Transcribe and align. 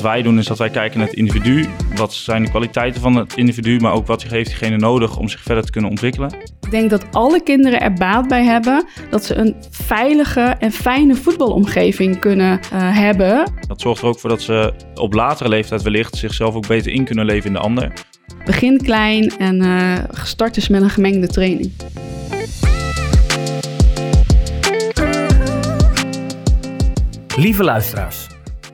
wat 0.00 0.12
wij 0.12 0.22
doen 0.22 0.38
is 0.38 0.46
dat 0.46 0.58
wij 0.58 0.70
kijken 0.70 0.98
naar 0.98 1.08
het 1.08 1.16
individu. 1.16 1.66
Wat 1.94 2.14
zijn 2.14 2.42
de 2.42 2.50
kwaliteiten 2.50 3.00
van 3.00 3.16
het 3.16 3.36
individu, 3.36 3.80
maar 3.80 3.92
ook 3.92 4.06
wat 4.06 4.22
heeft 4.22 4.48
diegene 4.48 4.76
nodig 4.76 5.16
om 5.16 5.28
zich 5.28 5.42
verder 5.42 5.64
te 5.64 5.70
kunnen 5.70 5.90
ontwikkelen. 5.90 6.32
Ik 6.60 6.70
denk 6.70 6.90
dat 6.90 7.04
alle 7.10 7.42
kinderen 7.42 7.80
er 7.80 7.92
baat 7.92 8.28
bij 8.28 8.44
hebben 8.44 8.84
dat 9.10 9.24
ze 9.24 9.34
een 9.34 9.54
veilige 9.70 10.40
en 10.40 10.72
fijne 10.72 11.14
voetbalomgeving 11.14 12.18
kunnen 12.18 12.60
uh, 12.72 12.96
hebben. 12.98 13.52
Dat 13.66 13.80
zorgt 13.80 14.02
er 14.02 14.08
ook 14.08 14.18
voor 14.18 14.30
dat 14.30 14.42
ze 14.42 14.72
op 14.94 15.12
latere 15.12 15.48
leeftijd 15.48 15.82
wellicht 15.82 16.16
zichzelf 16.16 16.54
ook 16.54 16.66
beter 16.66 16.92
in 16.92 17.04
kunnen 17.04 17.24
leven 17.24 17.46
in 17.46 17.52
de 17.52 17.58
ander. 17.58 17.92
Begin 18.44 18.78
klein 18.78 19.32
en 19.38 19.62
uh, 19.62 19.98
gestart 20.10 20.56
is 20.56 20.68
met 20.68 20.82
een 20.82 20.90
gemengde 20.90 21.26
training. 21.26 21.72
Lieve 27.36 27.64
luisteraars, 27.64 28.26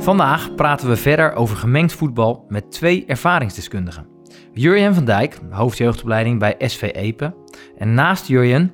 Vandaag 0.00 0.54
praten 0.54 0.88
we 0.88 0.96
verder 0.96 1.32
over 1.32 1.56
gemengd 1.56 1.92
voetbal 1.92 2.44
met 2.48 2.72
twee 2.72 3.04
ervaringsdeskundigen. 3.06 4.06
Jurjen 4.52 4.94
van 4.94 5.04
Dijk, 5.04 5.38
hoofdjeugdopleiding 5.50 6.38
bij 6.38 6.54
SV 6.58 6.90
Epe. 6.94 7.34
En 7.78 7.94
naast 7.94 8.26
Jurjen 8.26 8.72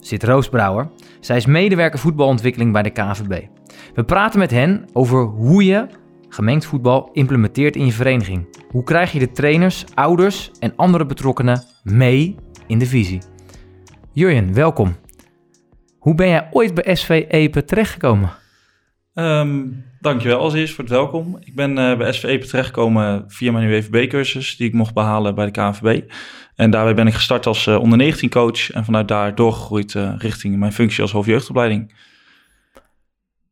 zit 0.00 0.24
Roos 0.24 0.48
Brouwer. 0.48 0.90
Zij 1.20 1.36
is 1.36 1.46
medewerker 1.46 1.98
voetbalontwikkeling 1.98 2.72
bij 2.72 2.82
de 2.82 2.90
KNVB. 2.90 3.46
We 3.94 4.04
praten 4.04 4.38
met 4.38 4.50
hen 4.50 4.84
over 4.92 5.22
hoe 5.22 5.64
je 5.64 5.86
gemengd 6.28 6.66
voetbal 6.66 7.10
implementeert 7.12 7.76
in 7.76 7.86
je 7.86 7.92
vereniging. 7.92 8.46
Hoe 8.70 8.82
krijg 8.82 9.12
je 9.12 9.18
de 9.18 9.30
trainers, 9.30 9.84
ouders 9.94 10.50
en 10.58 10.72
andere 10.76 11.06
betrokkenen 11.06 11.62
mee 11.82 12.36
in 12.66 12.78
de 12.78 12.86
visie? 12.86 13.22
Jurjen, 14.12 14.54
welkom. 14.54 14.96
Hoe 15.98 16.14
ben 16.14 16.28
jij 16.28 16.48
ooit 16.50 16.74
bij 16.74 16.94
SV 16.94 17.24
Epe 17.28 17.64
terechtgekomen? 17.64 18.30
Um, 19.14 19.84
dankjewel 20.00 20.38
als 20.38 20.54
eerst 20.54 20.74
voor 20.74 20.84
het 20.84 20.92
welkom. 20.92 21.38
Ik 21.40 21.54
ben 21.54 21.78
uh, 21.78 21.96
bij 21.96 22.12
SVE 22.12 22.38
terechtgekomen 22.38 23.24
via 23.28 23.52
mijn 23.52 23.68
UWVB-cursus 23.68 24.56
die 24.56 24.68
ik 24.68 24.74
mocht 24.74 24.94
behalen 24.94 25.34
bij 25.34 25.44
de 25.44 25.50
KNVB. 25.50 26.10
En 26.54 26.70
daarbij 26.70 26.94
ben 26.94 27.06
ik 27.06 27.14
gestart 27.14 27.46
als 27.46 27.66
uh, 27.66 27.80
onder 27.80 27.98
19 27.98 28.30
coach 28.30 28.70
en 28.70 28.84
vanuit 28.84 29.08
daar 29.08 29.34
doorgegroeid 29.34 29.94
uh, 29.94 30.12
richting 30.18 30.58
mijn 30.58 30.72
functie 30.72 31.02
als 31.02 31.12
hoofdjeugdopleiding. 31.12 31.94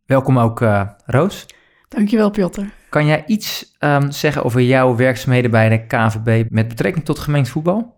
Welkom 0.06 0.38
ook 0.38 0.64
Roos. 1.06 1.46
Dankjewel 1.88 2.30
Piotr. 2.30 2.60
Kan 2.88 3.06
jij 3.06 3.24
iets 3.26 3.76
um, 3.80 4.10
zeggen 4.10 4.44
over 4.44 4.60
jouw 4.60 4.96
werkzaamheden 4.96 5.50
bij 5.50 5.68
de 5.68 5.86
KNVB 5.86 6.44
met 6.50 6.68
betrekking 6.68 7.04
tot 7.04 7.18
gemengd 7.18 7.48
voetbal? 7.48 7.94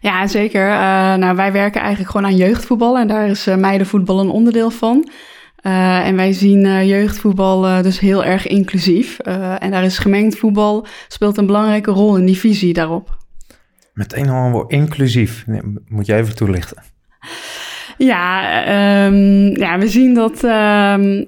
Ja, 0.00 0.26
zeker. 0.26 0.66
nou, 1.18 1.36
wij 1.36 1.52
werken 1.52 1.80
eigenlijk 1.80 2.10
gewoon 2.10 2.26
aan 2.26 2.36
jeugdvoetbal 2.36 2.98
en 2.98 3.08
daar 3.08 3.28
is 3.28 3.44
meidenvoetbal 3.44 4.20
een 4.20 4.28
onderdeel 4.28 4.70
van. 4.70 5.10
Uh, 5.62 6.06
en 6.06 6.16
wij 6.16 6.32
zien 6.32 6.64
uh, 6.64 6.88
jeugdvoetbal 6.88 7.66
uh, 7.66 7.82
dus 7.82 8.00
heel 8.00 8.24
erg 8.24 8.46
inclusief. 8.46 9.18
en 9.18 9.70
daar 9.70 9.84
is 9.84 9.98
gemengd 9.98 10.38
voetbal 10.38 10.86
speelt 11.08 11.36
een 11.36 11.46
belangrijke 11.46 11.90
rol 11.90 12.16
in 12.16 12.26
die 12.26 12.38
visie 12.38 12.72
daarop. 12.72 13.16
Meteen 13.94 14.28
al 14.28 14.44
een 14.44 14.52
woord 14.52 14.72
inclusief. 14.72 15.44
Moet 15.88 16.06
jij 16.06 16.18
even 16.18 16.36
toelichten? 16.36 16.82
Ja, 17.98 19.06
um, 19.06 19.56
ja, 19.56 19.78
we 19.78 19.88
zien 19.88 20.14
dat 20.14 20.42
um, 20.42 21.24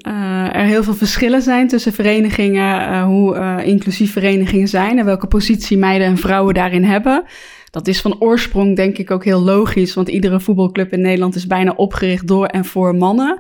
er 0.53 0.65
heel 0.65 0.83
veel 0.83 0.95
verschillen 0.95 1.43
zijn 1.43 1.69
tussen 1.69 1.93
verenigingen, 1.93 3.03
hoe 3.03 3.63
inclusief 3.65 4.13
verenigingen 4.13 4.69
zijn 4.69 4.99
en 4.99 5.05
welke 5.05 5.27
positie 5.27 5.79
meiden 5.79 6.07
en 6.07 6.17
vrouwen 6.17 6.55
daarin 6.55 6.85
hebben. 6.85 7.25
Dat 7.71 7.87
is 7.89 8.01
van 8.01 8.21
oorsprong 8.21 8.77
denk 8.77 8.99
ik 8.99 9.11
ook 9.11 9.25
heel 9.25 9.43
logisch, 9.43 9.95
want 9.95 10.09
iedere 10.09 10.41
voetbalclub 10.41 10.93
in 10.93 11.01
Nederland 11.01 11.35
is 11.35 11.47
bijna 11.47 11.73
opgericht 11.77 12.27
door 12.27 12.47
en 12.47 12.65
voor 12.65 12.95
mannen. 12.95 13.39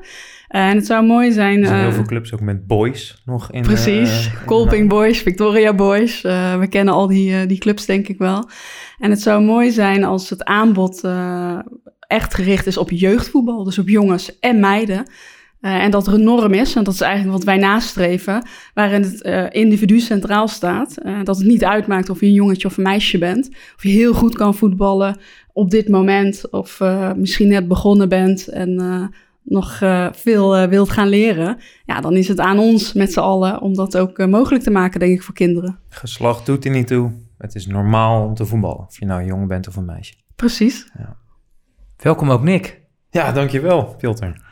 Uh, 0.54 0.68
en 0.68 0.76
het 0.76 0.86
zou 0.86 1.06
mooi 1.06 1.32
zijn. 1.32 1.60
Er 1.60 1.66
zijn 1.66 1.80
heel 1.80 1.92
veel 1.92 2.04
clubs 2.04 2.32
ook 2.32 2.40
met 2.40 2.66
boys 2.66 3.22
nog 3.24 3.52
in. 3.52 3.62
Precies. 3.62 4.26
Uh, 4.26 4.44
Colping 4.46 4.88
Boys, 4.88 5.18
Victoria 5.18 5.74
Boys. 5.74 6.24
Uh, 6.24 6.58
we 6.58 6.66
kennen 6.66 6.94
al 6.94 7.06
die, 7.06 7.46
die 7.46 7.58
clubs, 7.58 7.86
denk 7.86 8.08
ik 8.08 8.18
wel. 8.18 8.48
En 8.98 9.10
het 9.10 9.22
zou 9.22 9.44
mooi 9.44 9.70
zijn 9.70 10.04
als 10.04 10.30
het 10.30 10.44
aanbod 10.44 11.08
echt 11.98 12.34
gericht 12.34 12.66
is 12.66 12.76
op 12.76 12.90
jeugdvoetbal. 12.90 13.64
Dus 13.64 13.78
op 13.78 13.88
jongens 13.88 14.38
en 14.38 14.60
meiden. 14.60 15.10
en 15.60 15.90
dat 15.90 16.06
er 16.06 16.14
een 16.14 16.24
norm 16.24 16.52
is, 16.52 16.74
en 16.74 16.84
dat 16.84 16.94
is 16.94 17.00
eigenlijk 17.00 17.32
wat 17.36 17.44
wij 17.44 17.56
nastreven, 17.56 18.46
waarin 18.74 19.02
het 19.02 19.22
individu 19.54 20.00
centraal 20.00 20.48
staat. 20.48 20.94
dat 21.24 21.36
het 21.36 21.46
niet 21.46 21.64
uitmaakt 21.64 22.10
of 22.10 22.20
je 22.20 22.26
een 22.26 22.32
jongetje 22.32 22.68
of 22.68 22.76
een 22.76 22.82
meisje 22.82 23.18
bent. 23.18 23.48
Of 23.76 23.82
je 23.82 23.88
heel 23.88 24.14
goed 24.14 24.34
kan 24.34 24.54
voetballen 24.54 25.16
op 25.52 25.70
dit 25.70 25.88
moment, 25.88 26.50
of 26.50 26.80
misschien 27.16 27.48
net 27.48 27.68
begonnen 27.68 28.08
bent 28.08 28.48
en 28.48 28.78
nog 29.44 29.80
uh, 29.80 30.08
veel 30.12 30.62
uh, 30.62 30.68
wilt 30.68 30.90
gaan 30.90 31.08
leren, 31.08 31.58
ja, 31.84 32.00
dan 32.00 32.16
is 32.16 32.28
het 32.28 32.40
aan 32.40 32.58
ons 32.58 32.92
met 32.92 33.12
z'n 33.12 33.20
allen 33.20 33.60
om 33.60 33.74
dat 33.74 33.96
ook 33.96 34.18
uh, 34.18 34.26
mogelijk 34.26 34.64
te 34.64 34.70
maken, 34.70 35.00
denk 35.00 35.12
ik, 35.12 35.22
voor 35.22 35.34
kinderen. 35.34 35.78
Geslacht 35.88 36.46
doet 36.46 36.64
er 36.64 36.70
niet 36.70 36.86
toe. 36.86 37.12
Het 37.38 37.54
is 37.54 37.66
normaal 37.66 38.24
om 38.26 38.34
te 38.34 38.46
voetballen, 38.46 38.86
of 38.86 38.98
je 38.98 39.06
nou 39.06 39.20
een 39.20 39.26
jongen 39.26 39.48
bent 39.48 39.68
of 39.68 39.76
een 39.76 39.84
meisje. 39.84 40.14
Precies. 40.36 40.90
Ja. 40.98 41.16
Welkom 41.96 42.30
ook 42.30 42.42
Nick. 42.42 42.80
Ja, 43.10 43.32
dankjewel, 43.32 43.84
Pilter. 43.84 44.42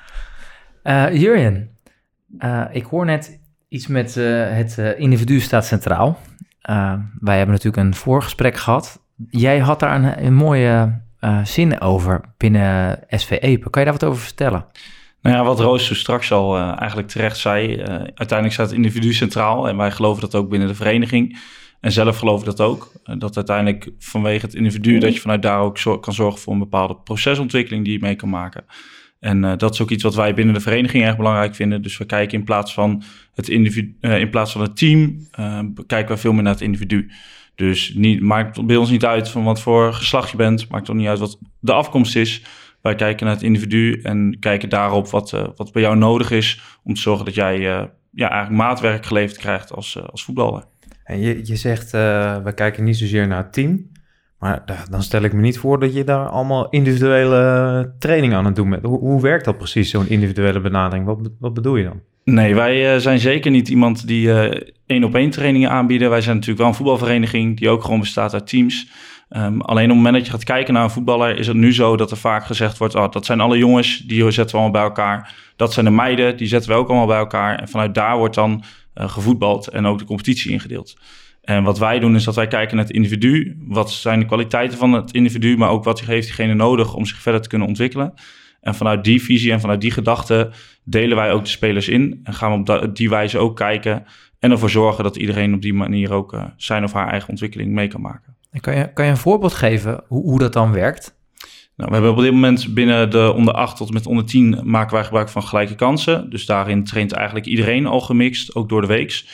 Jurjen, 1.13 1.79
ik 2.71 2.85
hoor 2.85 3.05
net 3.05 3.41
iets 3.69 3.87
met 3.87 4.15
het 4.15 4.79
individu 4.97 5.41
staat 5.41 5.67
centraal. 5.67 6.19
wij 7.21 7.37
hebben 7.37 7.55
natuurlijk 7.55 7.77
een 7.77 7.95
voorgesprek 7.95 8.57
gehad. 8.57 9.03
Jij 9.29 9.59
had 9.59 9.81
daar 9.81 9.95
een, 9.95 10.25
een 10.25 10.35
mooie 10.35 11.01
uh, 11.25 11.45
zin 11.45 11.81
over 11.81 12.21
binnen 12.37 12.99
SV 13.09 13.39
Epe. 13.41 13.71
Kan 13.71 13.83
je 13.83 13.91
daar 13.91 13.99
wat 13.99 14.09
over 14.09 14.23
vertellen? 14.23 14.67
Nou 15.23 15.37
ja, 15.37 15.45
wat 15.45 15.61
Roos 15.61 15.87
zo 15.87 15.95
straks 15.95 16.33
al 16.33 16.59
uh, 16.59 16.79
eigenlijk 16.79 17.09
terecht 17.09 17.37
zei. 17.37 17.77
Uh, 17.77 17.85
uiteindelijk 17.95 18.53
staat 18.53 18.67
het 18.67 18.77
individu 18.77 19.13
centraal 19.13 19.69
en 19.69 19.77
wij 19.77 19.91
geloven 19.91 20.21
dat 20.21 20.35
ook 20.35 20.49
binnen 20.49 20.69
de 20.69 20.75
vereniging. 20.75 21.39
En 21.81 21.93
zelf 21.93 22.19
geloven 22.19 22.47
dat 22.47 22.61
ook. 22.61 22.93
dat 23.19 23.37
uiteindelijk 23.37 23.91
vanwege 23.99 24.47
het 24.47 24.55
individu, 24.55 24.99
dat 24.99 25.15
je 25.15 25.21
vanuit 25.21 25.43
daar 25.43 25.61
ook 25.61 25.79
zo 25.79 25.99
kan 25.99 26.13
zorgen 26.13 26.41
voor 26.41 26.53
een 26.53 26.59
bepaalde 26.59 26.97
procesontwikkeling 26.97 27.85
die 27.85 27.93
je 27.93 27.99
mee 28.01 28.15
kan 28.15 28.29
maken. 28.29 28.65
En 29.21 29.59
dat 29.59 29.73
is 29.73 29.81
ook 29.81 29.91
iets 29.91 30.03
wat 30.03 30.15
wij 30.15 30.35
binnen 30.35 30.55
de 30.55 30.61
vereniging 30.61 31.05
erg 31.05 31.17
belangrijk 31.17 31.55
vinden. 31.55 31.83
Dus 31.83 31.99
we 31.99 32.05
kijken 32.05 32.39
in 32.39 32.45
plaats 32.45 32.75
van 32.75 33.03
het, 33.35 33.49
individu, 33.49 33.97
in 34.01 34.31
plaats 34.31 34.53
van 34.53 34.61
het 34.61 34.77
team, 34.77 35.29
kijken 35.87 36.15
we 36.15 36.21
veel 36.21 36.33
meer 36.33 36.43
naar 36.43 36.53
het 36.53 36.63
individu. 36.63 37.11
Dus 37.55 37.95
niet, 37.95 38.21
maakt 38.21 38.67
bij 38.67 38.77
ons 38.77 38.91
niet 38.91 39.05
uit 39.05 39.29
van 39.29 39.45
wat 39.45 39.61
voor 39.61 39.93
geslacht 39.93 40.31
je 40.31 40.37
bent. 40.37 40.69
Maakt 40.69 40.91
ook 40.91 40.97
niet 40.97 41.07
uit 41.07 41.19
wat 41.19 41.39
de 41.61 41.73
afkomst 41.73 42.17
is. 42.17 42.43
Wij 42.81 42.95
kijken 42.95 43.27
naar 43.27 43.35
het 43.35 43.45
individu 43.45 44.01
en 44.03 44.37
kijken 44.41 44.69
daarop 44.69 45.09
wat, 45.09 45.33
uh, 45.33 45.47
wat 45.57 45.73
bij 45.73 45.83
jou 45.83 45.97
nodig 45.97 46.31
is. 46.31 46.79
Om 46.85 46.95
te 46.95 47.01
zorgen 47.01 47.25
dat 47.25 47.35
jij 47.35 47.59
uh, 47.59 47.85
ja, 48.11 48.31
eigenlijk 48.31 48.63
maatwerk 48.63 49.07
geleverd 49.07 49.39
krijgt 49.39 49.73
als, 49.73 49.97
uh, 49.97 50.05
als 50.05 50.25
voetballer. 50.25 50.65
En 51.05 51.21
je, 51.21 51.47
je 51.47 51.57
zegt, 51.57 51.91
we 51.91 52.53
kijken 52.55 52.85
niet 52.85 52.97
zozeer 52.97 53.27
naar 53.27 53.43
het 53.43 53.53
team. 53.53 53.91
Maar 54.39 54.87
dan 54.91 55.03
stel 55.03 55.23
ik 55.23 55.33
me 55.33 55.41
niet 55.41 55.59
voor 55.59 55.81
dat 55.81 55.95
je 55.95 56.05
daar 56.05 56.29
allemaal 56.29 56.69
individuele 56.69 57.95
training 57.99 58.35
aan 58.35 58.45
het 58.45 58.57
doen 58.57 58.71
bent. 58.71 58.83
Hoe, 58.83 58.99
hoe 58.99 59.21
werkt 59.21 59.45
dat 59.45 59.59
precies, 59.59 59.91
zo'n 59.91 60.09
individuele 60.09 60.61
benadering? 60.61 61.07
Wat, 61.07 61.31
wat 61.39 61.55
bedoel 61.55 61.77
je 61.77 61.85
dan? 61.85 62.01
Nee, 62.25 62.55
wij 62.55 62.95
uh, 62.95 63.01
zijn 63.01 63.19
zeker 63.19 63.51
niet 63.51 63.69
iemand 63.69 64.07
die 64.07 64.27
uh, 64.27 64.51
één 64.87 65.05
op 65.05 65.15
één 65.15 65.31
trainingen 65.31 65.71
aanbieden. 65.71 66.11
Wij 66.11 66.21
zijn 66.21 66.35
natuurlijk 66.35 66.61
wel 66.61 66.69
een 66.69 66.77
voetbalvereniging 66.77 67.57
die 67.59 67.69
ook 67.69 67.83
gewoon 67.85 68.01
bestaat 68.01 68.35
uit 68.35 68.47
teams. 68.47 68.89
Um, 69.37 69.61
alleen 69.61 69.85
op 69.85 69.89
het 69.89 69.97
moment 69.97 70.15
dat 70.15 70.27
je 70.27 70.33
gaat 70.33 70.45
kijken 70.45 70.75
naar 70.75 70.85
een 70.85 70.91
voetballer, 70.91 71.39
is 71.39 71.47
het 71.47 71.57
nu 71.57 71.73
zo 71.73 71.97
dat 71.97 72.11
er 72.11 72.17
vaak 72.17 72.47
gezegd 72.47 72.79
wordt: 72.79 72.95
oh, 72.95 73.11
dat 73.11 73.25
zijn 73.25 73.41
alle 73.41 73.59
jongens, 73.59 73.99
die 73.99 74.31
zetten 74.31 74.57
we 74.57 74.63
allemaal 74.63 74.71
bij 74.71 74.83
elkaar. 74.83 75.35
Dat 75.57 75.73
zijn 75.73 75.87
de 75.87 75.93
meiden, 75.93 76.37
die 76.37 76.47
zetten 76.47 76.71
we 76.71 76.77
ook 76.77 76.89
allemaal 76.89 77.07
bij 77.07 77.19
elkaar. 77.19 77.59
En 77.59 77.69
vanuit 77.69 77.95
daar 77.95 78.17
wordt 78.17 78.35
dan 78.35 78.63
uh, 78.95 79.09
gevoetbald 79.09 79.69
en 79.69 79.87
ook 79.87 79.99
de 79.99 80.05
competitie 80.05 80.51
ingedeeld. 80.51 80.97
En 81.43 81.63
wat 81.63 81.79
wij 81.79 81.99
doen 81.99 82.15
is 82.15 82.25
dat 82.25 82.35
wij 82.35 82.47
kijken 82.47 82.77
naar 82.77 82.85
het 82.85 82.95
individu. 82.95 83.57
Wat 83.67 83.91
zijn 83.91 84.19
de 84.19 84.27
kwaliteiten 84.27 84.79
van 84.79 84.93
het 84.93 85.13
individu, 85.13 85.57
maar 85.57 85.71
ook 85.71 85.85
wat 85.85 86.01
heeft 86.01 86.27
diegene 86.27 86.55
nodig 86.55 86.95
om 86.95 87.07
zich 87.07 87.21
verder 87.21 87.41
te 87.41 87.49
kunnen 87.49 87.69
ontwikkelen. 87.69 88.15
En 88.63 88.75
vanuit 88.75 89.05
die 89.05 89.23
visie 89.23 89.53
en 89.53 89.61
vanuit 89.61 89.81
die 89.81 89.91
gedachte 89.91 90.51
delen 90.85 91.17
wij 91.17 91.33
ook 91.33 91.45
de 91.45 91.51
spelers 91.51 91.89
in. 91.89 92.21
En 92.23 92.35
gaan 92.35 92.65
we 92.65 92.81
op 92.81 92.97
die 92.97 93.09
wijze 93.09 93.39
ook 93.39 93.57
kijken. 93.57 94.05
En 94.39 94.51
ervoor 94.51 94.71
zorgen 94.71 95.05
dat 95.05 95.17
iedereen 95.17 95.55
op 95.55 95.63
die 95.63 95.75
manier 95.75 96.13
ook 96.13 96.33
uh, 96.33 96.45
zijn 96.57 96.85
of 96.85 96.93
haar 96.93 97.09
eigen 97.09 97.29
ontwikkeling 97.29 97.73
mee 97.73 97.89
kan 97.89 98.01
maken. 98.01 98.37
En 98.51 98.61
kan, 98.61 98.77
je, 98.77 98.93
kan 98.93 99.05
je 99.05 99.11
een 99.11 99.17
voorbeeld 99.17 99.55
geven 99.55 100.05
hoe, 100.07 100.23
hoe 100.23 100.39
dat 100.39 100.53
dan 100.53 100.73
werkt? 100.73 101.21
Nou, 101.77 101.89
we 101.89 101.95
hebben 101.95 102.13
op 102.13 102.23
dit 102.23 102.33
moment 102.33 102.75
binnen 102.75 103.11
de 103.11 103.33
onder 103.37 103.55
8 103.55 103.77
tot 103.77 103.93
met 103.93 104.07
onder 104.07 104.25
10 104.25 104.61
maken 104.65 104.95
wij 104.95 105.05
gebruik 105.05 105.29
van 105.29 105.43
gelijke 105.43 105.75
kansen. 105.75 106.31
Dus 106.31 106.47
daarin 106.47 106.85
traint 106.85 107.13
eigenlijk 107.13 107.47
iedereen 107.47 107.87
al 107.87 108.01
gemixt, 108.01 108.55
ook 108.55 108.69
door 108.69 108.81
de 108.81 108.87
weeks. 108.87 109.29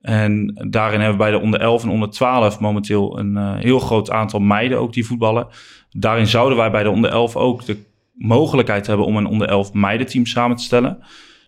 En 0.00 0.54
daarin 0.70 1.00
hebben 1.00 1.18
we 1.18 1.24
bij 1.24 1.32
de 1.32 1.44
onder 1.44 1.60
11 1.60 1.82
en 1.82 1.88
onder 1.88 2.10
12 2.10 2.60
momenteel 2.60 3.18
een 3.18 3.36
uh, 3.36 3.56
heel 3.56 3.78
groot 3.78 4.10
aantal 4.10 4.40
meiden 4.40 4.78
ook 4.78 4.92
die 4.92 5.06
voetballen. 5.06 5.46
Daarin 5.90 6.26
zouden 6.26 6.58
wij 6.58 6.70
bij 6.70 6.82
de 6.82 6.90
onder 6.90 7.10
11 7.10 7.36
ook 7.36 7.64
de 7.64 7.76
mogelijkheid 8.20 8.86
hebben 8.86 9.06
om 9.06 9.16
een 9.16 9.26
onder 9.26 9.48
11 9.48 9.72
meidenteam 9.72 10.26
samen 10.26 10.56
te 10.56 10.62
stellen. 10.62 10.98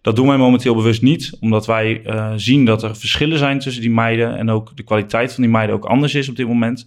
Dat 0.03 0.17
doen 0.17 0.27
wij 0.27 0.37
momenteel 0.37 0.75
bewust 0.75 1.03
niet, 1.03 1.37
omdat 1.41 1.67
wij 1.67 2.03
uh, 2.07 2.33
zien 2.37 2.65
dat 2.65 2.83
er 2.83 2.97
verschillen 2.97 3.39
zijn 3.39 3.59
tussen 3.59 3.83
die 3.83 3.91
meiden 3.91 4.37
en 4.37 4.51
ook 4.51 4.77
de 4.77 4.83
kwaliteit 4.83 5.33
van 5.33 5.43
die 5.43 5.53
meiden 5.53 5.77
ook 5.77 5.85
anders 5.85 6.15
is 6.15 6.29
op 6.29 6.37
dit 6.37 6.47
moment. 6.47 6.87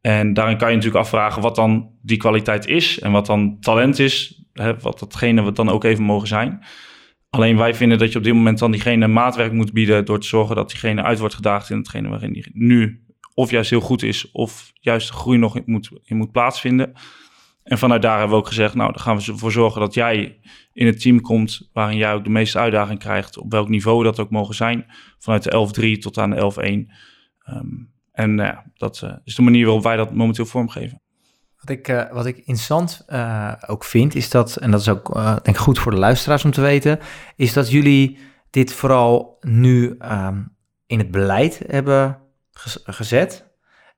En 0.00 0.34
daarin 0.34 0.56
kan 0.56 0.68
je 0.68 0.74
natuurlijk 0.74 1.04
afvragen 1.04 1.42
wat 1.42 1.56
dan 1.56 1.90
die 2.02 2.16
kwaliteit 2.16 2.66
is 2.66 3.00
en 3.00 3.12
wat 3.12 3.26
dan 3.26 3.56
talent 3.60 3.98
is, 3.98 4.42
hè, 4.52 4.78
wat 4.78 4.98
datgene 4.98 5.42
wat 5.42 5.56
dan 5.56 5.68
ook 5.68 5.84
even 5.84 6.04
mogen 6.04 6.28
zijn. 6.28 6.64
Alleen 7.30 7.56
wij 7.56 7.74
vinden 7.74 7.98
dat 7.98 8.12
je 8.12 8.18
op 8.18 8.24
dit 8.24 8.34
moment 8.34 8.58
dan 8.58 8.70
diegene 8.70 9.06
maatwerk 9.06 9.52
moet 9.52 9.72
bieden 9.72 10.04
door 10.04 10.20
te 10.20 10.26
zorgen 10.26 10.56
dat 10.56 10.70
diegene 10.70 11.02
uit 11.02 11.18
wordt 11.18 11.34
gedaagd 11.34 11.70
in 11.70 11.76
hetgene 11.76 12.08
waarin 12.08 12.32
die 12.32 12.50
nu 12.52 13.02
of 13.34 13.50
juist 13.50 13.70
heel 13.70 13.80
goed 13.80 14.02
is 14.02 14.30
of 14.30 14.72
juist 14.74 15.10
groei 15.10 15.38
nog 15.38 15.66
moet, 15.66 15.90
in 16.04 16.16
moet 16.16 16.32
plaatsvinden. 16.32 16.92
En 17.68 17.78
vanuit 17.78 18.02
daar 18.02 18.18
hebben 18.18 18.36
we 18.36 18.42
ook 18.42 18.48
gezegd, 18.48 18.74
nou, 18.74 18.92
dan 18.92 19.00
gaan 19.00 19.16
we 19.16 19.32
ervoor 19.32 19.52
zorgen 19.52 19.80
dat 19.80 19.94
jij 19.94 20.40
in 20.72 20.86
het 20.86 21.00
team 21.00 21.20
komt 21.20 21.68
waarin 21.72 21.96
jij 21.96 22.14
ook 22.14 22.24
de 22.24 22.30
meeste 22.30 22.58
uitdaging 22.58 22.98
krijgt, 22.98 23.38
op 23.38 23.52
welk 23.52 23.68
niveau 23.68 24.04
dat 24.04 24.20
ook 24.20 24.30
mogen 24.30 24.54
zijn, 24.54 24.86
vanuit 25.18 25.42
de 25.42 25.96
11-3 25.96 25.98
tot 25.98 26.18
aan 26.18 26.30
de 26.30 26.86
11-1. 27.46 27.54
Um, 27.54 27.92
en 28.12 28.34
nou 28.34 28.48
ja, 28.48 28.64
dat 28.74 29.00
uh, 29.04 29.12
is 29.24 29.34
de 29.34 29.42
manier 29.42 29.64
waarop 29.64 29.82
wij 29.82 29.96
dat 29.96 30.14
momenteel 30.14 30.46
vormgeven. 30.46 31.02
Wat 31.60 31.70
ik, 31.70 31.88
uh, 31.88 32.12
wat 32.12 32.26
ik 32.26 32.36
interessant 32.36 33.04
uh, 33.08 33.52
ook 33.66 33.84
vind, 33.84 34.14
is 34.14 34.30
dat, 34.30 34.56
en 34.56 34.70
dat 34.70 34.80
is 34.80 34.88
ook 34.88 35.14
denk 35.42 35.56
goed 35.56 35.78
voor 35.78 35.92
de 35.92 35.98
luisteraars 35.98 36.44
om 36.44 36.50
te 36.50 36.60
weten, 36.60 36.98
is 37.36 37.52
dat 37.52 37.70
jullie 37.70 38.18
dit 38.50 38.72
vooral 38.72 39.36
nu 39.40 39.96
um, 40.12 40.56
in 40.86 40.98
het 40.98 41.10
beleid 41.10 41.62
hebben 41.66 42.18
gezet 42.84 43.50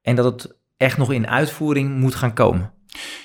en 0.02 0.16
dat 0.16 0.25
het 0.25 0.58
echt 0.76 0.99
nog 0.99 1.12
in 1.12 1.28
uitvoering 1.28 1.99
moet 1.99 2.14
gaan 2.14 2.34
komen. 2.34 2.78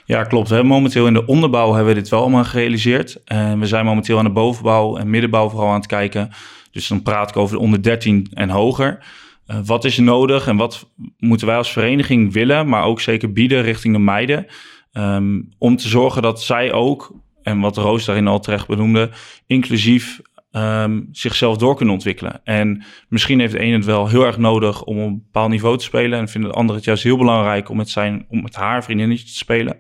Ja, 0.06 0.24
klopt. 0.24 0.50
Hè. 0.50 0.64
Momenteel 0.64 1.08
in 1.08 1.14
de 1.14 1.26
onderbouw 1.26 1.74
hebben 1.74 1.94
we 1.94 2.00
dit 2.00 2.10
wel 2.10 2.22
allemaal 2.22 2.44
gerealiseerd. 2.44 3.24
En 3.24 3.60
we 3.60 3.66
zijn 3.66 3.86
momenteel 3.86 4.18
aan 4.18 4.24
de 4.24 4.32
bovenbouw 4.32 4.98
en 4.98 5.10
middenbouw 5.10 5.50
vooral 5.50 5.70
aan 5.70 5.76
het 5.76 5.88
kijken. 5.88 6.30
Dus 6.72 6.88
dan 6.88 7.02
praat 7.02 7.30
ik 7.30 7.38
over 7.38 7.56
de 7.56 7.62
onder 7.62 7.84
13 7.84 8.28
en 8.34 8.50
hoger. 8.50 9.06
Uh, 9.48 9.58
wat 9.66 9.86
is 9.86 9.98
nodig 9.98 10.48
en 10.48 10.58
wat 10.58 10.90
moeten 11.18 11.48
wij 11.48 11.58
als 11.58 11.72
vereniging 11.72 12.34
willen, 12.34 12.70
maar 12.70 12.84
ook 12.84 13.02
zeker 13.02 13.32
bieden 13.32 13.62
richting 13.62 13.94
de 13.94 14.00
meiden? 14.00 14.46
Um, 14.94 15.50
om 15.58 15.76
te 15.76 15.88
zorgen 15.88 16.22
dat 16.22 16.44
zij 16.44 16.72
ook, 16.72 17.14
en 17.44 17.60
wat 17.60 17.78
Roos 17.78 18.06
daarin 18.06 18.28
al 18.28 18.40
terecht 18.40 18.68
benoemde, 18.68 19.10
inclusief 19.46 20.22
um, 20.56 21.08
zichzelf 21.12 21.58
door 21.58 21.76
kunnen 21.76 21.94
ontwikkelen. 21.94 22.42
En 22.44 22.84
misschien 23.08 23.40
heeft 23.40 23.54
de 23.54 23.66
het 23.66 23.86
wel 23.86 24.08
heel 24.08 24.26
erg 24.26 24.38
nodig 24.38 24.84
om 24.84 24.98
op 25.00 25.08
een 25.08 25.22
bepaald 25.24 25.50
niveau 25.50 25.78
te 25.78 25.84
spelen. 25.84 26.20
En 26.20 26.28
vindt 26.28 26.48
de 26.48 26.54
andere 26.54 26.78
het 26.78 26.88
juist 26.88 27.04
heel 27.04 27.18
belangrijk 27.18 27.70
om 27.70 27.78
met, 27.78 27.90
zijn, 27.90 28.26
om 28.30 28.42
met 28.42 28.56
haar 28.56 28.84
vriendinnetje 28.84 29.26
te 29.26 29.36
spelen. 29.36 29.78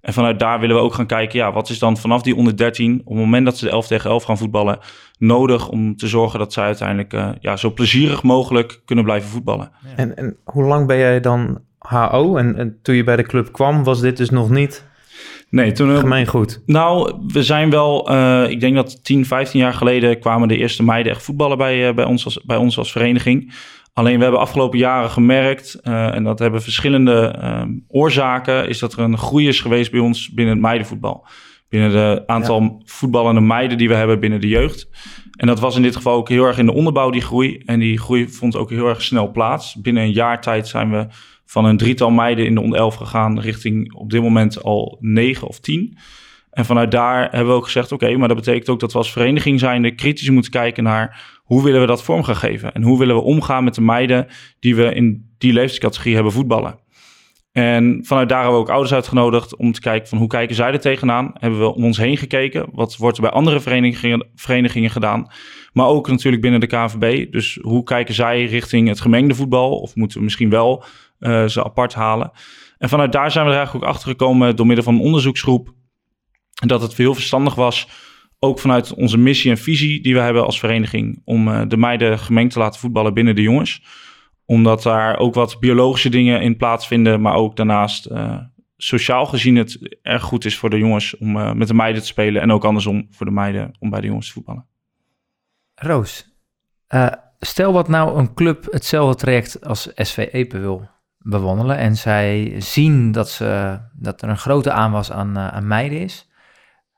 En 0.00 0.12
vanuit 0.12 0.38
daar 0.38 0.60
willen 0.60 0.76
we 0.76 0.82
ook 0.82 0.94
gaan 0.94 1.06
kijken, 1.06 1.38
ja, 1.38 1.52
wat 1.52 1.68
is 1.68 1.78
dan 1.78 1.96
vanaf 1.96 2.22
die 2.22 2.36
onder 2.36 2.56
13, 2.56 3.00
op 3.00 3.06
het 3.06 3.16
moment 3.16 3.44
dat 3.44 3.58
ze 3.58 3.64
de 3.64 3.70
11 3.70 3.86
tegen 3.86 4.10
11 4.10 4.24
gaan 4.24 4.38
voetballen, 4.38 4.78
nodig 5.18 5.68
om 5.68 5.96
te 5.96 6.06
zorgen 6.06 6.38
dat 6.38 6.52
zij 6.52 6.64
uiteindelijk 6.64 7.12
uh, 7.12 7.28
ja, 7.40 7.56
zo 7.56 7.72
plezierig 7.72 8.22
mogelijk 8.22 8.80
kunnen 8.84 9.04
blijven 9.04 9.28
voetballen. 9.28 9.70
En, 9.96 10.16
en 10.16 10.36
hoe 10.44 10.64
lang 10.64 10.86
ben 10.86 10.98
jij 10.98 11.20
dan 11.20 11.60
HO? 11.78 12.36
En 12.36 12.78
toen 12.82 12.94
je 12.94 13.04
bij 13.04 13.16
de 13.16 13.22
club 13.22 13.52
kwam, 13.52 13.84
was 13.84 14.00
dit 14.00 14.16
dus 14.16 14.30
nog 14.30 14.50
niet 14.50 14.85
Nee, 15.56 15.72
toen... 15.72 15.96
Gemeengoed. 15.96 16.62
Nou, 16.66 17.12
we 17.26 17.42
zijn 17.42 17.70
wel... 17.70 18.12
Uh, 18.12 18.50
ik 18.50 18.60
denk 18.60 18.74
dat 18.74 19.04
10, 19.04 19.26
15 19.26 19.60
jaar 19.60 19.74
geleden 19.74 20.20
kwamen 20.20 20.48
de 20.48 20.56
eerste 20.56 20.82
meiden 20.82 21.12
echt 21.12 21.22
voetballen 21.22 21.58
bij, 21.58 21.88
uh, 21.88 21.94
bij, 21.94 22.04
ons, 22.04 22.24
als, 22.24 22.44
bij 22.44 22.56
ons 22.56 22.78
als 22.78 22.92
vereniging. 22.92 23.54
Alleen 23.92 24.16
we 24.16 24.22
hebben 24.22 24.40
afgelopen 24.40 24.78
jaren 24.78 25.10
gemerkt, 25.10 25.80
uh, 25.82 26.14
en 26.14 26.24
dat 26.24 26.38
hebben 26.38 26.62
verschillende 26.62 27.34
oorzaken, 27.88 28.68
is 28.68 28.78
dat 28.78 28.92
er 28.92 28.98
een 28.98 29.18
groei 29.18 29.48
is 29.48 29.60
geweest 29.60 29.90
bij 29.90 30.00
ons 30.00 30.30
binnen 30.30 30.54
het 30.54 30.62
meidenvoetbal. 30.62 31.26
Binnen 31.68 31.90
de 31.90 32.22
aantal 32.26 32.60
ja. 32.60 32.76
voetballende 32.84 33.40
meiden 33.40 33.78
die 33.78 33.88
we 33.88 33.94
hebben 33.94 34.20
binnen 34.20 34.40
de 34.40 34.48
jeugd. 34.48 34.88
En 35.36 35.46
dat 35.46 35.60
was 35.60 35.76
in 35.76 35.82
dit 35.82 35.96
geval 35.96 36.16
ook 36.16 36.28
heel 36.28 36.44
erg 36.44 36.58
in 36.58 36.66
de 36.66 36.72
onderbouw, 36.72 37.10
die 37.10 37.22
groei. 37.22 37.62
En 37.64 37.78
die 37.78 37.98
groei 37.98 38.28
vond 38.28 38.56
ook 38.56 38.70
heel 38.70 38.88
erg 38.88 39.02
snel 39.02 39.30
plaats. 39.30 39.74
Binnen 39.74 40.02
een 40.02 40.12
jaar 40.12 40.40
tijd 40.40 40.68
zijn 40.68 40.90
we 40.90 41.06
van 41.46 41.64
een 41.64 41.76
drietal 41.76 42.10
meiden 42.10 42.46
in 42.46 42.54
de 42.54 42.60
onder 42.60 42.78
11 42.78 42.94
gegaan 42.94 43.40
richting 43.40 43.94
op 43.94 44.10
dit 44.10 44.22
moment 44.22 44.62
al 44.62 44.96
negen 45.00 45.48
of 45.48 45.60
tien. 45.60 45.98
En 46.50 46.64
vanuit 46.64 46.90
daar 46.90 47.22
hebben 47.22 47.46
we 47.46 47.58
ook 47.58 47.64
gezegd, 47.64 47.92
oké, 47.92 48.16
maar 48.16 48.28
dat 48.28 48.36
betekent 48.36 48.68
ook 48.68 48.80
dat 48.80 48.92
we 48.92 48.98
als 48.98 49.12
vereniging 49.12 49.60
zijnde 49.60 49.94
kritisch 49.94 50.30
moeten 50.30 50.50
kijken 50.50 50.84
naar 50.84 51.38
hoe 51.42 51.62
willen 51.64 51.80
we 51.80 51.86
dat 51.86 52.02
vorm 52.02 52.22
gaan 52.22 52.36
geven? 52.36 52.72
En 52.72 52.82
hoe 52.82 52.98
willen 52.98 53.16
we 53.16 53.22
omgaan 53.22 53.64
met 53.64 53.74
de 53.74 53.80
meiden 53.80 54.26
die 54.60 54.76
we 54.76 54.94
in 54.94 55.34
die 55.38 55.52
leeftijdscategorie 55.52 56.14
hebben 56.14 56.32
voetballen? 56.32 56.78
En 57.52 58.00
vanuit 58.02 58.28
daar 58.28 58.42
hebben 58.42 58.56
we 58.56 58.64
ook 58.64 58.70
ouders 58.70 58.94
uitgenodigd 58.94 59.56
om 59.56 59.72
te 59.72 59.80
kijken 59.80 60.08
van 60.08 60.18
hoe 60.18 60.26
kijken 60.26 60.56
zij 60.56 60.72
er 60.72 60.80
tegenaan. 60.80 61.30
Hebben 61.34 61.60
we 61.60 61.74
om 61.74 61.84
ons 61.84 61.96
heen 61.96 62.16
gekeken. 62.16 62.66
Wat 62.72 62.96
wordt 62.96 63.16
er 63.16 63.22
bij 63.22 63.32
andere 63.32 63.60
verenigingen, 63.60 64.26
verenigingen 64.34 64.90
gedaan? 64.90 65.30
Maar 65.72 65.86
ook 65.86 66.08
natuurlijk 66.08 66.42
binnen 66.42 66.60
de 66.60 66.66
KVB. 66.66 67.32
Dus 67.32 67.58
hoe 67.62 67.82
kijken 67.82 68.14
zij 68.14 68.44
richting 68.44 68.88
het 68.88 69.00
gemengde 69.00 69.34
voetbal? 69.34 69.78
Of 69.80 69.94
moeten 69.94 70.18
we 70.18 70.24
misschien 70.24 70.50
wel 70.50 70.84
uh, 71.20 71.44
ze 71.44 71.64
apart 71.64 71.94
halen? 71.94 72.30
En 72.78 72.88
vanuit 72.88 73.12
daar 73.12 73.30
zijn 73.30 73.44
we 73.44 73.50
er 73.50 73.56
eigenlijk 73.56 73.86
ook 73.86 73.92
achter 73.92 74.08
gekomen 74.08 74.56
door 74.56 74.66
middel 74.66 74.84
van 74.84 74.94
een 74.94 75.00
onderzoeksgroep. 75.00 75.74
Dat 76.66 76.82
het 76.82 76.96
heel 76.96 77.14
verstandig 77.14 77.54
was, 77.54 77.88
ook 78.38 78.58
vanuit 78.58 78.94
onze 78.94 79.18
missie 79.18 79.50
en 79.50 79.58
visie 79.58 80.02
die 80.02 80.14
we 80.14 80.20
hebben 80.20 80.44
als 80.44 80.58
vereniging, 80.58 81.22
om 81.24 81.48
uh, 81.48 81.62
de 81.68 81.76
meiden 81.76 82.18
gemengd 82.18 82.52
te 82.52 82.58
laten 82.58 82.80
voetballen 82.80 83.14
binnen 83.14 83.34
de 83.34 83.42
jongens 83.42 83.82
omdat 84.46 84.82
daar 84.82 85.18
ook 85.18 85.34
wat 85.34 85.60
biologische 85.60 86.08
dingen 86.08 86.42
in 86.42 86.56
plaatsvinden, 86.56 87.20
maar 87.20 87.34
ook 87.34 87.56
daarnaast 87.56 88.10
uh, 88.10 88.38
sociaal 88.76 89.26
gezien 89.26 89.56
het 89.56 89.98
erg 90.02 90.22
goed 90.22 90.44
is 90.44 90.58
voor 90.58 90.70
de 90.70 90.78
jongens 90.78 91.16
om 91.16 91.58
met 91.58 91.68
de 91.68 91.74
meiden 91.74 92.02
te 92.02 92.08
spelen. 92.08 92.42
En 92.42 92.52
ook 92.52 92.64
andersom 92.64 93.06
voor 93.10 93.26
de 93.26 93.32
meiden 93.32 93.76
om 93.78 93.90
bij 93.90 94.00
de 94.00 94.06
jongens 94.06 94.26
te 94.26 94.32
voetballen. 94.32 94.66
Roos, 95.74 96.36
stel 97.38 97.72
wat 97.72 97.88
nou 97.88 98.18
een 98.18 98.34
club 98.34 98.72
hetzelfde 98.72 99.14
traject 99.14 99.64
als 99.64 99.90
SV 99.94 100.28
Epe 100.32 100.58
wil 100.58 100.88
bewandelen. 101.28 101.76
En 101.76 101.96
zij 101.96 102.54
zien 102.58 103.12
dat, 103.12 103.30
ze, 103.30 103.80
dat 103.92 104.22
er 104.22 104.28
een 104.28 104.38
grote 104.38 104.72
aanwas 104.72 105.12
aan, 105.12 105.38
aan 105.38 105.66
meiden 105.66 106.00
is. 106.00 106.30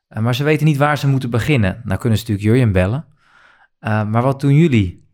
maar 0.09 0.35
ze 0.35 0.45
weten 0.45 0.67
niet 0.67 0.77
waar 0.77 0.99
ze 0.99 1.09
moeten 1.09 1.31
beginnen. 1.31 1.81
Nou 1.85 2.01
kunnen 2.01 2.19
ze 2.19 2.25
natuurlijk 2.25 2.49
Jurjen 2.49 2.73
bellen. 2.73 3.05
maar 3.81 4.23
wat 4.23 4.41
doen 4.41 4.55
jullie 4.55 5.07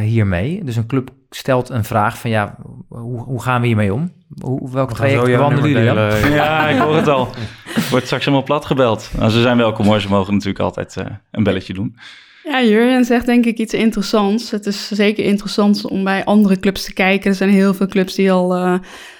hiermee? 0.00 0.64
Dus 0.64 0.76
een 0.76 0.86
club 0.86 1.10
stelt 1.34 1.68
een 1.68 1.84
vraag 1.84 2.18
van 2.18 2.30
ja, 2.30 2.56
hoe, 2.88 3.22
hoe 3.22 3.42
gaan 3.42 3.60
we 3.60 3.66
hiermee 3.66 3.94
om? 3.94 4.12
Hoe, 4.40 4.70
welk 4.70 4.92
traject 4.92 5.36
wandelen 5.36 5.70
jullie 5.70 5.94
dan? 5.94 6.30
Ja, 6.40 6.68
ik 6.68 6.78
hoor 6.78 6.96
het 6.96 7.08
al. 7.08 7.28
Wordt 7.90 8.06
straks 8.06 8.24
helemaal 8.24 8.46
plat 8.46 8.64
gebeld. 8.64 9.10
Nou, 9.16 9.30
ze 9.30 9.40
zijn 9.40 9.56
welkom 9.56 9.86
hoor, 9.86 10.00
ze 10.00 10.08
mogen 10.08 10.32
natuurlijk 10.32 10.64
altijd 10.64 10.96
uh, 10.96 11.04
een 11.30 11.42
belletje 11.42 11.74
doen. 11.74 11.96
Ja, 12.44 12.62
Jurjen 12.62 13.04
zegt 13.04 13.26
denk 13.26 13.46
ik 13.46 13.58
iets 13.58 13.74
interessants. 13.74 14.50
Het 14.50 14.66
is 14.66 14.88
zeker 14.88 15.24
interessant 15.24 15.84
om 15.84 16.04
bij 16.04 16.24
andere 16.24 16.58
clubs 16.58 16.84
te 16.84 16.92
kijken. 16.92 17.30
Er 17.30 17.36
zijn 17.36 17.50
heel 17.50 17.74
veel 17.74 17.86
clubs 17.86 18.14
die 18.14 18.32
al 18.32 18.56
uh, 18.56 18.74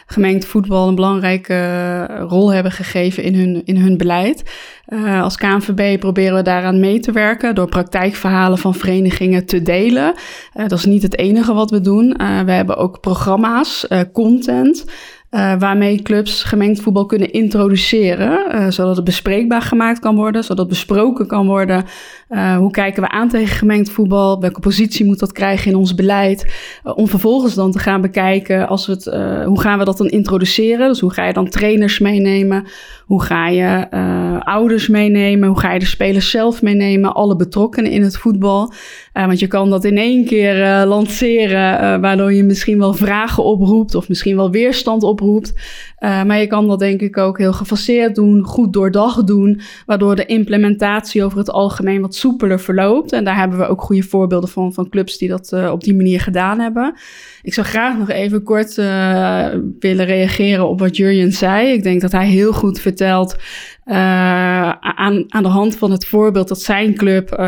gemengd 0.07 0.45
voetbal 0.45 0.89
een 0.89 0.95
belangrijke 0.95 1.55
uh, 2.11 2.25
rol 2.29 2.53
hebben 2.53 2.73
gegeven 2.73 3.23
in 3.23 3.35
hun, 3.35 3.63
in 3.65 3.77
hun 3.77 3.97
beleid. 3.97 4.43
Uh, 4.89 5.23
als 5.23 5.37
KNVB 5.37 5.99
proberen 5.99 6.37
we 6.37 6.43
daaraan 6.43 6.81
mee 6.81 7.01
te 7.01 7.13
werken 7.13 7.55
door 7.55 7.69
praktijkverhalen 7.69 8.59
van 8.59 8.75
verenigingen 8.75 9.47
te 9.47 9.63
delen. 9.63 10.15
dat 10.53 10.79
is 10.79 10.85
niet 10.85 11.03
het 11.03 11.19
enige 11.19 11.55
wat 11.55 11.71
we 11.71 11.81
doen. 11.81 12.15
we 12.45 12.53
hebben 12.53 12.77
ook 12.77 13.01
programma's, 13.01 13.87
content. 14.13 14.85
Uh, 15.35 15.55
waarmee 15.59 16.03
clubs 16.03 16.43
gemengd 16.43 16.81
voetbal 16.81 17.07
kunnen 17.07 17.33
introduceren, 17.33 18.55
uh, 18.55 18.71
zodat 18.71 18.97
het 18.97 19.05
bespreekbaar 19.05 19.63
gemaakt 19.63 19.99
kan 19.99 20.15
worden, 20.15 20.45
zodat 20.45 20.69
besproken 20.69 21.27
kan 21.27 21.47
worden. 21.47 21.85
Uh, 22.31 22.57
hoe 22.57 22.71
kijken 22.71 23.03
we 23.03 23.09
aan 23.09 23.29
tegen 23.29 23.57
gemengd 23.57 23.91
voetbal? 23.91 24.41
Welke 24.41 24.61
positie 24.61 25.07
moet 25.07 25.19
dat 25.19 25.33
krijgen 25.33 25.71
in 25.71 25.77
ons 25.77 25.95
beleid? 25.95 26.71
om 26.95 27.09
vervolgens 27.09 27.55
dan 27.55 27.73
te 27.73 27.79
gaan 27.79 28.01
bekijken, 28.01 28.69
als 28.69 28.87
we 28.87 28.93
het, 28.93 29.05
hoe 29.47 29.61
gaan 29.61 29.79
we 29.79 29.85
dat 29.85 29.99
dan 29.99 30.09
introduceren? 30.09 30.89
Dus 30.89 31.01
hoe 31.01 31.13
ga 31.13 31.27
je 31.27 31.33
dan 31.33 31.49
trainers 31.49 31.99
meenemen? 31.99 32.67
Hoe 33.13 33.23
ga 33.23 33.49
je 33.49 33.91
ouders 34.41 34.89
meenemen? 34.89 35.49
Hoe 35.49 35.59
ga 35.59 35.73
je 35.73 35.79
de 35.79 35.85
spelers 35.85 36.31
zelf 36.31 36.63
meenemen? 36.63 37.15
Alle 37.15 37.37
betrokkenen 37.37 37.91
in 37.91 38.03
het 38.03 38.17
voetbal. 38.17 38.73
want 39.13 39.39
je 39.39 39.47
kan 39.47 39.71
dat 39.71 39.85
in 39.85 39.99
één 39.99 40.25
keer 40.25 40.85
lanceren, 40.87 42.01
waardoor 42.01 42.33
je 42.33 42.43
misschien 42.43 42.79
wel 42.79 42.95
vragen 42.95 43.45
oproept 43.45 43.95
of 43.95 44.09
misschien 44.09 44.37
wel 44.37 44.51
weerstand 44.51 45.03
oproept 45.03 45.55
maar 46.03 46.39
je 46.39 46.47
kan 46.47 46.69
dat 46.69 46.79
denk 46.79 47.01
ik 47.01 47.19
ook 47.19 47.39
heel 47.39 47.53
gefaseerd 47.53 48.15
doen, 48.15 48.43
goed 48.45 48.73
doordacht 48.73 49.27
doen, 49.27 49.61
waardoor 49.87 50.17
de 50.17 50.27
implementatie 50.27 51.25
over 51.25 51.39
het 51.39 51.51
algemeen 51.51 52.01
wat 52.01 52.15
soepeler 52.15 52.61
verloopt. 52.61 53.13
En 53.13 53.25
daar 53.25 53.37
hebben 53.37 53.59
we 53.59 53.67
ook 53.67 53.83
goede 53.83 54.03
voorbeelden 54.03 54.49
van, 54.49 54.73
van 54.73 54.89
clubs 54.89 55.19
die 55.19 55.29
dat 55.29 55.53
op 55.53 55.85
die 55.85 55.95
manier 55.95 56.21
gedaan 56.21 56.59
hebben. 56.59 56.95
Ik 57.43 57.55
zou 57.55 57.67
graag 57.67 57.99
nog 57.99 58.11
even 58.11 58.43
kort 58.43 58.77
uh, 58.77 59.47
willen 59.79 60.07
reageren 60.07 60.69
op 60.69 60.79
wat 60.79 60.97
Jurjen 60.97 61.33
zei. 61.33 61.73
Ik 61.73 61.83
denk 61.83 62.01
dat 62.01 62.13
hij 62.13 62.27
heel 62.27 62.53
goed 62.53 62.81
vertelt 62.81 63.37
uh, 63.87 63.95
aan, 64.71 65.25
aan 65.29 65.43
de 65.43 65.49
hand 65.49 65.77
van 65.77 65.91
het 65.91 66.07
voorbeeld 66.07 66.49
dat 66.49 66.61
zijn 66.61 66.95
club 66.95 67.33
uh, 67.33 67.39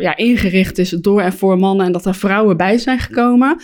ja, 0.00 0.16
ingericht 0.16 0.78
is 0.78 0.90
door 0.90 1.20
en 1.20 1.32
voor 1.32 1.58
mannen 1.58 1.86
en 1.86 1.92
dat 1.92 2.06
er 2.06 2.14
vrouwen 2.14 2.56
bij 2.56 2.78
zijn 2.78 2.98
gekomen 2.98 3.60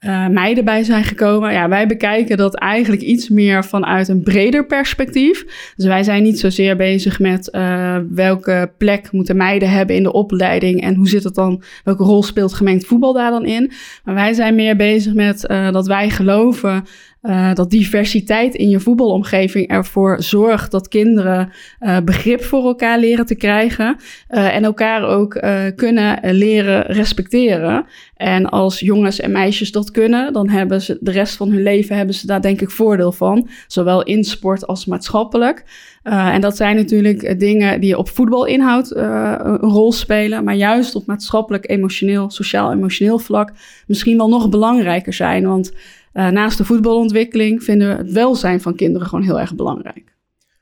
uh, 0.00 0.28
meiden 0.28 0.64
bij 0.64 0.82
zijn 0.82 1.04
gekomen. 1.04 1.52
Ja, 1.52 1.68
wij 1.68 1.86
bekijken 1.86 2.36
dat 2.36 2.54
eigenlijk 2.54 3.02
iets 3.02 3.28
meer 3.28 3.64
vanuit 3.64 4.08
een 4.08 4.22
breder 4.22 4.66
perspectief. 4.66 5.44
Dus 5.76 5.86
wij 5.86 6.02
zijn 6.02 6.22
niet 6.22 6.38
zozeer 6.38 6.76
bezig 6.76 7.18
met 7.18 7.48
uh, 7.52 7.96
welke 8.10 8.70
plek 8.78 9.12
moeten 9.12 9.36
meiden 9.36 9.70
hebben 9.70 9.96
in 9.96 10.02
de 10.02 10.12
opleiding 10.12 10.82
en 10.82 10.94
hoe 10.94 11.08
zit 11.08 11.24
het 11.24 11.34
dan, 11.34 11.62
welke 11.84 12.04
rol 12.04 12.22
speelt 12.22 12.54
gemengd 12.54 12.86
voetbal 12.86 13.12
daar 13.12 13.30
dan 13.30 13.44
in. 13.44 13.70
Maar 14.04 14.14
wij 14.14 14.32
zijn 14.32 14.54
meer 14.54 14.76
bezig 14.76 15.14
met 15.14 15.44
uh, 15.50 15.72
dat 15.72 15.86
wij 15.86 16.10
geloven 16.10 16.84
uh, 17.22 17.54
dat 17.54 17.70
diversiteit 17.70 18.54
in 18.54 18.68
je 18.68 18.80
voetbalomgeving 18.80 19.68
ervoor 19.68 20.22
zorgt 20.22 20.70
dat 20.70 20.88
kinderen 20.88 21.52
uh, 21.80 21.98
begrip 22.04 22.42
voor 22.42 22.64
elkaar 22.64 22.98
leren 22.98 23.26
te 23.26 23.34
krijgen 23.34 23.96
uh, 24.30 24.54
en 24.54 24.64
elkaar 24.64 25.02
ook 25.02 25.40
kunnen 25.76 26.18
leren 26.22 26.82
respecteren. 26.82 27.86
En 28.16 28.48
als 28.48 28.80
jongens 28.80 29.20
en 29.20 29.32
meisjes 29.32 29.72
dat 29.72 29.90
kunnen, 29.90 30.32
dan 30.32 30.48
hebben 30.48 30.82
ze 30.82 30.98
de 31.00 31.10
rest 31.10 31.36
van 31.36 31.50
hun 31.50 31.62
leven 31.62 31.96
hebben 31.96 32.14
ze 32.14 32.26
daar 32.26 32.42
denk 32.42 32.60
ik 32.60 32.70
voordeel 32.70 33.12
van, 33.12 33.48
zowel 33.66 34.02
in 34.02 34.24
sport 34.24 34.66
als 34.66 34.86
maatschappelijk. 34.86 35.64
en 36.02 36.40
dat 36.40 36.56
zijn 36.56 36.76
natuurlijk 36.76 37.40
dingen 37.40 37.80
die 37.80 37.98
op 37.98 38.08
voetbalinhoud 38.08 38.96
een 38.96 39.58
rol 39.58 39.92
spelen, 39.92 40.44
maar 40.44 40.54
juist 40.54 40.94
op 40.94 41.06
maatschappelijk, 41.06 41.70
emotioneel, 41.70 42.30
sociaal-emotioneel 42.30 43.18
vlak 43.18 43.52
misschien 43.86 44.16
wel 44.16 44.28
nog 44.28 44.48
belangrijker 44.48 45.12
zijn. 45.12 45.46
Want 45.46 45.72
uh, 46.14 46.28
naast 46.28 46.58
de 46.58 46.64
voetbalontwikkeling 46.64 47.62
vinden 47.62 47.88
we 47.88 47.94
het 48.02 48.12
welzijn 48.12 48.60
van 48.60 48.74
kinderen 48.74 49.08
gewoon 49.08 49.24
heel 49.24 49.40
erg 49.40 49.54
belangrijk. 49.54 50.16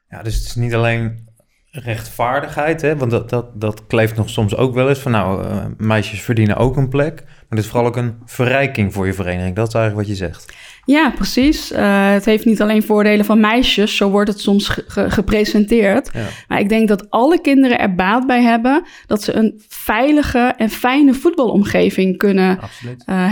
Ja, 0.09 0.23
dus 0.23 0.35
het 0.35 0.45
is 0.45 0.55
niet 0.55 0.75
alleen 0.75 1.25
rechtvaardigheid, 1.71 2.83
hè? 2.83 2.97
want 2.97 3.11
dat, 3.11 3.31
dat, 3.31 3.61
dat 3.61 3.87
kleeft 3.87 4.17
nog 4.17 4.31
soms 4.31 4.57
ook 4.57 4.75
wel 4.75 4.89
eens 4.89 4.99
van 4.99 5.13
nou, 5.13 5.45
uh, 5.45 5.65
meisjes 5.79 6.23
verdienen 6.23 6.57
ook 6.57 6.77
een 6.77 6.89
plek. 6.89 7.23
Maar 7.25 7.45
het 7.49 7.59
is 7.59 7.67
vooral 7.67 7.87
ook 7.87 7.97
een 7.97 8.15
verrijking 8.25 8.93
voor 8.93 9.07
je 9.07 9.13
vereniging. 9.13 9.57
Dat 9.57 9.69
is 9.69 9.75
eigenlijk 9.75 10.09
wat 10.09 10.19
je 10.19 10.25
zegt. 10.25 10.55
Ja, 10.85 11.11
precies. 11.11 11.73
Uh, 11.73 12.11
het 12.11 12.25
heeft 12.25 12.45
niet 12.45 12.63
alleen 12.63 12.83
voordelen 12.83 13.25
van 13.25 13.41
meisjes, 13.41 13.97
zo 13.97 14.11
wordt 14.11 14.31
het 14.31 14.41
soms 14.41 14.69
ge 14.69 14.85
ge 14.87 15.11
gepresenteerd. 15.11 16.11
Ja. 16.13 16.27
Maar 16.49 16.61
ik 16.61 16.69
denk 16.69 16.89
dat 16.89 17.11
alle 17.11 17.41
kinderen 17.41 17.79
er 17.79 17.95
baat 17.95 18.27
bij 18.27 18.43
hebben 18.43 18.85
dat 19.07 19.23
ze 19.23 19.33
een 19.33 19.63
veilige 19.69 20.55
en 20.57 20.71
fijne 20.71 21.15
voetbalomgeving 21.15 22.17
kunnen 22.17 22.59
uh, 22.59 22.65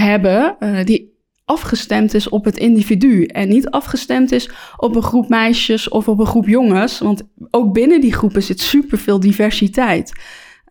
hebben. 0.02 0.56
Uh, 0.60 0.84
die 0.84 1.13
afgestemd 1.44 2.14
is 2.14 2.28
op 2.28 2.44
het 2.44 2.56
individu 2.56 3.24
en 3.24 3.48
niet 3.48 3.70
afgestemd 3.70 4.32
is 4.32 4.50
op 4.76 4.96
een 4.96 5.02
groep 5.02 5.28
meisjes 5.28 5.88
of 5.88 6.08
op 6.08 6.18
een 6.18 6.26
groep 6.26 6.48
jongens. 6.48 6.98
Want 6.98 7.22
ook 7.50 7.72
binnen 7.72 8.00
die 8.00 8.12
groepen 8.12 8.42
zit 8.42 8.60
superveel 8.60 9.20
diversiteit. 9.20 10.12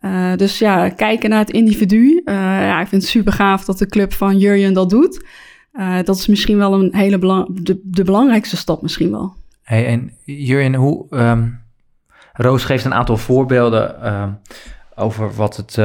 Uh, 0.01 0.35
dus 0.35 0.59
ja, 0.59 0.89
kijken 0.89 1.29
naar 1.29 1.39
het 1.39 1.51
individu. 1.51 2.21
Uh, 2.25 2.33
ja, 2.35 2.81
ik 2.81 2.87
vind 2.87 3.01
het 3.01 3.11
super 3.11 3.33
gaaf 3.33 3.65
dat 3.65 3.77
de 3.77 3.87
club 3.87 4.13
van 4.13 4.37
Jurjen 4.37 4.73
dat 4.73 4.89
doet. 4.89 5.25
Uh, 5.73 5.95
dat 6.03 6.15
is 6.15 6.27
misschien 6.27 6.57
wel 6.57 6.73
een 6.73 6.95
hele 6.95 7.17
belang 7.17 7.65
de, 7.83 8.03
belangrijkste 8.03 8.57
stap 8.57 8.81
misschien 8.81 9.11
wel. 9.11 9.35
Hey, 9.61 9.85
en 9.85 10.11
Jurjen, 10.23 10.73
hoe... 10.73 11.05
Um, 11.09 11.61
Roos 12.33 12.63
geeft 12.63 12.85
een 12.85 12.93
aantal 12.93 13.17
voorbeelden 13.17 13.95
over 14.95 15.33
wat 15.33 15.57
het 15.57 15.77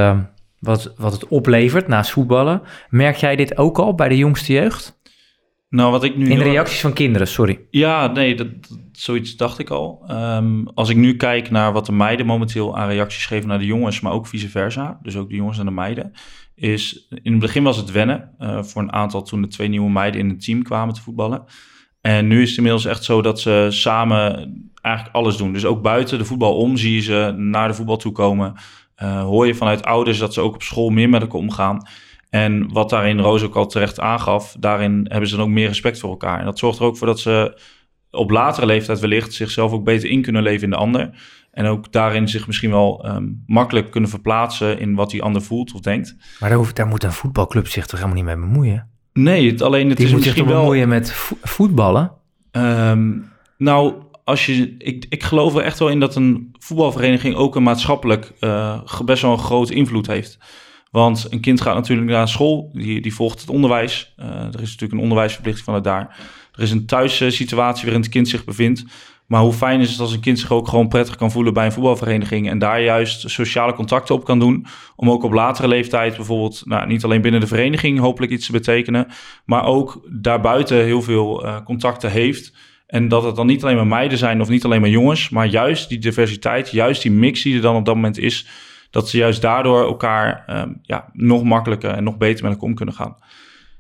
wat, 0.61 0.95
wat 0.97 1.13
het 1.13 1.29
oplevert 1.29 1.89
naast 1.89 2.11
voetballen. 2.11 2.63
Merk 2.89 3.17
jij 3.17 3.37
dit 3.37 3.57
ook 3.57 3.79
al 3.79 3.95
bij 3.95 4.09
de 4.09 4.17
jongste 4.17 4.53
jeugd? 4.53 5.01
Nou, 5.69 5.91
wat 5.91 6.05
ik 6.05 6.17
nu. 6.17 6.31
In 6.31 6.39
de 6.39 6.45
reacties 6.45 6.81
van 6.81 6.93
kinderen, 6.93 7.29
sorry. 7.29 7.61
Ja, 7.71 8.07
nee, 8.07 8.35
dat, 8.35 8.49
dat 8.69 8.79
zoiets 8.93 9.37
dacht 9.37 9.59
ik 9.59 9.71
al. 9.71 10.05
Um, 10.11 10.69
als 10.69 10.89
ik 10.89 10.97
nu 10.97 11.17
kijk 11.17 11.51
naar 11.51 11.73
wat 11.73 11.87
de 11.87 11.93
meiden 11.93 12.27
momenteel 12.27 12.77
aan 12.77 12.89
reacties 12.89 13.27
geven 13.27 13.49
naar 13.49 13.59
de 13.59 13.67
jongens, 13.67 14.01
maar 14.01 14.13
ook 14.13 14.27
vice 14.27 14.49
versa, 14.49 14.99
dus 15.03 15.17
ook 15.17 15.29
de 15.29 15.37
jongens 15.37 15.59
en 15.59 15.65
de 15.65 15.71
meiden, 15.71 16.13
is 16.55 17.09
in 17.23 17.33
het 17.33 17.41
begin 17.41 17.63
was 17.63 17.77
het 17.77 17.91
wennen 17.91 18.31
uh, 18.39 18.63
voor 18.63 18.83
een 18.83 18.93
aantal 18.93 19.23
toen 19.23 19.43
de 19.43 19.49
twee 19.49 19.69
nieuwe 19.69 19.91
meiden 19.91 20.21
in 20.21 20.29
het 20.29 20.45
team 20.45 20.63
kwamen 20.63 20.95
te 20.95 21.03
voetballen. 21.03 21.45
En 22.01 22.27
nu 22.27 22.43
is 22.43 22.49
het 22.49 22.57
inmiddels 22.57 22.85
echt 22.85 23.05
zo 23.05 23.23
dat 23.23 23.41
ze 23.41 23.67
samen 23.71 24.35
eigenlijk 24.81 25.17
alles 25.17 25.37
doen. 25.37 25.53
Dus 25.53 25.65
ook 25.65 25.83
buiten 25.83 26.19
de 26.19 26.25
voetbal 26.25 26.57
om 26.57 26.77
zie 26.77 26.95
je 26.95 27.01
ze 27.01 27.35
naar 27.37 27.69
de 27.69 27.75
voetbal 27.75 27.97
toe 27.97 28.13
komen. 28.13 28.55
Uh, 29.03 29.23
hoor 29.23 29.47
je 29.47 29.55
vanuit 29.55 29.85
ouders 29.85 30.19
dat 30.19 30.35
ze 30.35 30.41
ook 30.41 30.55
op 30.55 30.63
school 30.63 30.89
meer 30.91 31.09
met 31.09 31.21
elkaar 31.21 31.41
omgaan. 31.41 31.87
En 32.31 32.73
wat 32.73 32.91
daarin 32.91 33.21
Roos 33.21 33.43
ook 33.43 33.57
al 33.57 33.67
terecht 33.67 34.01
aangaf, 34.01 34.57
daarin 34.59 35.07
hebben 35.09 35.29
ze 35.29 35.37
dan 35.37 35.45
ook 35.45 35.51
meer 35.51 35.69
respect 35.69 35.99
voor 35.99 36.11
elkaar. 36.11 36.39
En 36.39 36.45
dat 36.45 36.59
zorgt 36.59 36.79
er 36.79 36.85
ook 36.85 36.97
voor 36.97 37.07
dat 37.07 37.21
ze 37.21 37.61
op 38.11 38.31
latere 38.31 38.67
leeftijd 38.67 39.01
wellicht 39.01 39.33
zichzelf 39.33 39.73
ook 39.73 39.85
beter 39.85 40.11
in 40.11 40.23
kunnen 40.23 40.43
leven 40.43 40.65
in 40.65 40.71
de 40.71 40.77
ander. 40.77 41.11
En 41.51 41.67
ook 41.67 41.93
daarin 41.93 42.29
zich 42.29 42.47
misschien 42.47 42.71
wel 42.71 43.07
um, 43.09 43.43
makkelijk 43.47 43.91
kunnen 43.91 44.11
verplaatsen 44.11 44.79
in 44.79 44.95
wat 44.95 45.11
die 45.11 45.23
ander 45.23 45.43
voelt 45.43 45.75
of 45.75 45.81
denkt. 45.81 46.17
Maar 46.41 46.49
daar, 46.49 46.59
hoeft, 46.59 46.77
daar 46.77 46.87
moet 46.87 47.05
een 47.05 47.13
voetbalclub 47.13 47.67
zich 47.67 47.87
toch 47.87 48.01
helemaal 48.01 48.23
niet 48.23 48.37
mee 48.37 48.47
bemoeien? 48.47 48.89
Nee, 49.13 49.51
het, 49.51 49.63
alleen 49.63 49.89
het 49.89 49.97
die 49.97 50.07
is 50.07 50.13
moet 50.13 50.21
misschien 50.21 50.45
zich 50.45 50.53
wel... 50.53 50.61
bemoeien 50.61 50.89
met 50.89 51.13
vo 51.13 51.37
voetballen? 51.43 52.13
Um, 52.53 53.31
nou, 53.59 53.95
als 54.29 54.47
je, 54.47 54.75
ik, 54.79 55.07
ik 55.09 55.23
geloof 55.23 55.55
er 55.55 55.63
echt 55.63 55.79
wel 55.79 55.89
in 55.89 56.01
dat 56.01 56.17
een 56.17 56.55
voetbalvereniging 56.59 57.35
ook 57.35 57.57
een 57.57 57.63
maatschappelijk 57.63 58.33
uh, 58.41 58.81
best 59.05 59.23
wel 59.23 59.33
een 59.33 59.39
grote 59.39 59.75
invloed 59.75 60.07
heeft. 60.07 60.39
Want 60.91 61.27
een 61.31 61.41
kind 61.41 61.61
gaat 61.61 61.75
natuurlijk 61.75 62.11
naar 62.11 62.29
school, 62.29 62.71
die, 62.73 63.01
die 63.01 63.15
volgt 63.15 63.41
het 63.41 63.51
onderwijs. 63.51 64.15
Uh, 64.19 64.27
er 64.27 64.61
is 64.61 64.71
natuurlijk 64.71 64.93
een 64.93 64.99
onderwijsverplichting 64.99 65.65
vanuit 65.65 65.85
daar. 65.85 66.17
Er 66.53 66.63
is 66.63 66.71
een 66.71 66.87
thuissituatie 66.87 67.85
waarin 67.85 68.03
het 68.03 68.11
kind 68.11 68.29
zich 68.29 68.45
bevindt. 68.45 68.85
Maar 69.27 69.41
hoe 69.41 69.53
fijn 69.53 69.81
is 69.81 69.91
het 69.91 70.01
als 70.01 70.13
een 70.13 70.21
kind 70.21 70.39
zich 70.39 70.53
ook 70.53 70.69
gewoon 70.69 70.89
prettig 70.89 71.17
kan 71.17 71.31
voelen 71.31 71.53
bij 71.53 71.65
een 71.65 71.73
voetbalvereniging 71.73 72.49
en 72.49 72.59
daar 72.59 72.83
juist 72.83 73.31
sociale 73.31 73.73
contacten 73.73 74.15
op 74.15 74.25
kan 74.25 74.39
doen. 74.39 74.67
Om 74.97 75.11
ook 75.11 75.23
op 75.23 75.33
latere 75.33 75.69
leeftijd 75.69 76.17
bijvoorbeeld, 76.17 76.63
nou, 76.65 76.87
niet 76.87 77.05
alleen 77.05 77.21
binnen 77.21 77.41
de 77.41 77.47
vereniging 77.47 77.99
hopelijk 77.99 78.33
iets 78.33 78.47
te 78.47 78.53
betekenen, 78.53 79.07
maar 79.45 79.65
ook 79.65 80.01
daarbuiten 80.11 80.85
heel 80.85 81.03
veel 81.03 81.45
uh, 81.45 81.57
contacten 81.65 82.11
heeft. 82.11 82.53
En 82.89 83.09
dat 83.09 83.23
het 83.23 83.37
dan 83.37 83.47
niet 83.47 83.63
alleen 83.63 83.77
maar 83.77 83.87
meiden 83.87 84.19
zijn 84.19 84.41
of 84.41 84.49
niet 84.49 84.65
alleen 84.65 84.81
maar 84.81 84.91
jongens, 84.91 85.29
maar 85.29 85.47
juist 85.47 85.89
die 85.89 85.99
diversiteit, 85.99 86.71
juist 86.71 87.03
die 87.03 87.11
mix 87.11 87.43
die 87.43 87.55
er 87.55 87.61
dan 87.61 87.77
op 87.77 87.85
dat 87.85 87.95
moment 87.95 88.19
is, 88.19 88.49
dat 88.91 89.09
ze 89.09 89.17
juist 89.17 89.43
daardoor 89.43 89.87
elkaar 89.87 90.45
um, 90.47 90.79
ja, 90.83 91.09
nog 91.13 91.43
makkelijker 91.43 91.91
en 91.91 92.05
nog 92.05 92.17
beter 92.17 92.43
met 92.43 92.53
elkaar 92.53 92.69
om 92.69 92.75
kunnen 92.75 92.95
gaan. 92.95 93.17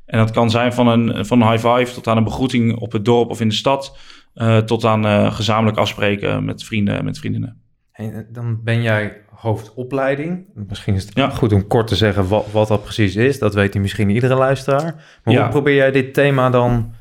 En 0.07 0.19
dat 0.19 0.31
kan 0.31 0.51
zijn 0.51 0.73
van 0.73 0.87
een, 0.87 1.27
van 1.27 1.41
een 1.41 1.51
high 1.51 1.69
five 1.69 1.95
tot 1.95 2.07
aan 2.07 2.17
een 2.17 2.25
begroeting 2.25 2.77
op 2.77 2.93
het 2.93 3.05
dorp 3.05 3.31
of 3.31 3.41
in 3.41 3.49
de 3.49 3.55
stad, 3.55 3.99
uh, 4.35 4.59
tot 4.59 4.85
aan 4.85 5.07
uh, 5.07 5.35
gezamenlijk 5.35 5.79
afspreken 5.79 6.45
met 6.45 6.65
vrienden 6.65 6.99
en 6.99 7.05
met 7.05 7.19
vriendinnen. 7.19 7.63
En 7.93 8.27
dan 8.33 8.63
ben 8.63 8.83
jij 8.83 9.17
hoofdopleiding. 9.31 10.45
Misschien 10.55 10.95
is 10.95 11.05
het 11.05 11.17
ja. 11.17 11.31
goed 11.31 11.53
om 11.53 11.67
kort 11.67 11.87
te 11.87 11.97
zeggen 11.97 12.29
wat, 12.29 12.51
wat 12.51 12.69
dat 12.69 12.83
precies 12.83 13.17
is. 13.17 13.39
Dat 13.39 13.55
weet 13.55 13.75
misschien 13.75 14.11
iedere 14.11 14.35
luisteraar. 14.35 15.21
Maar 15.25 15.35
ja. 15.35 15.41
hoe 15.41 15.51
probeer 15.51 15.75
jij 15.75 15.91
dit 15.91 16.15
thema 16.15 16.51
dan 16.51 16.93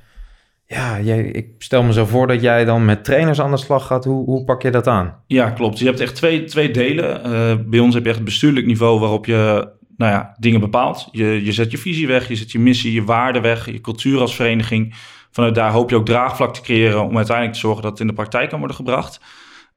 ja, 0.68 1.00
jij, 1.00 1.22
ik 1.22 1.48
stel 1.58 1.84
me 1.84 1.94
zo 1.94 2.06
voor 2.06 2.28
dat 2.28 2.42
jij 2.42 2.66
dan 2.66 2.86
met 2.86 3.04
trainers 3.04 3.42
aan 3.42 3.52
de 3.52 3.58
slag 3.58 3.86
gaat. 3.86 4.06
Hoe, 4.06 4.26
hoe 4.26 4.44
pak 4.44 4.62
je 4.62 4.72
dat 4.72 4.88
aan? 4.88 5.16
Ja, 5.28 5.50
klopt. 5.50 5.80
Je 5.80 5.86
hebt 5.86 6.00
echt 6.00 6.16
twee, 6.16 6.44
twee 6.44 6.72
delen. 6.72 7.32
Uh, 7.32 7.66
bij 7.66 7.80
ons 7.80 7.94
heb 7.94 8.04
je 8.04 8.10
echt 8.10 8.18
het 8.18 8.28
bestuurlijk 8.28 8.66
niveau 8.66 9.00
waarop 9.00 9.26
je 9.26 9.70
nou 9.98 10.12
ja, 10.12 10.36
dingen 10.40 10.60
bepaalt. 10.60 11.08
Je, 11.12 11.46
je 11.46 11.52
zet 11.52 11.72
je 11.72 11.78
visie 11.78 12.08
weg, 12.08 12.28
je 12.28 12.36
zet 12.36 12.52
je 12.52 12.60
missie, 12.60 12.94
je 12.94 13.04
waarde 13.04 13.40
weg, 13.40 13.66
je 13.66 13.82
cultuur 13.82 14.20
als 14.20 14.36
vereniging. 14.36 14.96
Vanuit 15.32 15.56
daar 15.56 15.72
hoop 15.72 15.90
je 15.90 15.96
ook 15.96 16.06
draagvlak 16.06 16.54
te 16.54 16.62
creëren 16.62 17.04
om 17.04 17.16
uiteindelijk 17.16 17.56
te 17.56 17.62
zorgen 17.62 17.82
dat 17.82 17.92
het 17.92 18.02
in 18.02 18.08
de 18.08 18.14
praktijk 18.14 18.50
kan 18.50 18.60
worden 18.60 18.78
gebracht. 18.78 19.22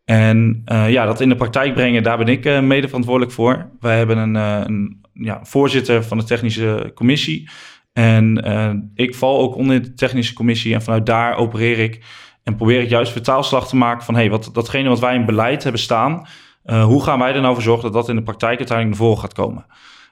En 0.04 0.62
uh, 0.72 0.90
ja, 0.90 1.04
dat 1.04 1.20
in 1.20 1.28
de 1.28 1.36
praktijk 1.36 1.74
brengen, 1.74 2.02
daar 2.02 2.18
ben 2.18 2.28
ik 2.28 2.46
uh, 2.46 2.60
mede 2.60 2.86
verantwoordelijk 2.86 3.32
voor. 3.32 3.70
Wij 3.80 3.96
hebben 3.96 4.18
een, 4.18 4.34
een 4.34 5.00
ja, 5.12 5.40
voorzitter 5.42 6.04
van 6.04 6.18
de 6.18 6.24
technische 6.24 6.92
commissie. 6.94 7.48
En 7.92 8.48
uh, 8.48 8.70
ik 8.94 9.14
val 9.14 9.40
ook 9.40 9.54
onder 9.54 9.82
de 9.82 9.94
technische 9.94 10.34
commissie 10.34 10.74
en 10.74 10.82
vanuit 10.82 11.06
daar 11.06 11.36
opereer 11.36 11.78
ik 11.78 12.04
en 12.42 12.56
probeer 12.56 12.80
ik 12.80 12.88
juist 12.88 13.12
vertaalslag 13.12 13.68
te 13.68 13.76
maken 13.76 14.04
van 14.04 14.14
hey, 14.14 14.30
wat, 14.30 14.50
datgene 14.52 14.88
wat 14.88 15.00
wij 15.00 15.14
in 15.14 15.26
beleid 15.26 15.62
hebben 15.62 15.80
staan, 15.80 16.26
uh, 16.64 16.84
hoe 16.84 17.02
gaan 17.02 17.18
wij 17.18 17.34
er 17.34 17.40
nou 17.40 17.54
voor 17.54 17.62
zorgen 17.62 17.82
dat 17.82 17.92
dat 17.92 18.08
in 18.08 18.16
de 18.16 18.22
praktijk 18.22 18.58
uiteindelijk 18.58 18.98
naar 18.98 19.06
voren 19.06 19.22
gaat 19.22 19.34
komen? 19.34 19.66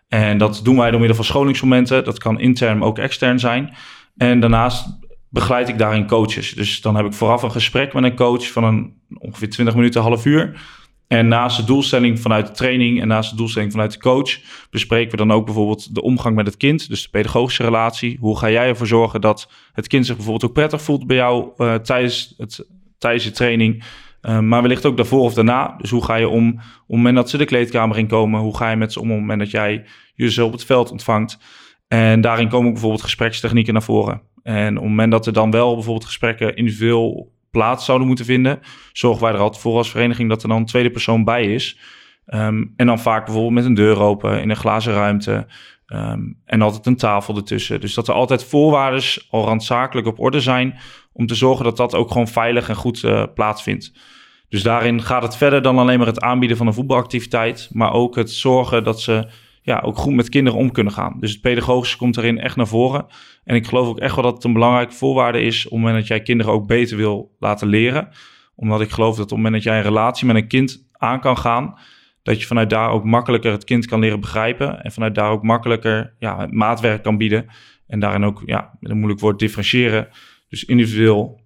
En 0.09 0.39
dat 0.39 0.61
doen 0.63 0.77
wij 0.77 0.91
door 0.91 0.99
middel 0.99 1.17
van 1.17 1.25
scholingsmomenten. 1.25 2.05
Dat 2.05 2.19
kan 2.19 2.41
intern, 2.41 2.83
ook 2.83 2.99
extern 2.99 3.39
zijn. 3.39 3.75
En 4.17 4.41
daarnaast 4.41 4.99
begeleid 5.29 5.69
ik 5.69 5.79
daarin 5.79 6.07
coaches. 6.07 6.55
Dus 6.55 6.81
dan 6.81 6.97
heb 6.97 7.07
ik 7.07 7.13
vooraf 7.13 7.43
een 7.43 7.51
gesprek 7.51 7.93
met 7.93 8.05
een 8.05 8.17
coach 8.17 8.51
van 8.53 8.65
een 8.65 8.95
ongeveer 9.19 9.51
20 9.51 9.75
minuten, 9.75 10.03
half 10.03 10.27
uur. 10.27 10.61
En 11.09 11.29
naast 11.29 11.57
de 11.57 11.65
doelstelling 11.65 12.21
vanuit 12.21 12.47
de 12.47 12.53
training 12.53 13.01
en 13.01 13.09
naast 13.09 13.31
de 13.31 13.37
doelstelling 13.37 13.73
vanuit 13.73 13.93
de 13.93 13.99
coach, 13.99 14.39
bespreken 14.71 15.11
we 15.11 15.17
dan 15.17 15.33
ook 15.33 15.45
bijvoorbeeld 15.45 15.95
de 15.95 16.03
omgang 16.03 16.37
met 16.37 16.47
het 16.47 16.57
kind, 16.57 16.89
dus 16.89 17.03
de 17.03 17.09
pedagogische 17.11 17.63
relatie. 17.63 18.17
Hoe 18.21 18.39
ga 18.39 18.51
jij 18.51 18.69
ervoor 18.69 18.87
zorgen 18.87 19.21
dat 19.21 19.51
het 19.73 19.87
kind 19.87 20.07
zich 20.07 20.17
bijvoorbeeld 20.17 20.51
ook 20.51 20.57
prettig 20.57 20.83
voelt 20.83 21.07
bij 21.07 21.17
jou 21.17 21.51
uh, 21.57 21.75
tijdens, 21.75 22.35
het, 22.37 22.67
tijdens 22.99 23.25
je 23.25 23.31
training, 23.31 23.85
uh, 24.23 24.39
maar 24.39 24.63
wellicht 24.63 24.87
ook 24.87 24.97
daarvoor 24.97 25.21
of 25.21 25.35
daarna. 25.35 25.75
Dus 25.79 25.91
hoe 25.91 26.05
ga 26.05 26.15
je 26.15 26.29
om 26.29 26.49
op 26.49 26.57
het 26.59 26.97
moment 26.97 27.17
dat 27.17 27.31
ze 27.31 27.37
de 27.37 27.45
kleedkamer 27.45 27.99
in 27.99 28.07
komen, 28.07 28.41
hoe 28.41 28.57
ga 28.57 28.71
je 28.71 28.77
met 28.77 28.93
ze 28.93 29.01
om 29.01 29.07
op 29.07 29.13
het 29.13 29.21
moment 29.21 29.41
dat 29.41 29.51
jij 29.51 29.85
jezelf 30.15 30.47
op 30.47 30.53
het 30.53 30.65
veld 30.65 30.91
ontvangt. 30.91 31.39
En 31.89 32.21
daarin 32.21 32.49
komen 32.49 32.67
ook 32.67 32.73
bijvoorbeeld 32.73 33.03
gesprekstechnieken 33.03 33.73
naar 33.73 33.83
voren. 33.83 34.23
En 34.43 34.69
op 34.69 34.83
het 34.83 34.91
moment 34.91 35.13
dat 35.13 35.27
er 35.27 35.33
dan 35.33 35.51
wel 35.51 35.75
bijvoorbeeld 35.75 36.05
gesprekken 36.05 36.57
individueel 36.57 37.33
plaats 37.51 37.85
zouden 37.85 38.07
moeten 38.07 38.25
vinden, 38.25 38.61
zorgen 38.93 39.23
wij 39.23 39.33
er 39.33 39.39
altijd 39.39 39.63
voor 39.63 39.77
als 39.77 39.91
vereniging 39.91 40.29
dat 40.29 40.43
er 40.43 40.49
dan 40.49 40.57
een 40.57 40.67
tweede 40.67 40.91
persoon 40.91 41.25
bij 41.25 41.45
is. 41.45 41.79
Ehm, 42.27 42.65
en 42.77 42.87
dan 42.87 42.99
vaak 42.99 43.25
bijvoorbeeld 43.25 43.55
met 43.55 43.65
een 43.65 43.75
deur 43.75 44.01
open 44.01 44.41
in 44.41 44.51
een 44.51 44.57
glazen 44.57 44.93
ruimte. 44.93 45.47
Ehm, 45.87 46.21
en 46.45 46.63
altijd 46.63 46.87
een 46.87 46.97
tafel 46.97 47.37
ertussen. 47.37 47.81
Dus 47.81 47.95
dat 47.95 48.09
er 48.09 48.15
altijd 48.15 48.45
voorwaarden 48.45 49.03
al 49.31 49.45
randzakelijk 49.45 50.07
op 50.07 50.21
orde 50.21 50.41
zijn. 50.41 50.79
Om 51.13 51.27
te 51.27 51.35
zorgen 51.35 51.65
dat 51.65 51.77
dat 51.77 51.95
ook 51.95 52.11
gewoon 52.11 52.29
veilig 52.29 52.69
en 52.69 52.75
goed 52.75 53.03
uh, 53.03 53.25
plaatsvindt. 53.35 53.93
Dus 54.49 54.63
daarin 54.63 55.03
gaat 55.03 55.23
het 55.23 55.37
verder 55.37 55.63
dan 55.63 55.79
alleen 55.79 55.99
maar 55.99 56.07
het 56.07 56.21
aanbieden 56.21 56.57
van 56.57 56.67
een 56.67 56.75
voetbalactiviteit. 56.75 57.69
Maar 57.73 57.93
ook 57.93 58.17
het 58.17 58.31
zorgen 58.31 58.85
dat 58.85 59.01
ze 59.01 59.29
ja, 59.69 59.81
ook 59.81 59.97
goed 59.97 60.15
met 60.15 60.29
kinderen 60.29 60.59
om 60.59 60.73
kunnen 60.73 60.93
gaan. 60.93 61.17
Dus 61.21 61.33
het 61.33 61.41
pedagogische 61.41 61.97
komt 61.97 62.17
erin 62.17 62.39
echt 62.39 62.57
naar 62.57 62.67
voren. 62.67 63.07
En 63.45 63.57
ik 63.57 63.67
geloof 63.67 63.89
ook 63.89 63.99
echt 63.99 64.15
wel 64.15 64.25
dat 64.25 64.35
het 64.35 64.45
een 64.45 64.53
belangrijke 64.53 64.93
voorwaarde 64.93 65.41
is... 65.41 65.65
op 65.65 65.71
het 65.71 65.81
moment 65.81 65.99
dat 65.99 66.07
jij 66.07 66.23
kinderen 66.23 66.53
ook 66.53 66.67
beter 66.67 66.97
wil 66.97 67.37
laten 67.39 67.69
leren. 67.69 68.09
Omdat 68.55 68.81
ik 68.81 68.91
geloof 68.91 69.17
dat 69.17 69.25
op 69.25 69.29
het 69.29 69.37
moment 69.37 69.55
dat 69.55 69.63
jij 69.63 69.77
een 69.77 69.83
relatie 69.83 70.27
met 70.27 70.37
een 70.37 70.49
kind 70.49 70.89
aan 70.93 71.21
kan 71.21 71.39
gaan... 71.39 71.79
dat 72.23 72.41
je 72.41 72.47
vanuit 72.47 72.71
daar 72.71 72.91
ook 72.91 73.05
makkelijker 73.05 73.53
het 73.53 73.65
kind 73.65 73.87
kan 73.87 74.01
leren 74.01 74.21
begrijpen... 74.21 74.83
en 74.83 74.93
vanuit 74.93 75.15
daar 75.15 75.31
ook 75.31 75.43
makkelijker 75.43 76.15
ja, 76.19 76.49
maatwerk 76.51 77.03
kan 77.03 77.17
bieden. 77.17 77.47
En 77.87 78.01
daarin 78.01 78.25
ook, 78.25 78.43
ja, 78.47 78.79
een 78.81 78.97
moeilijk 78.99 79.21
woord, 79.21 79.39
differentiëren. 79.39 80.09
Dus 80.49 80.65
individueel 80.65 81.41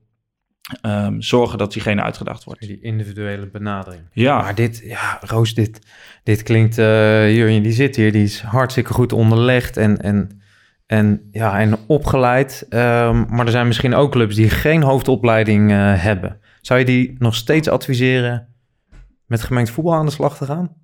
Um, 0.87 1.23
zorgen 1.23 1.59
dat 1.59 1.73
diegene 1.73 2.03
uitgedaagd 2.03 2.45
wordt. 2.45 2.61
Die 2.61 2.81
individuele 2.81 3.47
benadering. 3.47 4.03
Ja. 4.13 4.41
Maar 4.41 4.55
dit, 4.55 4.83
ja, 4.85 5.19
Roos, 5.21 5.55
dit, 5.55 5.87
dit 6.23 6.43
klinkt, 6.43 6.79
uh, 6.79 7.35
Jurjen, 7.35 7.63
die 7.63 7.73
zit 7.73 7.97
hier, 7.97 8.13
die 8.13 8.23
is 8.23 8.41
hartstikke 8.41 8.93
goed 8.93 9.13
onderlegd 9.13 9.77
en, 9.77 10.01
en, 10.01 10.43
en, 10.87 11.29
ja, 11.33 11.61
en 11.61 11.77
opgeleid. 11.87 12.67
Um, 12.69 13.27
maar 13.29 13.47
er 13.47 13.51
zijn 13.51 13.67
misschien 13.67 13.95
ook 13.95 14.13
clubs 14.13 14.35
die 14.35 14.51
geen 14.51 14.83
hoofdopleiding 14.83 15.71
uh, 15.71 16.03
hebben. 16.03 16.41
Zou 16.61 16.79
je 16.79 16.85
die 16.85 17.17
nog 17.19 17.35
steeds 17.35 17.69
adviseren 17.69 18.49
met 19.27 19.43
gemengd 19.43 19.71
voetbal 19.71 19.95
aan 19.95 20.07
de 20.07 20.13
slag 20.13 20.37
te 20.37 20.45
gaan? 20.45 20.77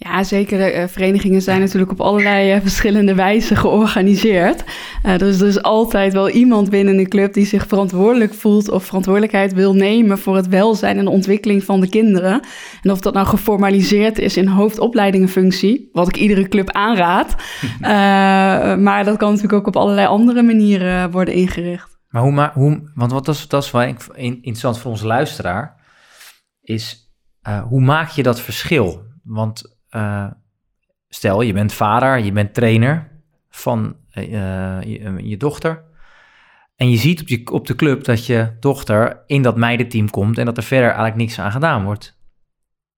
Ja, 0.00 0.24
zeker. 0.24 0.80
Uh, 0.80 0.86
verenigingen 0.86 1.42
zijn 1.42 1.60
natuurlijk 1.60 1.90
op 1.90 2.00
allerlei 2.00 2.54
uh, 2.54 2.60
verschillende 2.60 3.14
wijzen 3.14 3.56
georganiseerd. 3.56 4.64
Uh, 5.06 5.18
dus 5.18 5.40
er 5.40 5.46
is 5.46 5.62
altijd 5.62 6.12
wel 6.12 6.28
iemand 6.30 6.70
binnen 6.70 6.98
een 6.98 7.08
club 7.08 7.32
die 7.32 7.46
zich 7.46 7.66
verantwoordelijk 7.66 8.34
voelt 8.34 8.70
of 8.70 8.84
verantwoordelijkheid 8.84 9.52
wil 9.52 9.74
nemen 9.74 10.18
voor 10.18 10.36
het 10.36 10.48
welzijn 10.48 10.98
en 10.98 11.04
de 11.04 11.10
ontwikkeling 11.10 11.64
van 11.64 11.80
de 11.80 11.88
kinderen. 11.88 12.40
En 12.82 12.90
of 12.90 13.00
dat 13.00 13.14
nou 13.14 13.26
geformaliseerd 13.26 14.18
is 14.18 14.36
in 14.36 14.46
hoofdopleidingenfunctie, 14.46 15.88
wat 15.92 16.08
ik 16.08 16.16
iedere 16.16 16.48
club 16.48 16.70
aanraad. 16.70 17.34
maar 18.84 19.04
dat 19.04 19.16
kan 19.16 19.28
natuurlijk 19.28 19.58
ook 19.58 19.66
op 19.66 19.76
allerlei 19.76 20.06
andere 20.06 20.42
manieren 20.42 21.10
worden 21.10 21.34
ingericht. 21.34 21.98
Maar 22.08 22.22
hoe, 22.22 22.32
ma 22.32 22.52
hoe 22.54 22.90
want 22.94 23.12
wat 23.12 23.24
dat 23.24 23.34
is, 23.34 23.48
dat 23.48 23.64
is 23.64 23.70
wel 23.70 23.82
interessant 24.16 24.78
voor 24.78 24.90
onze 24.90 25.06
luisteraar, 25.06 25.76
is 26.62 27.12
hoe 27.68 27.80
maak 27.80 28.08
je 28.08 28.22
dat 28.22 28.40
verschil? 28.40 29.06
Want 29.22 29.77
uh, 29.90 30.26
stel, 31.08 31.40
je 31.40 31.52
bent 31.52 31.72
vader, 31.72 32.18
je 32.18 32.32
bent 32.32 32.54
trainer 32.54 33.10
van 33.50 33.96
uh, 34.14 34.82
je, 34.82 35.14
je, 35.22 35.36
dochter. 35.36 35.82
En 36.76 36.90
je 36.90 36.96
ziet 36.96 37.20
op, 37.20 37.28
je, 37.28 37.46
op 37.52 37.66
de 37.66 37.74
club 37.74 38.04
dat 38.04 38.26
je 38.26 38.56
dochter 38.60 39.22
in 39.26 39.42
dat 39.42 39.56
meidenteam 39.56 40.10
komt 40.10 40.38
en 40.38 40.44
dat 40.44 40.56
er 40.56 40.62
verder 40.62 40.86
eigenlijk 40.86 41.16
niks 41.16 41.38
aan 41.38 41.52
gedaan 41.52 41.84
wordt. 41.84 42.16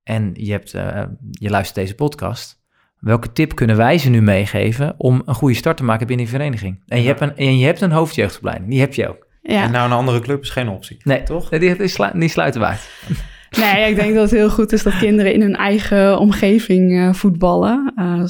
En 0.02 0.30
je, 0.34 0.50
hebt, 0.50 0.74
uh, 0.74 1.02
je 1.30 1.50
luistert 1.50 1.74
deze 1.74 1.94
podcast. 1.94 2.62
Welke 2.98 3.32
tip 3.32 3.54
kunnen 3.54 3.76
wij 3.76 3.98
ze 3.98 4.10
nu 4.10 4.22
meegeven 4.22 4.94
om 4.96 5.22
een 5.24 5.34
goede 5.34 5.54
start 5.54 5.76
te 5.76 5.84
maken 5.84 6.06
binnen 6.06 6.26
die 6.26 6.34
vereniging? 6.34 6.82
En 6.86 7.00
je, 7.00 7.06
hebt, 7.06 7.20
een, 7.20 7.36
en 7.36 7.58
je 7.58 7.64
hebt 7.66 7.80
een 7.80 7.90
hoofdjeugdopleiding, 7.90 8.70
die 8.70 8.80
heb 8.80 8.94
je 8.94 9.08
ook. 9.08 9.26
Ja. 9.42 9.62
En 9.62 9.70
nou 9.70 9.90
een 9.90 9.96
andere 9.96 10.20
club 10.20 10.42
is 10.42 10.50
geen 10.50 10.68
optie. 10.68 11.00
Nee, 11.02 11.22
toch? 11.22 11.48
Die, 11.48 11.58
die, 11.58 12.10
die 12.12 12.28
sluiten 12.28 12.60
wij. 12.60 12.76
Nee, 13.58 13.90
ik 13.90 13.96
denk 13.96 14.14
dat 14.14 14.22
het 14.22 14.38
heel 14.38 14.50
goed 14.50 14.72
is 14.72 14.82
dat 14.82 14.98
kinderen 14.98 15.32
in 15.32 15.40
hun 15.40 15.56
eigen 15.56 16.18
omgeving 16.18 16.92
uh, 16.92 17.12
voetballen. 17.12 17.92
Uh, 17.96 18.24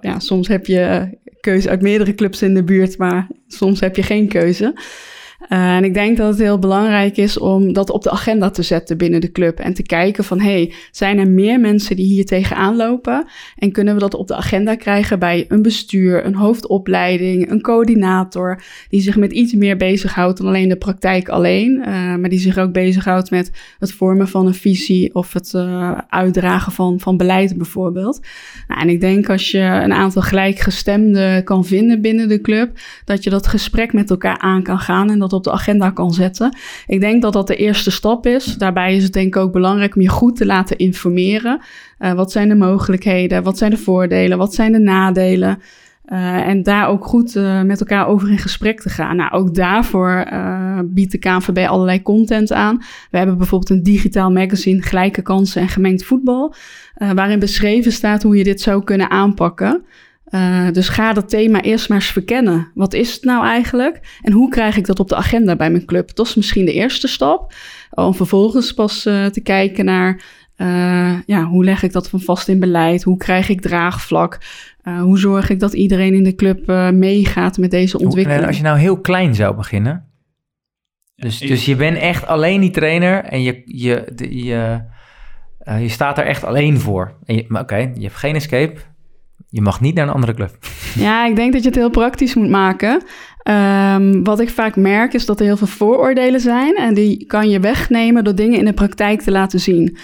ja, 0.00 0.18
soms 0.18 0.48
heb 0.48 0.66
je 0.66 1.08
keuze 1.40 1.68
uit 1.68 1.82
meerdere 1.82 2.14
clubs 2.14 2.42
in 2.42 2.54
de 2.54 2.64
buurt, 2.64 2.98
maar 2.98 3.26
soms 3.46 3.80
heb 3.80 3.96
je 3.96 4.02
geen 4.02 4.28
keuze. 4.28 4.74
Uh, 5.48 5.76
en 5.76 5.84
ik 5.84 5.94
denk 5.94 6.16
dat 6.16 6.28
het 6.28 6.38
heel 6.38 6.58
belangrijk 6.58 7.16
is 7.16 7.38
om 7.38 7.72
dat 7.72 7.90
op 7.90 8.02
de 8.02 8.10
agenda 8.10 8.50
te 8.50 8.62
zetten 8.62 8.98
binnen 8.98 9.20
de 9.20 9.32
club. 9.32 9.58
En 9.58 9.74
te 9.74 9.82
kijken 9.82 10.24
van, 10.24 10.40
hey, 10.40 10.72
zijn 10.90 11.18
er 11.18 11.28
meer 11.28 11.60
mensen 11.60 11.96
die 11.96 12.06
hier 12.06 12.24
tegenaan 12.24 12.76
lopen? 12.76 13.26
En 13.56 13.72
kunnen 13.72 13.94
we 13.94 14.00
dat 14.00 14.14
op 14.14 14.26
de 14.26 14.34
agenda 14.34 14.74
krijgen 14.74 15.18
bij 15.18 15.44
een 15.48 15.62
bestuur, 15.62 16.26
een 16.26 16.34
hoofdopleiding, 16.34 17.50
een 17.50 17.60
coördinator... 17.60 18.62
die 18.88 19.00
zich 19.00 19.16
met 19.16 19.32
iets 19.32 19.52
meer 19.52 19.76
bezighoudt 19.76 20.38
dan 20.38 20.46
alleen 20.46 20.68
de 20.68 20.76
praktijk 20.76 21.28
alleen. 21.28 21.76
Uh, 21.78 21.84
maar 22.16 22.28
die 22.28 22.38
zich 22.38 22.58
ook 22.58 22.72
bezighoudt 22.72 23.30
met 23.30 23.50
het 23.78 23.92
vormen 23.92 24.28
van 24.28 24.46
een 24.46 24.54
visie 24.54 25.14
of 25.14 25.32
het 25.32 25.52
uh, 25.56 25.98
uitdragen 26.08 26.72
van, 26.72 27.00
van 27.00 27.16
beleid 27.16 27.56
bijvoorbeeld. 27.56 28.20
Nou, 28.68 28.80
en 28.80 28.88
ik 28.88 29.00
denk 29.00 29.28
als 29.28 29.50
je 29.50 29.58
een 29.58 29.92
aantal 29.92 30.22
gelijkgestemden 30.22 31.44
kan 31.44 31.64
vinden 31.64 32.00
binnen 32.00 32.28
de 32.28 32.40
club... 32.40 32.78
dat 33.04 33.24
je 33.24 33.30
dat 33.30 33.46
gesprek 33.46 33.92
met 33.92 34.10
elkaar 34.10 34.38
aan 34.38 34.62
kan 34.62 34.78
gaan 34.78 35.10
en 35.10 35.18
dat 35.18 35.31
op 35.32 35.44
de 35.44 35.52
agenda 35.52 35.90
kan 35.90 36.12
zetten. 36.12 36.56
Ik 36.86 37.00
denk 37.00 37.22
dat 37.22 37.32
dat 37.32 37.46
de 37.46 37.56
eerste 37.56 37.90
stap 37.90 38.26
is. 38.26 38.44
Daarbij 38.44 38.96
is 38.96 39.02
het 39.02 39.12
denk 39.12 39.26
ik 39.26 39.36
ook 39.36 39.52
belangrijk 39.52 39.96
om 39.96 40.02
je 40.02 40.08
goed 40.08 40.36
te 40.36 40.46
laten 40.46 40.78
informeren. 40.78 41.60
Uh, 41.98 42.12
wat 42.12 42.32
zijn 42.32 42.48
de 42.48 42.54
mogelijkheden? 42.54 43.42
Wat 43.42 43.58
zijn 43.58 43.70
de 43.70 43.76
voordelen? 43.76 44.38
Wat 44.38 44.54
zijn 44.54 44.72
de 44.72 44.78
nadelen? 44.78 45.58
Uh, 46.06 46.48
en 46.48 46.62
daar 46.62 46.88
ook 46.88 47.04
goed 47.04 47.36
uh, 47.36 47.62
met 47.62 47.80
elkaar 47.80 48.06
over 48.06 48.30
in 48.30 48.38
gesprek 48.38 48.80
te 48.80 48.88
gaan. 48.88 49.16
Nou, 49.16 49.32
ook 49.32 49.54
daarvoor 49.54 50.26
biedt 50.84 51.12
de 51.12 51.18
KNVB 51.18 51.66
allerlei 51.68 52.02
content 52.02 52.52
aan. 52.52 52.76
We 53.10 53.16
hebben 53.16 53.38
bijvoorbeeld 53.38 53.70
een 53.70 53.82
digitaal 53.82 54.30
magazine 54.30 54.82
Gelijke 54.82 55.22
Kansen 55.22 55.62
en 55.62 55.68
Gemengd 55.68 56.04
Voetbal. 56.04 56.54
waarin 57.14 57.38
beschreven 57.38 57.92
staat 57.92 58.22
hoe 58.22 58.36
je 58.36 58.44
dit 58.44 58.60
zou 58.60 58.84
kunnen 58.84 59.10
aanpakken. 59.10 59.84
Uh, 60.34 60.70
dus 60.70 60.88
ga 60.88 61.12
dat 61.12 61.28
thema 61.28 61.62
eerst 61.62 61.88
maar 61.88 61.98
eens 61.98 62.10
verkennen. 62.10 62.70
Wat 62.74 62.94
is 62.94 63.12
het 63.14 63.24
nou 63.24 63.44
eigenlijk? 63.44 64.18
En 64.22 64.32
hoe 64.32 64.48
krijg 64.48 64.76
ik 64.76 64.86
dat 64.86 65.00
op 65.00 65.08
de 65.08 65.16
agenda 65.16 65.56
bij 65.56 65.70
mijn 65.70 65.84
club? 65.84 66.14
Dat 66.14 66.26
is 66.26 66.34
misschien 66.34 66.64
de 66.64 66.72
eerste 66.72 67.08
stap. 67.08 67.54
Om 67.90 68.14
vervolgens 68.14 68.74
pas 68.74 69.06
uh, 69.06 69.26
te 69.26 69.40
kijken 69.40 69.84
naar 69.84 70.22
uh, 70.56 71.18
ja, 71.26 71.44
hoe 71.44 71.64
leg 71.64 71.82
ik 71.82 71.92
dat 71.92 72.08
van 72.08 72.20
vast 72.20 72.48
in 72.48 72.60
beleid? 72.60 73.02
Hoe 73.02 73.16
krijg 73.16 73.48
ik 73.48 73.60
draagvlak? 73.60 74.38
hoe 74.82 75.18
zorg 75.18 75.50
ik 75.50 75.60
dat 75.60 75.72
iedereen 75.72 76.14
in 76.14 76.24
de 76.24 76.34
club 76.34 76.66
meegaat 76.92 77.58
met 77.58 77.70
deze 77.70 77.98
ontwikkeling? 77.98 78.46
Als 78.46 78.56
je 78.56 78.62
nou 78.62 78.78
heel 78.78 79.00
klein 79.00 79.34
zou 79.34 79.56
beginnen. 79.56 80.06
Dus, 81.14 81.38
dus 81.38 81.64
je 81.64 81.76
bent 81.76 81.96
echt 81.96 82.26
alleen 82.26 82.60
die 82.60 82.70
trainer 82.70 83.24
en 83.24 83.42
je, 83.42 83.62
je, 83.64 84.12
de, 84.14 84.44
je, 84.44 84.82
je 85.80 85.88
staat 85.88 86.18
er 86.18 86.24
echt 86.24 86.44
alleen 86.44 86.78
voor. 86.78 87.14
Oké, 87.26 87.58
okay, 87.58 87.92
je 87.94 88.02
hebt 88.02 88.16
geen 88.16 88.34
escape 88.34 88.80
je 89.52 89.62
mag 89.62 89.80
niet 89.80 89.94
naar 89.94 90.06
een 90.06 90.14
andere 90.14 90.34
club. 90.34 90.58
Ja, 90.94 91.26
ik 91.26 91.36
denk 91.36 91.52
dat 91.52 91.62
je 91.62 91.68
het 91.68 91.78
heel 91.78 91.90
praktisch 91.90 92.34
moet 92.34 92.48
maken. 92.48 93.02
Um, 93.48 94.24
wat 94.24 94.40
ik 94.40 94.50
vaak 94.50 94.76
merk 94.76 95.14
is 95.14 95.26
dat 95.26 95.40
er 95.40 95.46
heel 95.46 95.56
veel 95.56 95.66
vooroordelen 95.66 96.40
zijn 96.40 96.76
en 96.76 96.94
die 96.94 97.26
kan 97.26 97.50
je 97.50 97.60
wegnemen 97.60 98.24
door 98.24 98.34
dingen 98.34 98.58
in 98.58 98.64
de 98.64 98.72
praktijk 98.72 99.22
te 99.22 99.30
laten 99.30 99.60
zien. 99.60 99.96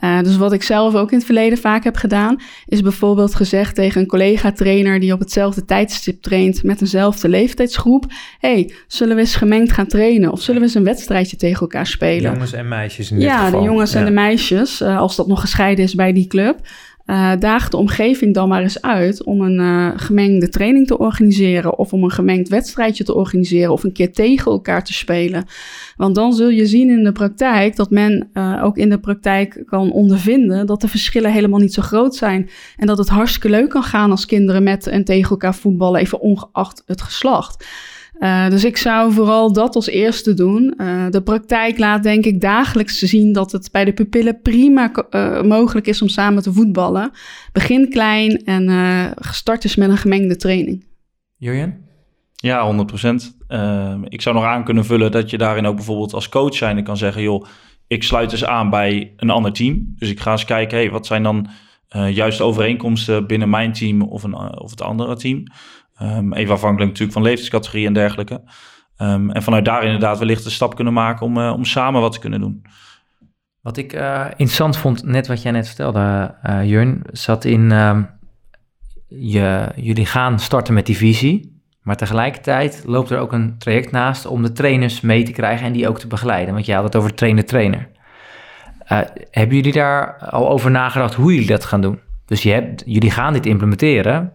Uh, 0.00 0.20
dus 0.20 0.36
wat 0.36 0.52
ik 0.52 0.62
zelf 0.62 0.94
ook 0.94 1.10
in 1.10 1.16
het 1.16 1.26
verleden 1.26 1.58
vaak 1.58 1.84
heb 1.84 1.96
gedaan, 1.96 2.40
is 2.66 2.80
bijvoorbeeld 2.80 3.34
gezegd 3.34 3.74
tegen 3.74 4.00
een 4.00 4.06
collega-trainer 4.06 5.00
die 5.00 5.12
op 5.12 5.18
hetzelfde 5.18 5.64
tijdstip 5.64 6.22
traint 6.22 6.62
met 6.62 6.80
eenzelfde 6.80 7.28
leeftijdsgroep: 7.28 8.06
hey, 8.38 8.74
zullen 8.86 9.14
we 9.14 9.20
eens 9.20 9.36
gemengd 9.36 9.72
gaan 9.72 9.86
trainen 9.86 10.32
of 10.32 10.40
zullen 10.40 10.60
we 10.60 10.66
eens 10.66 10.76
een 10.76 10.84
wedstrijdje 10.84 11.36
tegen 11.36 11.60
elkaar 11.60 11.86
spelen? 11.86 12.32
Jongens 12.32 12.52
en 12.52 12.68
meisjes 12.68 13.10
in 13.10 13.16
dit 13.16 13.24
ja, 13.24 13.44
geval. 13.44 13.60
de 13.60 13.66
jongens 13.66 13.92
ja. 13.92 13.98
en 13.98 14.04
de 14.04 14.10
meisjes, 14.10 14.80
uh, 14.80 14.98
als 14.98 15.16
dat 15.16 15.26
nog 15.26 15.40
gescheiden 15.40 15.84
is 15.84 15.94
bij 15.94 16.12
die 16.12 16.26
club. 16.26 16.60
Uh, 17.06 17.32
daag 17.38 17.68
de 17.68 17.76
omgeving 17.76 18.34
dan 18.34 18.48
maar 18.48 18.62
eens 18.62 18.82
uit 18.82 19.24
om 19.24 19.40
een 19.40 19.60
uh, 19.60 19.90
gemengde 19.96 20.48
training 20.48 20.86
te 20.86 20.98
organiseren 20.98 21.78
of 21.78 21.92
om 21.92 22.04
een 22.04 22.10
gemengd 22.10 22.48
wedstrijdje 22.48 23.04
te 23.04 23.14
organiseren 23.14 23.72
of 23.72 23.84
een 23.84 23.92
keer 23.92 24.12
tegen 24.12 24.52
elkaar 24.52 24.84
te 24.84 24.92
spelen. 24.92 25.44
Want 25.96 26.14
dan 26.14 26.32
zul 26.32 26.48
je 26.48 26.66
zien 26.66 26.90
in 26.90 27.04
de 27.04 27.12
praktijk 27.12 27.76
dat 27.76 27.90
men 27.90 28.28
uh, 28.34 28.64
ook 28.64 28.76
in 28.76 28.88
de 28.88 28.98
praktijk 28.98 29.62
kan 29.66 29.92
ondervinden 29.92 30.66
dat 30.66 30.80
de 30.80 30.88
verschillen 30.88 31.32
helemaal 31.32 31.60
niet 31.60 31.74
zo 31.74 31.82
groot 31.82 32.14
zijn 32.14 32.50
en 32.76 32.86
dat 32.86 32.98
het 32.98 33.08
hartstikke 33.08 33.50
leuk 33.50 33.70
kan 33.70 33.82
gaan 33.82 34.10
als 34.10 34.26
kinderen 34.26 34.62
met 34.62 34.86
en 34.86 35.04
tegen 35.04 35.30
elkaar 35.30 35.54
voetballen, 35.54 36.00
even 36.00 36.20
ongeacht 36.20 36.82
het 36.86 37.02
geslacht. 37.02 37.66
Uh, 38.18 38.48
dus 38.48 38.64
ik 38.64 38.76
zou 38.76 39.12
vooral 39.12 39.52
dat 39.52 39.74
als 39.74 39.86
eerste 39.86 40.34
doen. 40.34 40.74
Uh, 40.76 41.06
de 41.10 41.22
praktijk 41.22 41.78
laat 41.78 42.02
denk 42.02 42.24
ik 42.24 42.40
dagelijks 42.40 42.98
zien 42.98 43.32
dat 43.32 43.52
het 43.52 43.68
bij 43.72 43.84
de 43.84 43.92
pupillen 43.92 44.40
prima 44.40 44.92
uh, 45.10 45.42
mogelijk 45.42 45.86
is 45.86 46.02
om 46.02 46.08
samen 46.08 46.42
te 46.42 46.52
voetballen. 46.52 47.10
Begin 47.52 47.90
klein 47.90 48.44
en 48.44 49.14
gestart 49.18 49.64
is 49.64 49.76
met 49.76 49.90
een 49.90 49.96
gemengde 49.96 50.36
training. 50.36 50.84
Julian? 51.36 51.74
Ja, 52.34 52.86
100%. 52.86 53.36
Ehm, 53.48 54.04
ik 54.08 54.22
zou 54.22 54.34
nog 54.34 54.44
aan 54.44 54.64
kunnen 54.64 54.84
vullen 54.84 55.10
dat 55.10 55.30
je 55.30 55.38
daarin 55.38 55.66
ook 55.66 55.76
bijvoorbeeld 55.76 56.14
als 56.14 56.28
coach 56.28 56.54
zijn 56.54 56.76
en 56.76 56.84
kan 56.84 56.96
zeggen, 56.96 57.22
joh, 57.22 57.46
ik 57.86 58.02
sluit 58.02 58.30
dus 58.30 58.44
aan 58.44 58.70
bij 58.70 59.12
een 59.16 59.30
ander 59.30 59.52
team. 59.52 59.94
Dus 59.98 60.10
ik 60.10 60.20
ga 60.20 60.30
eens 60.30 60.44
kijken, 60.44 60.78
hey, 60.78 60.90
wat 60.90 61.06
zijn 61.06 61.22
dan 61.22 61.48
juist 62.10 62.40
overeenkomsten 62.40 63.26
binnen 63.26 63.50
mijn 63.50 63.72
team 63.72 64.02
of, 64.02 64.22
een, 64.22 64.58
of 64.60 64.70
het 64.70 64.82
andere 64.82 65.16
team. 65.16 65.44
Um, 66.02 66.32
even 66.32 66.54
afhankelijk 66.54 66.90
natuurlijk 66.90 67.12
van 67.12 67.22
leeftijdscategorie 67.22 67.86
en 67.86 67.92
dergelijke. 67.92 68.42
Ehm, 68.96 69.30
en 69.30 69.42
vanuit 69.42 69.64
daar 69.64 69.84
inderdaad 69.84 70.18
wellicht 70.18 70.44
een 70.44 70.50
stap 70.50 70.74
kunnen 70.74 70.92
maken 70.92 71.26
om, 71.26 71.38
om 71.38 71.64
samen 71.64 72.00
wat 72.00 72.12
te 72.12 72.18
kunnen 72.18 72.40
doen. 72.40 72.62
Wat 73.60 73.76
ik 73.76 73.92
interessant 74.26 74.76
vond, 74.76 75.04
net 75.04 75.26
wat 75.26 75.42
jij 75.42 75.52
net 75.52 75.66
vertelde, 75.66 76.34
Jurn, 76.64 77.02
zat 77.12 77.44
in 77.44 77.72
ehm, 77.72 78.02
je, 79.08 79.68
jullie 79.76 80.06
gaan 80.06 80.38
starten 80.38 80.74
met 80.74 80.86
die 80.86 80.96
visie. 80.96 81.56
Maar 81.82 81.96
tegelijkertijd 81.96 82.82
loopt 82.86 83.10
er 83.10 83.18
ook 83.18 83.32
een 83.32 83.58
traject 83.58 83.90
naast 83.90 84.26
om 84.26 84.42
de 84.42 84.52
trainers 84.52 85.00
mee 85.00 85.22
te 85.22 85.32
krijgen 85.32 85.66
en 85.66 85.72
die 85.72 85.88
ook 85.88 85.98
te 85.98 86.06
begeleiden. 86.06 86.54
Want 86.54 86.66
je 86.66 86.74
had 86.74 86.84
het 86.84 86.96
over 86.96 87.14
trainer-trainer. 87.14 87.88
Uh, 88.92 88.98
hebben 89.30 89.56
jullie 89.56 89.72
daar 89.72 90.16
al 90.18 90.48
over 90.48 90.70
nagedacht 90.70 91.14
hoe 91.14 91.32
jullie 91.32 91.48
dat 91.48 91.64
gaan 91.64 91.80
doen? 91.80 92.00
Dus 92.24 92.42
je 92.42 92.50
hebt, 92.50 92.82
jullie 92.86 93.10
gaan 93.10 93.32
dit 93.32 93.46
implementeren. 93.46 94.32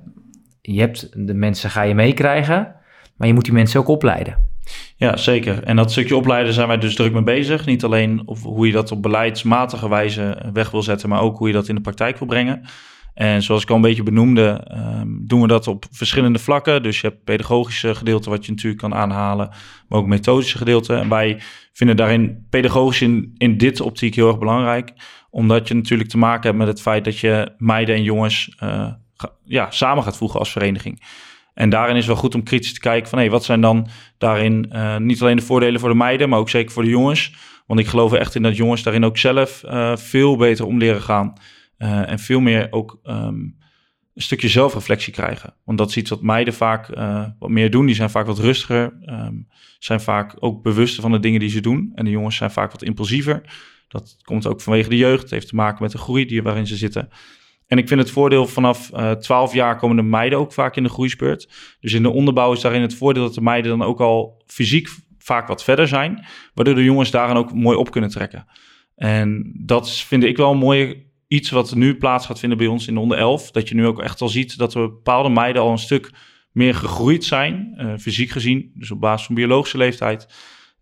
Je 0.61 0.79
hebt 0.79 1.27
de 1.27 1.33
mensen 1.33 1.69
ga 1.69 1.81
je 1.81 1.95
meekrijgen, 1.95 2.75
maar 3.17 3.27
je 3.27 3.33
moet 3.33 3.45
die 3.45 3.53
mensen 3.53 3.79
ook 3.79 3.87
opleiden. 3.87 4.49
Ja, 4.95 5.17
zeker. 5.17 5.63
En 5.63 5.75
dat 5.75 5.91
stukje 5.91 6.15
opleiden 6.15 6.53
zijn 6.53 6.67
wij 6.67 6.77
dus 6.77 6.95
druk 6.95 7.13
mee 7.13 7.23
bezig. 7.23 7.65
Niet 7.65 7.83
alleen 7.83 8.21
op 8.25 8.37
hoe 8.37 8.67
je 8.67 8.73
dat 8.73 8.91
op 8.91 9.01
beleidsmatige 9.01 9.89
wijze 9.89 10.49
weg 10.53 10.71
wil 10.71 10.83
zetten, 10.83 11.09
maar 11.09 11.21
ook 11.21 11.37
hoe 11.37 11.47
je 11.47 11.53
dat 11.53 11.67
in 11.67 11.75
de 11.75 11.81
praktijk 11.81 12.17
wil 12.17 12.27
brengen. 12.27 12.61
En 13.13 13.43
zoals 13.43 13.61
ik 13.61 13.69
al 13.69 13.75
een 13.75 13.81
beetje 13.81 14.03
benoemde, 14.03 14.63
ehm, 14.67 15.07
doen 15.09 15.41
we 15.41 15.47
dat 15.47 15.67
op 15.67 15.85
verschillende 15.91 16.39
vlakken. 16.39 16.83
Dus 16.83 17.01
je 17.01 17.07
hebt 17.07 17.23
pedagogische 17.23 17.95
gedeelte 17.95 18.29
wat 18.29 18.45
je 18.45 18.51
natuurlijk 18.51 18.81
kan 18.81 18.93
aanhalen, 18.93 19.49
maar 19.87 19.99
ook 19.99 20.07
methodische 20.07 20.57
gedeelte. 20.57 20.93
En 20.95 21.09
wij 21.09 21.39
vinden 21.73 21.95
daarin 21.95 22.45
pedagogisch 22.49 23.01
in, 23.01 23.35
in 23.37 23.57
dit 23.57 23.81
optiek 23.81 24.15
heel 24.15 24.27
erg 24.27 24.39
belangrijk. 24.39 24.93
Omdat 25.29 25.67
je 25.67 25.73
natuurlijk 25.73 26.09
te 26.09 26.17
maken 26.17 26.43
hebt 26.43 26.57
met 26.57 26.67
het 26.67 26.81
feit 26.81 27.05
dat 27.05 27.17
je 27.19 27.51
meiden 27.57 27.95
en 27.95 28.03
jongens 28.03 28.57
uh, 28.63 28.91
ja, 29.43 29.71
samen 29.71 30.03
gaat 30.03 30.17
voegen 30.17 30.39
als 30.39 30.51
vereniging. 30.51 31.03
En 31.53 31.69
daarin 31.69 31.95
is 31.95 32.05
wel 32.05 32.15
goed 32.15 32.35
om 32.35 32.43
kritisch 32.43 32.73
te 32.73 32.79
kijken 32.79 33.09
van 33.09 33.19
hé, 33.19 33.29
wat 33.29 33.43
zijn 33.43 33.61
dan 33.61 33.87
daarin 34.17 34.69
uh, 34.71 34.97
niet 34.97 35.21
alleen 35.21 35.35
de 35.35 35.41
voordelen 35.41 35.79
voor 35.79 35.89
de 35.89 35.95
meiden, 35.95 36.29
maar 36.29 36.39
ook 36.39 36.49
zeker 36.49 36.71
voor 36.71 36.83
de 36.83 36.89
jongens. 36.89 37.33
Want 37.67 37.79
ik 37.79 37.87
geloof 37.87 38.13
echt 38.13 38.35
in 38.35 38.41
dat 38.41 38.55
jongens 38.55 38.83
daarin 38.83 39.05
ook 39.05 39.17
zelf 39.17 39.63
uh, 39.65 39.95
veel 39.95 40.37
beter 40.37 40.65
om 40.65 40.77
leren 40.77 41.01
gaan. 41.01 41.33
Uh, 41.77 42.09
en 42.09 42.19
veel 42.19 42.39
meer 42.39 42.67
ook 42.71 42.99
um, 43.03 43.57
een 44.13 44.21
stukje 44.21 44.47
zelfreflectie 44.47 45.13
krijgen. 45.13 45.53
Want 45.65 45.77
dat 45.77 45.89
is 45.89 45.97
iets 45.97 46.09
wat 46.09 46.21
meiden 46.21 46.53
vaak 46.53 46.87
wat 47.39 47.49
meer 47.49 47.71
doen. 47.71 47.85
Die 47.85 47.95
zijn 47.95 48.09
vaak 48.09 48.25
wat 48.25 48.39
rustiger, 48.39 48.93
um, 49.05 49.47
zijn 49.79 50.01
vaak 50.01 50.35
ook 50.39 50.63
bewuster 50.63 51.01
van 51.01 51.11
de 51.11 51.19
dingen 51.19 51.39
die 51.39 51.49
ze 51.49 51.61
doen. 51.61 51.91
En 51.95 52.05
de 52.05 52.11
jongens 52.11 52.35
zijn 52.35 52.51
vaak 52.51 52.71
wat 52.71 52.83
impulsiever. 52.83 53.41
Dat 53.87 54.17
komt 54.21 54.47
ook 54.47 54.61
vanwege 54.61 54.89
de 54.89 54.97
jeugd. 54.97 55.21
Het 55.21 55.31
heeft 55.31 55.47
te 55.47 55.55
maken 55.55 55.83
met 55.83 55.91
de 55.91 55.97
groei 55.97 56.25
die, 56.25 56.43
waarin 56.43 56.67
ze 56.67 56.75
zitten. 56.75 57.09
En 57.71 57.77
ik 57.77 57.87
vind 57.87 57.99
het 57.99 58.11
voordeel 58.11 58.47
vanaf 58.47 58.89
uh, 58.93 59.11
12 59.11 59.53
jaar 59.53 59.77
komen 59.77 59.95
de 59.95 60.01
meiden 60.01 60.39
ook 60.39 60.53
vaak 60.53 60.75
in 60.75 60.83
de 60.83 60.89
groeispeurt. 60.89 61.49
Dus 61.79 61.93
in 61.93 62.03
de 62.03 62.09
onderbouw 62.09 62.53
is 62.53 62.61
daarin 62.61 62.81
het 62.81 62.95
voordeel 62.95 63.23
dat 63.23 63.33
de 63.33 63.41
meiden 63.41 63.77
dan 63.77 63.87
ook 63.87 63.99
al 63.99 64.43
fysiek 64.45 64.89
vaak 65.17 65.47
wat 65.47 65.63
verder 65.63 65.87
zijn. 65.87 66.25
Waardoor 66.53 66.75
de 66.75 66.83
jongens 66.83 67.11
daarin 67.11 67.35
ook 67.35 67.53
mooi 67.53 67.77
op 67.77 67.91
kunnen 67.91 68.09
trekken. 68.09 68.45
En 68.95 69.53
dat 69.65 69.91
vind 69.91 70.23
ik 70.23 70.37
wel 70.37 70.51
een 70.51 70.57
mooie 70.57 71.05
iets 71.27 71.49
wat 71.49 71.75
nu 71.75 71.97
plaats 71.97 72.25
gaat 72.25 72.39
vinden 72.39 72.57
bij 72.57 72.67
ons 72.67 72.87
in 72.87 72.93
de 72.93 72.99
onder 72.99 73.17
11. 73.17 73.51
Dat 73.51 73.69
je 73.69 73.75
nu 73.75 73.85
ook 73.85 74.01
echt 74.01 74.21
al 74.21 74.29
ziet 74.29 74.57
dat 74.57 74.73
we 74.73 74.79
bepaalde 74.79 75.29
meiden 75.29 75.61
al 75.61 75.71
een 75.71 75.77
stuk 75.77 76.11
meer 76.51 76.75
gegroeid 76.75 77.23
zijn, 77.23 77.73
uh, 77.77 77.93
fysiek 77.97 78.29
gezien, 78.29 78.71
dus 78.75 78.91
op 78.91 78.99
basis 78.99 79.25
van 79.25 79.35
biologische 79.35 79.77
leeftijd. 79.77 80.27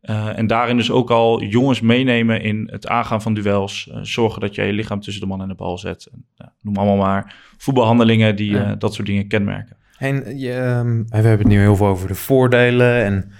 Uh, 0.01 0.37
en 0.37 0.47
daarin 0.47 0.77
dus 0.77 0.91
ook 0.91 1.11
al 1.11 1.43
jongens 1.43 1.81
meenemen 1.81 2.41
in 2.41 2.69
het 2.71 2.87
aangaan 2.87 3.21
van 3.21 3.33
duels. 3.33 3.89
Uh, 3.91 3.97
zorgen 4.01 4.41
dat 4.41 4.55
je 4.55 4.61
je 4.61 4.73
lichaam 4.73 4.99
tussen 4.99 5.21
de 5.21 5.27
man 5.27 5.41
en 5.41 5.47
de 5.47 5.55
bal 5.55 5.77
zet. 5.77 6.09
En, 6.11 6.25
noem 6.61 6.75
allemaal 6.75 6.97
maar 6.97 7.35
voetbalhandelingen 7.57 8.35
die 8.35 8.51
ja. 8.51 8.75
dat 8.75 8.93
soort 8.93 9.07
dingen 9.07 9.27
kenmerken. 9.27 9.77
En 9.97 10.37
je, 10.37 10.53
um, 10.55 11.05
we 11.09 11.15
hebben 11.15 11.37
het 11.37 11.47
nu 11.47 11.59
heel 11.59 11.75
veel 11.75 11.87
over 11.87 12.07
de 12.07 12.15
voordelen 12.15 13.03
en 13.03 13.31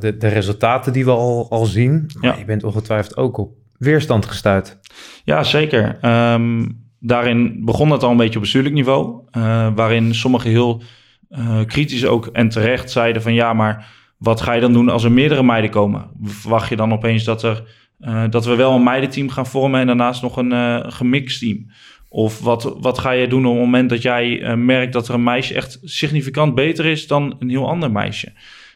de, 0.00 0.16
de, 0.18 0.28
resultaten 0.28 0.92
die 0.92 1.04
we 1.04 1.10
al, 1.10 1.46
al 1.50 1.64
zien. 1.64 2.10
Maar 2.20 2.32
ja. 2.32 2.38
je 2.38 2.44
bent 2.44 2.64
ongetwijfeld 2.64 3.16
ook 3.16 3.38
op 3.38 3.56
weerstand 3.78 4.26
gestuurd. 4.26 4.78
Ja, 5.24 5.42
zeker. 5.42 5.98
Um, 6.32 6.86
daarin 6.98 7.64
begon 7.64 7.90
het 7.90 8.02
al 8.02 8.10
een 8.10 8.16
beetje 8.16 8.34
op 8.34 8.40
bestuurlijk 8.40 8.74
niveau, 8.74 9.20
uh, 9.36 9.68
waarin 9.74 10.14
sommigen 10.14 10.50
heel 10.50 10.82
uh, 11.30 11.60
kritisch 11.64 12.06
ook 12.06 12.26
en 12.26 12.48
terecht 12.48 12.90
zeiden 12.90 13.22
van 13.22 13.34
ja, 13.34 13.52
maar 13.52 13.88
wat 14.18 14.40
ga 14.40 14.52
je 14.52 14.60
dan 14.60 14.72
doen 14.72 14.88
als 14.88 15.04
er 15.04 15.12
meerdere 15.12 15.42
meiden 15.42 15.70
komen? 15.70 16.10
Verwacht 16.22 16.68
je 16.68 16.76
dan 16.76 16.92
opeens 16.92 17.24
dat, 17.24 17.42
er, 17.42 17.64
uh, 18.00 18.24
dat 18.30 18.44
we 18.44 18.54
wel 18.54 18.74
een 18.74 18.82
meidenteam 18.82 19.28
gaan 19.28 19.46
vormen 19.46 19.80
en 19.80 19.86
daarnaast 19.86 20.22
nog 20.22 20.36
een 20.36 20.92
gemixt 20.92 21.40
team? 21.40 21.70
Of 22.08 22.40
wat, 22.40 22.76
wat 22.80 22.98
ga 22.98 23.10
je 23.10 23.28
doen 23.28 23.46
op 23.46 23.52
het 23.52 23.60
moment 23.60 23.90
dat 23.90 24.02
jij 24.02 24.56
merkt 24.56 24.92
dat 24.92 25.08
er 25.08 25.14
een 25.14 25.22
meisje 25.22 25.54
echt 25.54 25.78
significant 25.82 26.54
beter 26.54 26.84
is 26.84 27.06
dan 27.06 27.36
een 27.38 27.48
heel 27.48 27.68
ander 27.68 27.90
meisje? 27.90 28.32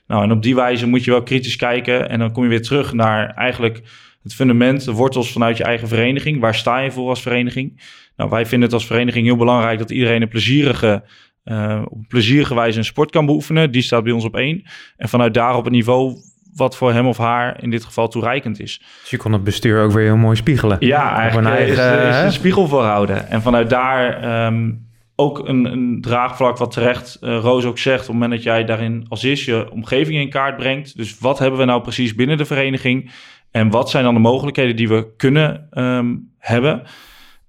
Nou, 0.06 0.24
en 0.24 0.32
op 0.32 0.42
die 0.42 0.54
wijze 0.54 0.86
moet 0.86 1.04
je 1.04 1.10
wel 1.10 1.22
kritisch 1.22 1.56
kijken 1.56 2.08
en 2.08 2.18
dan 2.18 2.32
kom 2.32 2.42
je 2.42 2.48
weer 2.48 2.62
terug 2.62 2.92
naar 2.92 3.34
eigenlijk 3.34 3.82
het 4.22 4.34
fundament, 4.34 4.84
de 4.84 4.92
wortels 4.92 5.32
vanuit 5.32 5.56
je 5.56 5.64
eigen 5.64 5.88
vereniging. 5.88 6.40
Waar 6.40 6.54
sta 6.54 6.78
je 6.78 6.90
voor 6.90 7.08
als 7.08 7.22
vereniging? 7.22 7.80
Nou, 8.16 8.30
wij 8.30 8.46
vinden 8.46 8.68
het 8.68 8.72
als 8.78 8.86
vereniging 8.86 9.26
heel 9.26 9.36
belangrijk 9.36 9.78
dat 9.78 9.90
iedereen 9.90 10.22
een 10.22 10.28
plezierige, 10.28 11.04
uh, 11.44 11.82
op 11.84 11.98
een 11.98 12.06
plezierige 12.08 12.54
wijze 12.54 12.78
een 12.78 12.84
sport 12.84 13.10
kan 13.10 13.26
beoefenen. 13.26 13.70
Die 13.70 13.82
staat 13.82 14.04
bij 14.04 14.12
ons 14.12 14.24
op 14.24 14.36
één. 14.36 14.62
En 14.96 15.08
vanuit 15.08 15.34
daar 15.34 15.56
op 15.56 15.64
het 15.64 15.72
niveau 15.72 16.16
wat 16.54 16.76
voor 16.76 16.92
hem 16.92 17.06
of 17.06 17.16
haar 17.16 17.62
in 17.62 17.70
dit 17.70 17.84
geval 17.84 18.08
toereikend 18.08 18.60
is. 18.60 18.78
Dus 19.00 19.10
je 19.10 19.16
kon 19.16 19.32
het 19.32 19.44
bestuur 19.44 19.82
ook 19.82 19.92
weer 19.92 20.04
heel 20.04 20.16
mooi 20.16 20.36
spiegelen. 20.36 20.76
Ja, 20.80 21.16
eigenlijk 21.16 21.48
eigen, 21.48 22.08
is, 22.08 22.16
is 22.16 22.22
een 22.22 22.32
spiegel 22.32 22.68
voorhouden. 22.68 23.28
En 23.28 23.42
vanuit 23.42 23.70
daar 23.70 24.46
um, 24.46 24.86
ook 25.16 25.48
een, 25.48 25.64
een, 25.64 25.98
draagvlak 26.00 26.56
wat 26.56 26.70
terecht 26.70 27.18
uh, 27.20 27.38
Roos 27.38 27.64
ook 27.64 27.78
zegt... 27.78 28.00
op 28.00 28.06
het 28.06 28.12
moment 28.14 28.32
dat 28.32 28.42
jij 28.42 28.64
daarin 28.64 29.06
als 29.08 29.22
eerst 29.22 29.44
je 29.44 29.70
omgeving 29.70 30.18
in 30.18 30.30
kaart 30.30 30.56
brengt. 30.56 30.96
Dus 30.96 31.18
wat 31.18 31.38
hebben 31.38 31.58
we 31.58 31.66
nou 31.66 31.82
precies 31.82 32.14
binnen 32.14 32.36
de 32.36 32.44
vereniging... 32.44 33.10
En 33.52 33.70
wat 33.70 33.90
zijn 33.90 34.04
dan 34.04 34.14
de 34.14 34.20
mogelijkheden 34.20 34.76
die 34.76 34.88
we 34.88 35.16
kunnen 35.16 35.68
um, 35.72 36.30
hebben? 36.38 36.82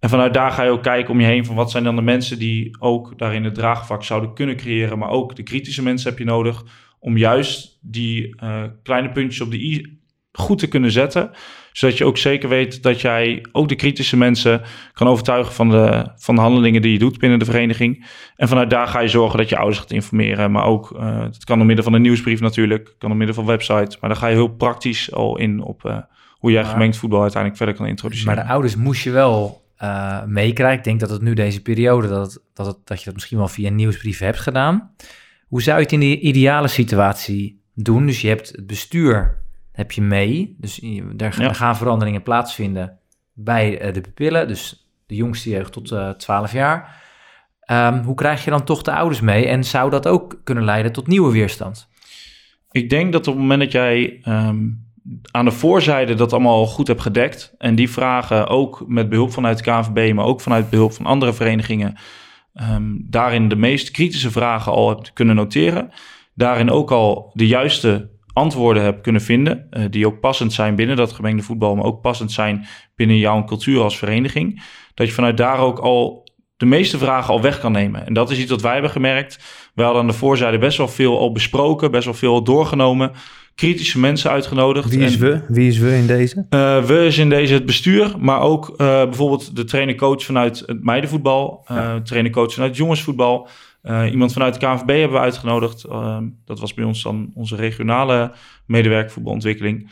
En 0.04 0.10
vanuit 0.10 0.34
daar 0.34 0.52
ga 0.52 0.64
je 0.64 0.70
ook 0.70 0.84
kijken 0.84 1.12
om 1.14 1.20
je 1.20 1.26
heen 1.26 1.46
van 1.46 1.56
wat 1.56 1.72
zijn 1.72 1.84
dan 1.84 1.96
de 1.96 2.02
mensen 2.02 2.40
die 2.40 2.76
ook 2.80 3.18
daarin 3.18 3.44
het 3.44 3.56
draagvlak 3.56 4.04
zouden 4.04 4.34
kunnen 4.34 4.56
creëren. 4.56 4.98
Maar 4.98 5.10
ook 5.10 5.36
de 5.36 5.44
kritische 5.44 5.84
mensen 5.84 6.10
heb 6.10 6.20
je 6.20 6.26
nodig 6.26 6.64
om 7.00 7.18
juist 7.18 7.80
die 7.82 8.36
uh, 8.44 8.64
kleine 8.84 9.12
puntjes 9.12 9.42
op 9.42 9.52
de 9.52 9.60
i 9.60 10.00
goed 10.32 10.60
te 10.60 10.68
kunnen 10.68 10.92
zetten. 10.92 11.32
Zodat 11.72 11.98
je 11.98 12.06
ook 12.06 12.18
zeker 12.18 12.50
weet 12.50 12.84
dat 12.84 13.02
jij 13.02 13.46
ook 13.52 13.70
de 13.70 13.76
kritische 13.76 14.18
mensen 14.18 14.62
kan 14.94 15.08
overtuigen 15.08 15.54
van 15.54 15.70
de, 15.70 16.12
van 16.16 16.36
de 16.36 16.42
handelingen 16.42 16.82
die 16.82 16.92
je 16.92 17.00
doet 17.00 17.20
binnen 17.20 17.40
de 17.40 17.46
vereniging. 17.46 18.06
En 18.36 18.48
vanuit 18.48 18.70
daar 18.70 18.88
ga 18.88 19.00
je 19.00 19.08
zorgen 19.08 19.38
dat 19.38 19.50
je 19.50 19.58
ouders 19.58 19.80
gaat 19.80 19.92
informeren. 19.92 20.52
Maar 20.52 20.66
ook, 20.66 20.92
uh, 20.92 21.22
het 21.22 21.44
kan 21.44 21.58
door 21.58 21.68
middel 21.68 21.84
van 21.86 21.94
een 21.94 22.02
nieuwsbrief 22.02 22.40
natuurlijk, 22.40 22.96
kan 22.98 23.10
door 23.10 23.18
middel 23.18 23.36
van 23.36 23.46
websites. 23.46 24.00
Maar 24.00 24.10
daar 24.10 24.20
ga 24.20 24.28
je 24.28 24.36
heel 24.36 24.56
praktisch 24.56 25.14
al 25.14 25.38
in 25.38 25.62
op 25.62 25.84
uh, 25.86 25.98
hoe 26.32 26.52
jij 26.52 26.64
gemengd 26.64 26.98
voetbal 26.98 27.22
uiteindelijk 27.22 27.62
verder 27.62 27.76
kan 27.76 27.88
introduceren. 27.88 28.36
Maar 28.36 28.44
de 28.44 28.52
ouders 28.52 28.76
moest 28.76 29.04
je 29.04 29.12
wel 29.12 29.63
uh, 29.84 30.24
meekrijgen. 30.24 30.78
Ik 30.78 30.84
denk 30.84 31.00
dat 31.00 31.10
het 31.10 31.22
nu 31.22 31.34
deze 31.34 31.62
periode, 31.62 32.08
dat, 32.08 32.42
dat, 32.54 32.66
het, 32.66 32.78
dat 32.84 33.00
je 33.00 33.06
dat 33.06 33.14
misschien 33.14 33.38
wel 33.38 33.48
via 33.48 33.68
een 33.68 33.76
nieuwsbrief 33.76 34.20
hebt 34.20 34.40
gedaan. 34.40 34.92
Hoe 35.48 35.62
zou 35.62 35.78
je 35.78 35.84
het 35.84 35.92
in 35.92 36.00
de 36.00 36.20
ideale 36.20 36.68
situatie 36.68 37.62
doen? 37.74 38.06
Dus 38.06 38.22
je 38.22 38.28
hebt 38.28 38.50
het 38.50 38.68
bestuur 38.68 39.42
heb 39.72 39.92
je 39.92 40.02
mee. 40.02 40.56
Dus 40.58 40.80
daar 41.16 41.42
ja. 41.42 41.54
gaan 41.54 41.78
veranderingen 41.78 42.24
plaatsvinden 42.24 43.00
bij 43.34 43.88
uh, 43.88 43.94
de 43.94 44.02
pupillen. 44.02 44.48
Dus 44.48 44.88
de 45.06 45.16
jongste 45.16 45.50
jeugd 45.50 45.72
tot 45.72 45.92
uh, 45.92 46.10
eh, 46.10 46.16
12 46.16 46.52
jaar. 46.52 47.02
Um, 47.72 48.02
hoe 48.04 48.16
krijg 48.16 48.44
je 48.44 48.50
dan 48.50 48.64
toch 48.64 48.82
de 48.82 48.92
ouders 48.92 49.22
mee? 49.22 49.48
En 49.48 49.64
zou 49.64 49.90
dat 49.90 50.08
ook 50.08 50.42
kunnen 50.44 50.64
leiden 50.64 50.92
tot 50.92 51.08
nieuwe 51.08 51.32
weerstand? 51.32 51.88
Ik 52.72 52.90
denk 52.90 53.12
dat 53.12 53.28
op 53.28 53.34
het 53.34 53.42
moment 53.42 53.62
dat 53.62 53.72
jij 53.72 54.22
um, 54.28 54.92
aan 55.32 55.46
de 55.46 55.52
voorzijde 55.52 56.14
dat 56.14 56.34
allemaal 56.34 56.66
goed 56.66 56.88
hebt 56.88 57.02
gedekt... 57.02 57.54
en 57.58 57.76
die 57.76 57.90
vragen 57.90 58.48
ook 58.48 58.84
met 58.88 59.10
behulp 59.10 59.32
vanuit 59.32 59.58
de 59.58 59.64
KNVB... 59.64 60.14
maar 60.14 60.26
ook 60.26 60.42
vanuit 60.42 60.70
behulp 60.70 60.94
van 60.94 61.06
andere 61.06 61.34
verenigingen... 61.34 61.96
Um, 62.72 63.06
daarin 63.10 63.48
de 63.48 63.56
meest 63.56 63.92
kritische 63.92 64.32
vragen 64.32 64.72
al 64.72 64.90
hebt 64.90 65.14
kunnen 65.14 65.36
noteren... 65.36 65.90
daarin 66.34 66.70
ook 66.70 66.92
al 66.92 67.32
de 67.34 67.48
juiste 67.48 68.12
antwoorden 68.34 68.84
heb 68.84 69.02
kunnen 69.02 69.22
vinden, 69.22 69.68
uh, 69.72 69.86
die 69.90 70.08
ook 70.08 70.20
passend 70.20 70.54
zijn 70.54 70.76
binnen 70.76 70.96
dat 70.96 71.12
gemengde 71.12 71.44
voetbal, 71.44 71.76
maar 71.76 71.86
ook 71.86 72.02
passend 72.02 72.32
zijn 72.32 72.66
binnen 72.96 73.18
jouw 73.18 73.44
cultuur 73.44 73.82
als 73.82 73.98
vereniging, 73.98 74.64
dat 74.94 75.08
je 75.08 75.14
vanuit 75.14 75.38
daar 75.38 75.60
ook 75.60 75.80
al 75.80 76.28
de 76.58 76.66
meeste 76.66 76.98
vragen 76.98 77.34
al 77.34 77.42
weg 77.42 77.60
kan 77.60 77.72
nemen. 77.72 78.06
En 78.06 78.14
dat 78.14 78.32
is 78.32 78.40
iets 78.40 78.52
wat 78.52 78.62
wij 78.62 78.74
hebben 78.74 78.92
gemerkt. 78.92 79.40
We 79.76 79.84
hadden 79.84 80.02
aan 80.02 80.08
de 80.08 80.14
voorzijde 80.14 80.58
best 80.58 80.78
wel 80.78 80.88
veel 80.88 81.20
al 81.20 81.32
besproken, 81.32 81.92
best 81.92 82.06
wel 82.06 82.14
veel 82.14 82.44
doorgenomen, 82.44 83.12
kritische 83.56 84.00
mensen 84.00 84.32
uitgenodigd. 84.32 84.90
Wie 84.90 85.04
is 85.04 85.14
en, 85.14 85.20
we? 85.20 85.42
Wie 85.48 85.68
is 85.68 85.78
we 85.78 85.96
in 85.96 86.08
deze? 86.08 86.46
Uh, 86.50 86.84
we 86.84 87.06
is 87.06 87.18
in 87.18 87.30
deze 87.30 87.54
het 87.54 87.66
bestuur, 87.66 88.16
maar 88.20 88.42
ook 88.42 88.70
uh, 88.70 88.78
bijvoorbeeld 88.78 89.56
de 89.56 89.64
trainer-coach 89.64 90.24
vanuit 90.24 90.64
het 90.66 90.84
meidenvoetbal, 90.84 91.66
ja. 91.68 92.02
trainer-coach 92.02 92.54
vanuit 92.54 92.70
het 92.70 92.80
jongensvoetbal. 92.80 93.48
Iemand 94.12 94.34
vanuit 94.34 94.54
de 94.54 94.60
KNVB 94.60 94.88
hebben 94.88 95.12
we 95.12 95.24
uitgenodigd. 95.24 95.86
Dat 96.46 96.60
was 96.60 96.74
bij 96.74 96.84
ons 96.84 97.04
dan 97.04 97.32
onze 97.34 97.56
regionale 97.56 98.32
medewerker 98.66 99.12
voetbalontwikkeling. 99.12 99.92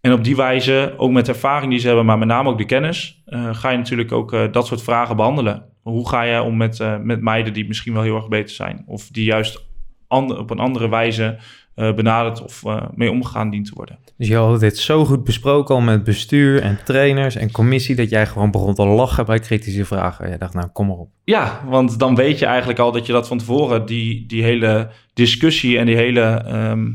En 0.00 0.12
op 0.12 0.24
die 0.24 0.36
wijze, 0.36 0.94
ook 0.96 1.10
met 1.10 1.26
de 1.26 1.32
ervaring 1.32 1.70
die 1.70 1.80
ze 1.80 1.86
hebben, 1.86 2.04
maar 2.04 2.18
met 2.18 2.28
name 2.28 2.48
ook 2.48 2.58
de 2.58 2.64
kennis, 2.64 3.22
uh, 3.26 3.54
ga 3.54 3.70
je 3.70 3.76
natuurlijk 3.76 4.12
ook 4.12 4.52
dat 4.52 4.66
soort 4.66 4.82
vragen 4.82 5.16
behandelen. 5.16 5.64
Hoe 5.82 6.08
ga 6.08 6.22
je 6.22 6.42
om 6.42 6.56
met, 6.56 6.78
met 7.02 7.20
meiden 7.20 7.52
die 7.52 7.66
misschien 7.66 7.92
wel 7.92 8.02
heel 8.02 8.16
erg 8.16 8.28
beter 8.28 8.54
zijn? 8.54 8.82
Of 8.86 9.08
die 9.08 9.24
juist 9.24 9.66
op 10.08 10.50
een 10.50 10.58
andere 10.58 10.88
wijze 10.88 11.38
eh, 11.74 11.94
benaderd 11.94 12.42
of 12.42 12.64
eh, 12.64 12.82
mee 12.94 13.10
omgegaan 13.10 13.50
dient 13.50 13.66
te 13.66 13.74
worden. 13.74 13.98
Dus 14.16 14.28
je 14.28 14.36
had 14.36 14.60
dit 14.60 14.78
zo 14.78 15.04
goed 15.04 15.24
besproken 15.24 15.74
al 15.74 15.80
met 15.80 16.04
bestuur 16.04 16.62
en 16.62 16.78
trainers 16.84 17.36
en 17.36 17.50
commissie... 17.50 17.94
dat 17.94 18.10
jij 18.10 18.26
gewoon 18.26 18.50
begon 18.50 18.74
te 18.74 18.84
lachen 18.86 19.26
bij 19.26 19.38
kritische 19.38 19.84
vragen. 19.84 20.30
Je 20.30 20.38
dacht, 20.38 20.54
nou, 20.54 20.68
kom 20.68 20.86
maar 20.86 20.96
op. 20.96 21.10
Ja, 21.24 21.60
want 21.68 21.98
dan 21.98 22.14
weet 22.14 22.38
je 22.38 22.46
eigenlijk 22.46 22.78
al 22.78 22.92
dat 22.92 23.06
je 23.06 23.12
dat 23.12 23.28
van 23.28 23.38
tevoren, 23.38 23.86
die, 23.86 24.26
die 24.26 24.42
hele 24.42 24.90
discussie 25.14 25.78
en 25.78 25.86
die 25.86 25.96
hele, 25.96 26.20
ehm, 26.20 26.90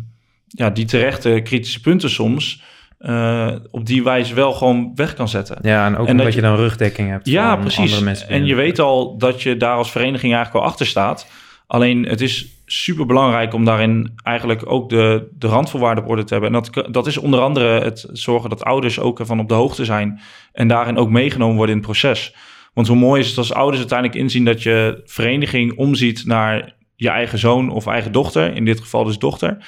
ja, 0.47 0.69
die 0.69 0.85
terechte 0.85 1.41
kritische 1.43 1.81
punten 1.81 2.09
soms, 2.09 2.63
eh, 2.97 3.55
op 3.71 3.85
die 3.85 4.03
wijze 4.03 4.33
wel 4.33 4.53
gewoon 4.53 4.91
weg 4.95 5.13
kan 5.13 5.29
zetten. 5.29 5.57
Ja, 5.61 5.85
en 5.85 5.97
ook 5.97 6.05
En 6.05 6.11
omdat 6.11 6.25
dat 6.25 6.35
je, 6.35 6.41
dan 6.41 6.55
rugdekking 6.55 7.09
hebt 7.09 7.27
Ja, 7.27 7.51
van 7.51 7.59
precies. 7.59 7.79
andere 7.79 8.01
mensen. 8.01 8.29
En 8.29 8.45
je 8.45 8.55
weet 8.55 8.79
al 8.79 9.17
dat 9.17 9.41
je 9.41 9.57
daar 9.57 9.75
als 9.75 9.91
vereniging 9.91 10.33
eigenlijk 10.33 10.65
al 10.65 10.71
achter 10.71 10.85
staat. 10.85 11.27
Alleen 11.67 12.03
het 12.03 12.21
is 12.21 12.56
super 12.69 13.05
belangrijk 13.05 13.53
om 13.53 13.65
daarin 13.65 14.13
eigenlijk 14.23 14.71
ook 14.71 14.89
de, 14.89 15.27
de 15.31 15.47
randvoorwaarden 15.47 16.03
op 16.03 16.09
orde 16.09 16.23
te 16.23 16.33
hebben. 16.33 16.53
En 16.53 16.61
dat, 16.61 16.93
dat 16.93 17.07
is 17.07 17.17
onder 17.17 17.39
andere 17.39 17.81
het 17.81 18.07
zorgen 18.11 18.49
dat 18.49 18.63
ouders 18.63 18.99
ook 18.99 19.19
ervan 19.19 19.39
op 19.39 19.47
de 19.47 19.53
hoogte 19.53 19.85
zijn. 19.85 20.19
En 20.53 20.67
daarin 20.67 20.97
ook 20.97 21.09
meegenomen 21.09 21.55
worden 21.55 21.75
in 21.75 21.81
het 21.81 21.91
proces. 21.91 22.35
Want 22.73 22.87
hoe 22.87 22.97
mooi 22.97 23.21
is 23.21 23.27
het 23.27 23.37
als 23.37 23.53
ouders 23.53 23.77
uiteindelijk 23.77 24.19
inzien 24.19 24.45
dat 24.45 24.63
je 24.63 25.01
vereniging 25.05 25.77
omziet 25.77 26.25
naar 26.25 26.75
je 26.95 27.09
eigen 27.09 27.39
zoon 27.39 27.69
of 27.69 27.87
eigen 27.87 28.11
dochter. 28.11 28.55
In 28.55 28.65
dit 28.65 28.79
geval 28.79 29.03
dus 29.03 29.17
dochter. 29.17 29.65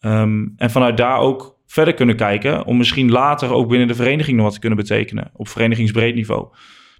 Ehm, 0.00 0.46
en 0.56 0.70
vanuit 0.70 0.96
daar 0.96 1.18
ook 1.18 1.58
verder 1.66 1.94
kunnen 1.94 2.16
kijken. 2.16 2.64
Om 2.64 2.76
misschien 2.76 3.10
later 3.10 3.52
ook 3.52 3.68
binnen 3.68 3.88
de 3.88 3.94
vereniging 3.94 4.36
nog 4.36 4.44
wat 4.44 4.54
te 4.54 4.60
kunnen 4.60 4.78
betekenen. 4.78 5.30
Op 5.32 5.48
verenigingsbreed 5.48 6.14
niveau. 6.14 6.46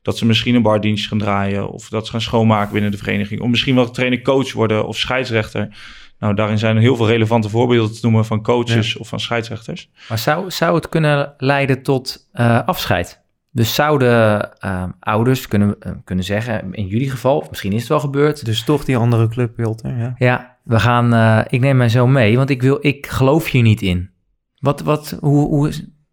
Dat 0.02 0.18
ze 0.18 0.26
misschien 0.26 0.54
een 0.54 0.62
bardienst 0.62 1.08
gaan 1.08 1.18
draaien. 1.18 1.70
Of 1.70 1.88
dat 1.88 2.04
ze 2.06 2.12
gaan 2.12 2.20
schoonmaken 2.20 2.72
binnen 2.72 2.90
de 2.90 2.96
vereniging. 2.96 3.40
Of 3.40 3.48
misschien 3.48 3.74
wel 3.74 3.90
trainer-coach 3.90 4.52
worden 4.52 4.86
of 4.86 4.96
scheidsrechter. 4.96 5.76
Nou, 6.18 6.34
daarin 6.34 6.58
zijn 6.58 6.76
er 6.76 6.82
heel 6.82 6.96
veel 6.96 7.08
relevante 7.08 7.48
voorbeelden 7.48 7.94
te 7.94 7.98
noemen 8.02 8.24
van 8.24 8.42
coaches 8.42 8.96
of 8.96 9.08
van 9.08 9.20
scheidsrechters. 9.20 9.90
Maar 10.08 10.18
zou, 10.18 10.50
zou 10.50 10.74
het 10.74 10.88
kunnen 10.88 11.34
leiden 11.38 11.82
tot 11.82 12.28
eh, 12.32 12.66
afscheid? 12.66 13.20
Dus 13.52 13.74
zouden 13.74 14.52
eh, 14.58 14.84
ouders 15.00 15.48
kunnen, 15.48 15.76
eh, 15.80 15.92
kunnen 16.04 16.24
zeggen, 16.24 16.74
in 16.74 16.86
jullie 16.86 17.10
geval, 17.10 17.38
of 17.38 17.48
misschien 17.48 17.72
is 17.72 17.80
het 17.80 17.88
wel 17.88 18.00
gebeurd, 18.00 18.44
Dus 18.44 18.64
toch 18.64 18.84
die 18.84 18.96
andere 18.96 19.28
club, 19.28 19.56
Wilter, 19.56 19.98
ja. 19.98 20.14
ja, 20.18 20.56
we 20.64 20.80
gaan, 20.80 21.14
eh, 21.14 21.40
ik 21.48 21.60
neem 21.60 21.76
mijn 21.76 21.90
zoon 21.90 22.12
mee, 22.12 22.36
want 22.36 22.50
ik, 22.50 22.62
wil, 22.62 22.78
ik 22.80 23.06
geloof 23.06 23.50
hier 23.50 23.62
niet 23.62 23.82
in. 23.82 24.10
Wat, 24.58 24.80
wat, 24.80 25.16
hoe, 25.20 25.48
hoe, 25.48 25.72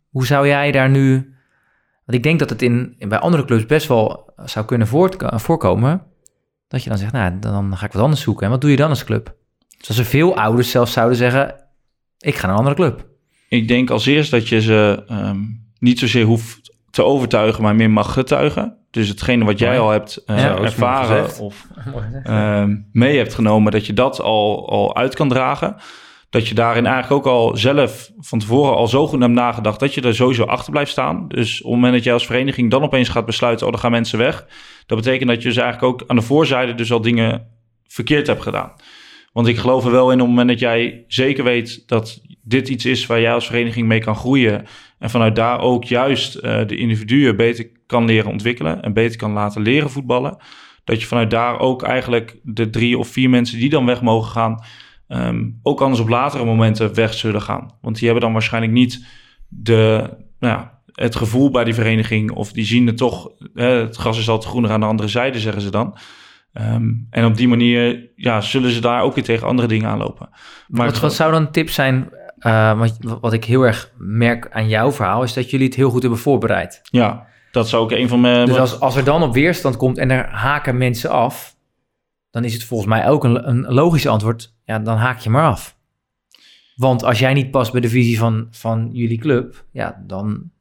hoe 0.10 0.26
zou 0.26 0.48
jij 0.48 0.72
daar 0.72 0.90
nu... 0.90 1.32
Want 2.08 2.20
ik 2.20 2.24
denk 2.24 2.40
dat 2.40 2.50
het 2.50 2.62
in, 2.62 2.96
bij 3.00 3.20
andere 3.20 3.46
clubs 3.46 3.66
best 3.66 3.88
wel 3.88 4.34
zou 4.46 4.66
kunnen 4.66 4.88
voort, 4.88 5.16
voorkomen, 5.20 6.02
dat 6.68 6.84
je 6.84 6.90
dan 6.90 6.98
zegt, 6.98 7.12
nou, 7.12 7.40
dan 7.40 7.78
ga 7.78 7.86
ik 7.86 7.92
wat 7.92 8.02
anders 8.02 8.22
zoeken. 8.22 8.46
En 8.46 8.52
wat 8.52 8.62
doe 8.62 8.70
je 8.70 8.76
dan 8.76 8.90
als 8.90 9.04
club? 9.04 9.36
Dus 9.78 9.88
als 9.88 9.98
er 9.98 10.06
veel 10.06 10.38
ouders 10.38 10.72
zelfs 10.72 10.92
zouden 10.92 11.18
zeggen, 11.18 11.56
ik 12.18 12.36
ga 12.36 12.42
naar 12.42 12.52
een 12.52 12.66
andere 12.66 12.76
club. 12.76 13.08
Ik 13.50 13.68
denk 13.68 13.90
als 13.90 14.06
eerst 14.06 14.32
dat 14.32 14.48
je 14.48 14.62
ze 14.62 15.04
ehm, 15.08 15.40
niet 15.80 16.00
zozeer 16.00 16.26
hoeft 16.26 16.76
te 16.90 17.04
overtuigen, 17.04 17.64
maar 17.64 17.76
meer 17.76 17.92
mag 17.92 18.14
getuigen. 18.14 18.78
Dus 18.92 19.08
hetgene 19.08 19.46
wat 19.46 19.60
jij 19.60 19.78
Mooi. 19.78 19.82
al 19.82 19.90
hebt 19.90 20.24
eh, 20.26 20.40
Ja, 20.40 20.58
ervaren 20.58 21.40
of 21.40 21.68
ehm, 22.24 22.76
mee 22.92 23.18
hebt 23.18 23.34
genomen, 23.34 23.72
dat 23.72 23.86
je 23.86 23.94
dat 23.94 24.22
al, 24.22 24.70
al 24.70 24.96
uit 24.96 25.16
kan 25.16 25.30
dragen. 25.30 25.76
Dat 26.30 26.48
je 26.48 26.56
daarin 26.56 26.86
eigenlijk 26.86 27.28
ook 27.28 27.34
al 27.34 27.58
zelf 27.58 28.12
van 28.20 28.40
tevoren 28.40 28.76
al 28.76 28.88
zo 28.88 29.08
goed 29.08 29.20
hebt 29.20 29.34
nagedacht 29.34 29.80
dat 29.80 29.94
je 29.94 30.02
er 30.02 30.16
sowieso 30.16 30.44
achter 30.44 30.72
blijft 30.72 30.92
staan. 30.92 31.28
Dus 31.28 31.58
op 31.58 31.66
het 31.66 31.74
moment 31.74 31.94
dat 31.94 32.04
jij 32.04 32.14
als 32.14 32.26
vereniging 32.26 32.72
dan 32.72 32.84
opeens 32.84 33.10
gaat 33.10 33.26
besluiten, 33.26 33.66
oh, 33.66 33.72
dan 33.72 33.82
gaan 33.82 33.92
mensen 33.92 34.18
weg. 34.18 34.46
Dat 34.86 34.98
betekent 34.98 35.30
dat 35.30 35.42
je 35.42 35.48
dus 35.48 35.58
eigenlijk 35.58 35.94
ook 35.94 36.10
aan 36.10 36.16
de 36.16 36.22
voorzijde 36.22 36.76
dus 36.76 36.92
al 36.92 37.02
dingen 37.02 37.48
verkeerd 37.88 38.28
hebt 38.28 38.42
gedaan. 38.42 38.74
Want 39.34 39.48
ik 39.48 39.58
geloof 39.58 39.86
er 39.86 39.92
wel 39.92 40.12
in 40.12 40.22
op 40.22 40.28
het 40.28 40.36
moment 40.36 40.50
dat 40.50 40.60
jij 40.60 41.04
zeker 41.08 41.44
weet 41.44 41.84
dat 41.88 42.22
dit 42.42 42.70
iets 42.70 42.86
is 42.86 43.06
waar 43.06 43.22
jij 43.22 43.34
als 43.34 43.48
vereniging 43.48 43.88
mee 43.88 44.00
kan 44.00 44.16
groeien. 44.16 44.66
En 45.00 45.10
vanuit 45.10 45.36
daar 45.36 45.60
ook 45.60 45.84
juist 45.84 46.36
eh, 46.36 46.68
de 46.68 46.76
individuen 46.76 47.36
beter 47.36 47.70
kan 47.86 48.06
leren 48.06 48.32
ontwikkelen 48.32 48.82
en 48.82 48.94
beter 48.94 49.18
kan 49.18 49.32
laten 49.32 49.62
leren 49.62 49.90
voetballen. 49.90 50.38
Dat 50.84 51.02
je 51.02 51.08
vanuit 51.08 51.32
daar 51.32 51.60
ook 51.60 51.84
eigenlijk 51.84 52.40
de 52.44 52.70
drie 52.70 52.98
of 52.98 53.08
vier 53.08 53.30
mensen 53.30 53.60
die 53.60 53.70
dan 53.70 53.86
weg 53.86 54.02
mogen 54.02 54.32
gaan, 54.32 54.64
ehm, 55.08 55.50
ook 55.64 55.82
anders 55.82 56.02
op 56.02 56.08
latere 56.08 56.46
momenten 56.46 56.94
weg 56.94 57.14
zullen 57.14 57.42
gaan. 57.42 57.74
Want 57.82 57.96
die 57.96 58.06
hebben 58.06 58.24
dan 58.24 58.34
waarschijnlijk 58.34 58.74
niet 58.74 59.06
de, 59.48 60.10
nou 60.40 60.54
ja, 60.54 60.80
het 60.92 61.16
gevoel 61.16 61.52
bij 61.52 61.64
die 61.64 61.74
vereniging. 61.74 62.32
Of 62.32 62.52
die 62.52 62.66
zien 62.66 62.88
het 62.88 62.98
toch, 62.98 63.30
hè, 63.54 63.70
het 63.70 63.96
gras 63.96 64.20
is 64.20 64.30
altijd 64.30 64.50
groener 64.50 64.72
aan 64.72 64.80
de 64.80 64.86
andere 64.86 65.08
zijde, 65.08 65.40
zeggen 65.40 65.62
ze 65.62 65.72
dan. 65.72 65.98
Ehm, 66.54 66.94
en 67.10 67.26
op 67.26 67.38
die 67.38 67.48
manier 67.48 68.10
ja, 68.16 68.42
zullen 68.42 68.72
ze 68.72 68.82
daar 68.82 69.02
ook 69.02 69.16
weer 69.16 69.24
tegen 69.24 69.48
andere 69.48 69.68
dingen 69.68 69.90
aanlopen. 69.90 70.30
Maar 70.68 70.86
wat, 70.86 71.00
wat 71.00 71.14
zou 71.14 71.32
dan 71.32 71.42
een 71.42 71.52
tip 71.52 71.70
zijn? 71.70 72.10
wat, 72.78 72.98
wat 73.22 73.34
ik 73.34 73.44
heel 73.44 73.62
erg 73.62 73.92
merk 73.98 74.50
aan 74.52 74.68
jouw 74.68 74.92
verhaal, 74.92 75.24
is 75.24 75.34
dat 75.34 75.50
jullie 75.50 75.66
het 75.66 75.76
heel 75.76 75.90
goed 75.90 76.02
hebben 76.02 76.20
voorbereid. 76.20 76.80
Ja, 76.84 77.28
dat 77.52 77.70
zou 77.70 77.84
ook 77.84 77.92
een 77.92 78.08
van 78.08 78.22
mijn... 78.22 78.46
Dus 78.46 78.58
als, 78.58 78.80
als 78.80 78.96
er 78.96 79.04
dan 79.04 79.24
op 79.24 79.34
weerstand 79.34 79.78
komt 79.78 79.98
en 79.98 80.12
er 80.12 80.30
haken 80.30 80.78
mensen 80.78 81.10
af, 81.10 81.56
dan 82.30 82.44
is 82.44 82.54
het 82.54 82.64
volgens 82.64 82.90
mij 82.90 83.10
ook 83.10 83.24
een, 83.24 83.48
een 83.48 83.74
logisch 83.74 84.08
antwoord. 84.08 84.56
Ja, 84.68 84.80
dan 84.80 84.98
haak 84.98 85.20
je 85.20 85.30
maar 85.30 85.46
af. 85.46 85.76
Want 86.76 87.04
als 87.04 87.20
jij 87.20 87.34
niet 87.34 87.52
past 87.52 87.72
bij 87.72 87.82
de 87.82 87.90
visie 87.90 88.18
van, 88.18 88.48
van 88.52 88.90
jullie 88.92 89.18
club, 89.18 89.66
ja, 89.72 90.04
dan. 90.08 90.52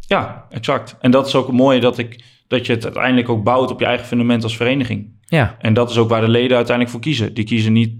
Ja, 0.00 0.46
exact. 0.50 0.96
En 1.00 1.10
dat 1.10 1.26
is 1.26 1.34
ook 1.34 1.46
het 1.46 1.56
mooie 1.56 1.80
dat, 1.80 1.98
ik, 1.98 2.24
dat 2.46 2.66
je 2.66 2.72
het 2.72 2.84
uiteindelijk 2.84 3.28
ook 3.28 3.44
bouwt 3.44 3.70
op 3.70 3.80
je 3.80 3.86
eigen 3.86 4.06
fundament 4.06 4.42
als 4.42 4.56
vereniging. 4.56 5.10
Ja, 5.26 5.56
En 5.58 5.74
dat 5.74 5.90
is 5.90 5.96
ook 5.98 6.08
waar 6.08 6.20
de 6.20 6.28
leden 6.28 6.56
uiteindelijk 6.56 6.90
voor 6.90 7.00
kiezen. 7.04 7.34
Die 7.34 7.44
kiezen 7.44 7.72
niet... 7.72 7.94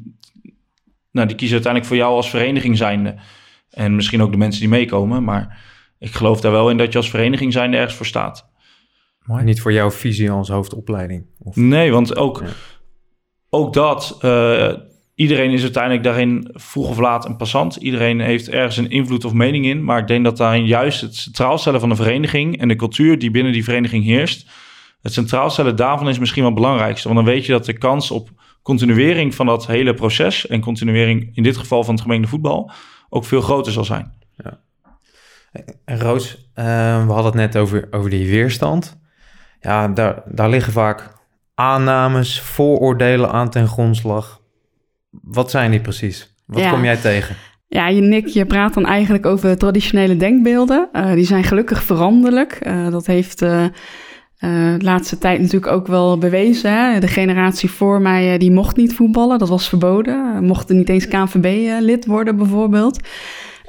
Nou, 1.11 1.27
die 1.27 1.37
kiezen 1.37 1.55
uiteindelijk 1.55 1.93
voor 1.93 1.97
jou 2.03 2.15
als 2.15 2.31
vereniging 2.31 2.77
zijnde. 2.77 3.15
En 3.71 3.95
misschien 3.97 4.23
ook 4.23 4.31
de 4.31 4.37
mensen 4.37 4.61
die 4.61 4.69
meekomen. 4.71 5.25
Maar 5.25 5.59
ik 5.99 6.13
geloof 6.15 6.41
daar 6.41 6.53
wel 6.53 6.71
in 6.71 6.77
dat 6.77 6.93
je 6.93 6.99
als 6.99 7.11
vereniging 7.11 7.53
zijnde 7.53 7.77
ergens 7.77 7.95
voor 7.97 8.07
staat. 8.07 8.49
mooi. 9.25 9.45
Niet 9.45 9.61
voor 9.61 9.73
jouw 9.73 9.91
visie 9.91 10.31
als 10.31 10.49
hoofdopleiding. 10.49 11.27
Of, 11.39 11.57
Nee, 11.57 11.93
want 11.93 12.17
ook, 12.17 12.41
Ja. 12.45 12.49
ook 13.51 13.73
dat... 13.73 14.19
eh, 14.21 14.73
iedereen 15.23 15.51
is 15.51 15.63
uiteindelijk 15.63 16.05
daarin 16.05 16.49
vroeg 16.53 16.89
of 16.89 16.99
laat 16.99 17.25
een 17.25 17.37
passant. 17.37 17.77
Iedereen 17.77 18.21
heeft 18.21 18.49
ergens 18.49 18.77
een 18.77 18.91
invloed 18.91 19.25
of 19.25 19.33
mening 19.33 19.67
in. 19.67 19.85
Maar 19.85 19.99
ik 19.99 20.07
denk 20.07 20.25
dat 20.25 20.37
daarin 20.37 20.67
juist 20.67 21.01
het 21.01 21.17
centraal 21.17 21.59
stellen 21.59 21.81
van 21.81 21.89
de 21.89 21.97
vereniging... 21.97 22.61
en 22.61 22.69
de 22.69 22.77
cultuur 22.77 23.19
die 23.19 23.31
binnen 23.31 23.53
die 23.53 23.65
vereniging 23.65 24.05
heerst... 24.05 24.51
het 25.03 25.13
centraal 25.13 25.51
stellen 25.51 25.77
daarvan 25.77 26.09
is 26.09 26.19
misschien 26.19 26.43
wel 26.43 26.51
het 26.51 26.61
belangrijkste. 26.61 27.09
Want 27.09 27.25
dan 27.25 27.35
weet 27.35 27.47
je 27.47 27.53
dat 27.53 27.65
de 27.65 27.79
kans 27.79 28.11
op 28.11 28.29
continuering 28.63 29.35
van 29.35 29.47
dat 29.47 29.67
hele 29.67 29.95
proces... 29.95 30.47
en 30.47 30.61
continuering 30.61 31.31
in 31.35 31.43
dit 31.43 31.57
geval 31.57 31.85
van 31.85 31.95
het 31.95 32.03
gemengde 32.03 32.29
voetbal... 32.29 32.71
ook 33.09 33.25
veel 33.25 33.41
groter 33.41 33.73
zal 33.73 33.85
zijn. 33.85 34.13
En 35.85 36.01
Roos, 36.01 36.51
eh, 36.55 36.65
we 37.07 37.13
hadden 37.13 37.25
het 37.25 37.35
net 37.35 37.57
over, 37.57 37.89
over 37.91 38.11
die 38.11 38.31
weerstand. 38.31 39.01
Ja, 39.61 39.89
daar, 39.89 40.23
daar 40.27 40.49
liggen 40.49 40.73
vaak 40.73 41.13
aannames, 41.55 42.41
vooroordelen 42.41 43.31
aan 43.31 43.51
ten 43.51 43.69
grondslag. 43.69 44.42
Wat 45.23 45.51
zijn 45.51 45.71
die 45.71 45.81
precies? 45.81 46.35
Wat 46.47 46.61
Ja. 46.61 46.71
kom 46.71 46.85
jij 46.85 46.97
tegen? 46.97 47.37
Ja, 47.69 47.89
je, 47.89 48.01
Nick, 48.01 48.27
je 48.27 48.47
praat 48.47 48.75
dan 48.75 48.87
eigenlijk 48.87 49.27
over 49.27 49.59
traditionele 49.59 50.17
denkbeelden. 50.17 50.89
Eh, 50.93 51.13
die 51.13 51.25
zijn 51.25 51.45
gelukkig 51.45 51.83
veranderlijk. 51.83 52.53
Eh, 52.53 52.91
dat 52.91 53.07
heeft 53.07 53.43
eh, 53.43 53.65
de 54.39 54.77
laatste 54.79 55.19
tijd 55.19 55.41
natuurlijk 55.41 55.73
ook 55.73 55.87
wel 55.87 56.19
bewezen. 56.19 56.73
Hè? 56.73 57.01
De 57.01 57.09
generatie 57.09 57.71
voor 57.71 58.01
mij, 58.01 58.39
die 58.39 58.51
mocht 58.51 58.77
niet 58.77 58.95
voetballen. 58.95 59.39
Dat 59.39 59.49
was 59.49 59.69
verboden. 59.69 60.35
Uh, 60.35 60.41
mochten 60.41 60.77
niet 60.77 60.89
eens 60.89 61.09
KNVB-lid 61.09 62.07
worden 62.07 62.37
bijvoorbeeld. 62.37 63.01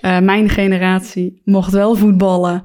Mijn 0.02 0.50
generatie 0.50 1.42
mocht 1.44 1.72
wel 1.72 1.96
voetballen. 1.96 2.64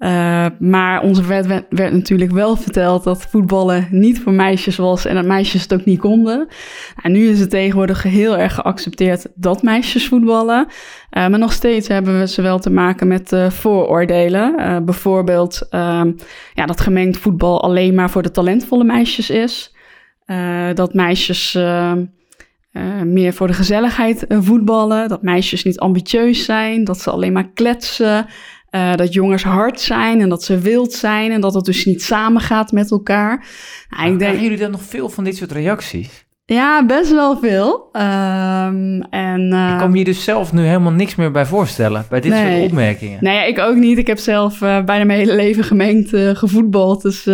Uh, 0.00 0.46
maar 0.58 1.02
onze 1.02 1.26
werd, 1.26 1.46
werd, 1.68 1.92
natuurlijk 1.92 2.30
wel 2.30 2.56
verteld 2.56 3.04
dat 3.04 3.26
voetballen 3.26 3.88
niet 3.90 4.20
voor 4.20 4.32
meisjes 4.32 4.76
was 4.76 5.04
en 5.04 5.14
dat 5.14 5.24
meisjes 5.24 5.62
het 5.62 5.74
ook 5.74 5.84
niet 5.84 5.98
konden. 5.98 6.48
En 7.02 7.12
nu 7.12 7.28
is 7.28 7.40
het 7.40 7.50
tegenwoordig 7.50 8.02
heel 8.02 8.38
erg 8.38 8.54
geaccepteerd 8.54 9.26
dat 9.34 9.62
meisjes 9.62 10.08
voetballen. 10.08 10.66
Uh, 10.66 11.28
maar 11.28 11.38
nog 11.38 11.52
steeds 11.52 11.88
hebben 11.88 12.18
we 12.18 12.28
ze 12.28 12.42
wel 12.42 12.58
te 12.58 12.70
maken 12.70 13.08
met 13.08 13.32
uh, 13.32 13.50
vooroordelen. 13.50 14.84
Bijvoorbeeld 14.84 15.66
ja, 15.70 16.66
dat 16.66 16.80
gemengd 16.80 17.16
voetbal 17.16 17.62
alleen 17.62 17.94
maar 17.94 18.10
voor 18.10 18.22
de 18.22 18.30
talentvolle 18.30 18.84
meisjes 18.84 19.30
is. 19.30 19.74
Dat 20.74 20.94
meisjes 20.94 21.54
uh, 22.72 23.02
meer 23.02 23.32
voor 23.32 23.46
de 23.46 23.52
gezelligheid 23.52 24.24
voetballen. 24.28 25.08
Dat 25.08 25.22
meisjes 25.22 25.64
niet 25.64 25.78
ambitieus 25.78 26.44
zijn. 26.44 26.84
Dat 26.84 27.00
ze 27.00 27.10
alleen 27.10 27.32
maar 27.32 27.50
kletsen. 27.54 28.26
Uh, 28.70 28.94
dat 28.94 29.12
jongens 29.12 29.42
hard 29.42 29.80
zijn 29.80 30.20
en 30.20 30.28
dat 30.28 30.44
ze 30.44 30.58
wild 30.58 30.92
zijn. 30.92 31.32
En 31.32 31.40
dat 31.40 31.54
het 31.54 31.64
dus 31.64 31.84
niet 31.84 32.02
samengaat 32.02 32.72
met 32.72 32.90
elkaar. 32.90 33.46
Nou, 33.88 34.02
ik 34.02 34.08
denk... 34.08 34.18
Krijgen 34.18 34.42
jullie 34.42 34.58
dan 34.58 34.70
nog 34.70 34.82
veel 34.82 35.08
van 35.08 35.24
dit 35.24 35.36
soort 35.36 35.52
reacties? 35.52 36.28
Ja, 36.44 36.86
best 36.86 37.10
wel 37.10 37.38
veel. 37.38 37.88
Um, 37.92 39.02
en, 39.02 39.46
ik 39.72 39.78
kan 39.78 39.90
me 39.90 39.96
hier 39.96 40.04
dus 40.04 40.24
zelf 40.24 40.52
nu 40.52 40.62
helemaal 40.62 40.92
niks 40.92 41.14
meer 41.14 41.30
bij 41.30 41.46
voorstellen. 41.46 42.04
Bij 42.08 42.20
dit 42.20 42.32
nee. 42.32 42.52
soort 42.52 42.70
opmerkingen. 42.70 43.18
Nee, 43.20 43.48
ik 43.48 43.58
ook 43.58 43.76
niet. 43.76 43.98
Ik 43.98 44.06
heb 44.06 44.18
zelf 44.18 44.58
bijna 44.58 45.04
mijn 45.04 45.18
hele 45.18 45.34
leven 45.34 45.64
gemengd 45.64 46.10
gevoetbald. 46.38 47.02
Dus 47.02 47.26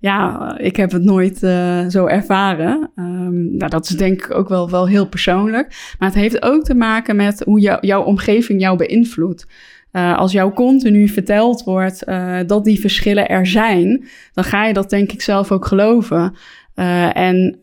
ja, 0.00 0.54
ik 0.58 0.76
heb 0.76 0.92
het 0.92 1.02
nooit 1.02 1.42
uh, 1.42 1.86
zo 1.86 2.06
ervaren. 2.06 2.90
Um, 2.96 3.56
nou, 3.56 3.70
dat 3.70 3.88
is 3.88 3.96
denk 3.96 4.24
ik 4.24 4.34
ook 4.34 4.48
wel, 4.48 4.70
wel 4.70 4.88
heel 4.88 5.06
persoonlijk. 5.06 5.94
Maar 5.98 6.08
het 6.08 6.18
heeft 6.18 6.42
ook 6.42 6.64
te 6.64 6.74
maken 6.74 7.16
met 7.16 7.42
hoe 7.44 7.60
jou, 7.60 7.86
jouw 7.86 8.02
omgeving 8.02 8.60
jou 8.60 8.76
beïnvloedt. 8.76 9.46
Uh, 9.92 10.18
als 10.18 10.32
jou 10.32 10.52
continu 10.52 11.08
verteld 11.08 11.64
wordt 11.64 12.08
uh, 12.08 12.38
dat 12.46 12.64
die 12.64 12.80
verschillen 12.80 13.28
er 13.28 13.46
zijn, 13.46 14.08
dan 14.32 14.44
ga 14.44 14.66
je 14.66 14.72
dat 14.72 14.90
denk 14.90 15.12
ik 15.12 15.22
zelf 15.22 15.52
ook 15.52 15.66
geloven. 15.66 16.36
Uh, 16.74 17.16
en 17.16 17.60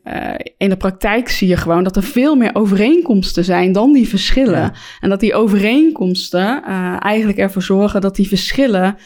in 0.58 0.70
de 0.70 0.78
praktijk 0.78 1.30
zie 1.30 1.48
je 1.48 1.58
gewoon 1.58 1.84
dat 1.84 1.96
er 1.96 2.04
veel 2.04 2.36
meer 2.36 2.50
overeenkomsten 2.54 3.44
zijn 3.44 3.72
dan 3.72 3.94
die 3.94 4.08
verschillen. 4.08 4.60
Ja. 4.60 4.74
En 5.00 5.10
dat 5.10 5.20
die 5.20 5.34
overeenkomsten 5.34 6.64
eigenlijk 7.00 7.38
ervoor 7.38 7.62
zorgen 7.62 8.02
dat 8.02 8.16
die 8.16 8.28
verschillen 8.28 8.98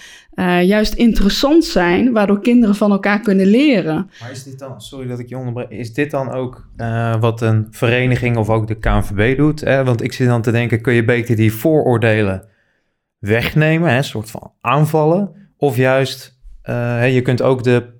juist 0.64 0.94
interessant 0.94 1.66
zijn, 1.66 2.12
waardoor 2.12 2.42
kinderen 2.42 2.76
van 2.76 2.92
elkaar 2.92 3.20
kunnen 3.20 3.46
leren. 3.48 4.10
Maar 4.20 4.32
is 4.32 4.44
dit 4.44 4.60
dan, 4.60 4.82
sorry 4.82 5.08
dat 5.08 5.20
ik 5.20 5.30
je 5.30 5.38
onderbreek, 5.38 5.70
is 5.70 5.94
dit 5.94 6.12
dan 6.12 6.32
ook 6.32 6.68
wat 7.20 7.42
een 7.42 7.68
vereniging 7.72 8.38
of 8.38 8.50
ook 8.50 8.68
de 8.68 8.80
KNVB 8.80 9.38
doet? 9.38 9.60
Hè? 9.60 9.84
Want 9.84 10.04
ik 10.04 10.14
zit 10.14 10.28
dan 10.28 10.42
te 10.42 10.52
denken, 10.52 10.82
kun 10.82 10.94
je 10.94 11.06
beter 11.06 11.36
die 11.36 11.54
vooroordelen 11.54 12.48
wegnemen, 13.20 13.90
hè? 13.90 13.98
een 13.98 14.04
soort 14.04 14.32
van 14.32 14.52
aanvallen? 14.62 15.52
Of 15.58 15.76
juist, 15.76 16.40
uh, 16.70 17.14
je 17.14 17.22
kunt 17.22 17.42
ook 17.42 17.64
de 17.64 17.98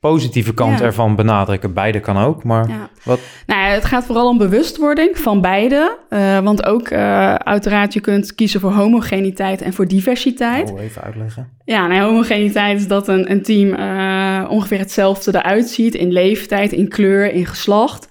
positieve 0.00 0.54
kant 0.54 0.78
Ja. 0.78 0.84
ervan 0.84 1.16
benadrukken. 1.16 1.74
Beide 1.74 2.00
kan 2.00 2.16
ook, 2.16 2.44
maar 2.44 2.68
Ja. 2.68 2.90
wat... 3.04 3.20
Nou 3.46 3.60
het 3.62 3.84
gaat 3.84 4.04
vooral 4.04 4.28
om 4.28 4.38
bewustwording 4.38 5.18
van 5.18 5.40
beide. 5.40 5.98
Uh, 6.10 6.38
want 6.38 6.64
ook 6.64 6.90
uh, 6.90 7.34
uiteraard, 7.34 7.92
je 7.92 8.00
kunt 8.00 8.34
kiezen 8.34 8.60
voor 8.60 8.72
homogeniteit 8.72 9.62
en 9.62 9.72
voor 9.72 9.86
diversiteit. 9.88 10.70
Oh, 10.70 10.80
even 10.80 11.02
uitleggen. 11.02 11.48
Ja, 11.64 11.86
nou, 11.86 12.00
homogeniteit 12.00 12.78
is 12.78 12.88
dat 12.88 13.08
een, 13.08 13.30
een 13.30 13.42
team 13.42 13.68
uh, 13.68 14.50
ongeveer 14.50 14.78
hetzelfde 14.78 15.34
eruit 15.36 15.68
ziet 15.68 15.94
in 15.94 16.12
leeftijd, 16.12 16.72
in 16.72 16.88
kleur, 16.88 17.32
in 17.32 17.46
geslacht. 17.46 18.08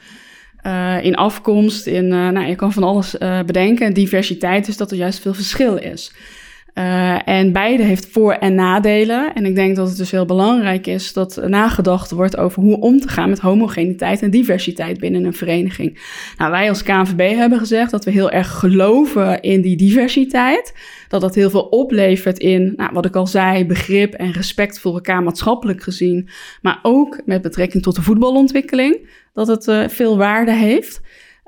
In 1.02 1.16
afkomst, 1.16 1.88
in, 1.88 2.08
nou, 2.08 2.40
je 2.40 2.56
kan 2.56 2.74
van 2.74 2.84
alles 2.84 3.18
bedenken. 3.46 3.86
En 3.86 3.94
diversiteit 3.94 4.68
is 4.68 4.78
dat 4.78 4.92
er 4.92 4.98
juist 4.98 5.20
veel 5.20 5.34
verschil 5.34 5.76
is. 5.76 6.14
Uh, 6.78 7.28
en 7.28 7.52
beide 7.52 7.84
heeft 7.84 8.08
voor- 8.12 8.34
en 8.34 8.56
nadelen. 8.56 9.34
En 9.34 9.46
ik 9.46 9.56
denk 9.56 9.76
dat 9.76 9.88
het 9.88 9.98
dus 9.98 10.12
heel 10.12 10.26
belangrijk 10.26 10.88
is 10.88 11.14
dat 11.14 11.42
nagedacht 11.48 12.12
wordt 12.12 12.38
over 12.38 12.62
hoe 12.62 12.80
om 12.80 13.00
te 13.00 13.08
gaan 13.08 13.30
met 13.30 13.40
homogeniteit 13.40 14.22
en 14.22 14.30
diversiteit 14.30 15.00
binnen 15.00 15.24
een 15.24 15.34
vereniging. 15.34 16.00
Nou, 16.38 16.52
wij 16.52 16.70
als 16.70 16.84
KNVB 16.84 17.36
hebben 17.36 17.60
gezegd 17.60 17.92
dat 17.92 18.06
we 18.06 18.12
heel 18.12 18.32
erg 18.32 18.52
geloven 18.52 19.42
in 19.42 19.62
die 19.62 19.78
diversiteit. 19.78 20.74
Dat 21.08 21.22
dat 21.22 21.36
heel 21.36 21.50
veel 21.50 21.64
oplevert 21.64 22.40
in, 22.40 22.74
nou, 22.76 22.90
wat 22.94 23.06
ik 23.06 23.16
al 23.16 23.28
zei, 23.28 23.66
begrip 23.66 24.14
en 24.14 24.32
respect 24.32 24.80
voor 24.80 24.94
elkaar 24.94 25.24
maatschappelijk 25.24 25.84
gezien. 25.84 26.30
Maar 26.62 26.80
ook 26.82 27.22
met 27.26 27.42
betrekking 27.42 27.84
tot 27.84 27.96
de 27.96 28.02
voetbalontwikkeling, 28.02 29.10
dat 29.34 29.48
het 29.48 29.68
uh, 29.68 29.88
veel 29.88 30.18
waarde 30.18 30.54
heeft. 30.54 31.02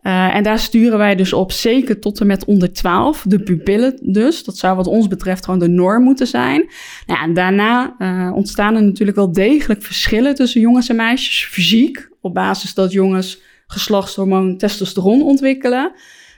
Uh, 0.08 0.36
en 0.36 0.44
daar 0.44 0.60
sturen 0.60 0.98
wij 0.98 1.16
dus 1.16 1.34
op, 1.34 1.52
zeker 1.52 2.00
tot 2.00 2.20
en 2.20 2.28
met 2.28 2.46
onder 2.46 2.74
12, 2.74 3.24
de 3.28 3.40
pupillen 3.40 4.00
dus. 4.02 4.44
Dat 4.44 4.58
zou 4.58 4.76
wat 4.76 4.88
ons 4.88 5.08
betreft 5.08 5.46
gewoon 5.46 5.60
de 5.60 5.68
norm 5.68 6.04
moeten 6.04 6.28
zijn. 6.28 6.70
Nou 7.06 7.22
en 7.24 7.34
daarna 7.34 7.96
uh, 8.00 8.32
ontstaan 8.36 8.76
er 8.76 8.84
natuurlijk 8.84 9.18
wel 9.18 9.32
degelijk 9.32 9.84
verschillen 9.84 10.36
tussen 10.36 10.62
jongens 10.62 10.90
en 10.90 10.96
meisjes, 10.96 11.46
fysiek, 11.46 12.10
op 12.22 12.34
basis 12.34 12.74
dat 12.74 12.92
jongens 12.92 13.42
geslachtshormoon 13.68 14.58
testosteron 14.58 15.22
ontwikkelen. 15.22 15.92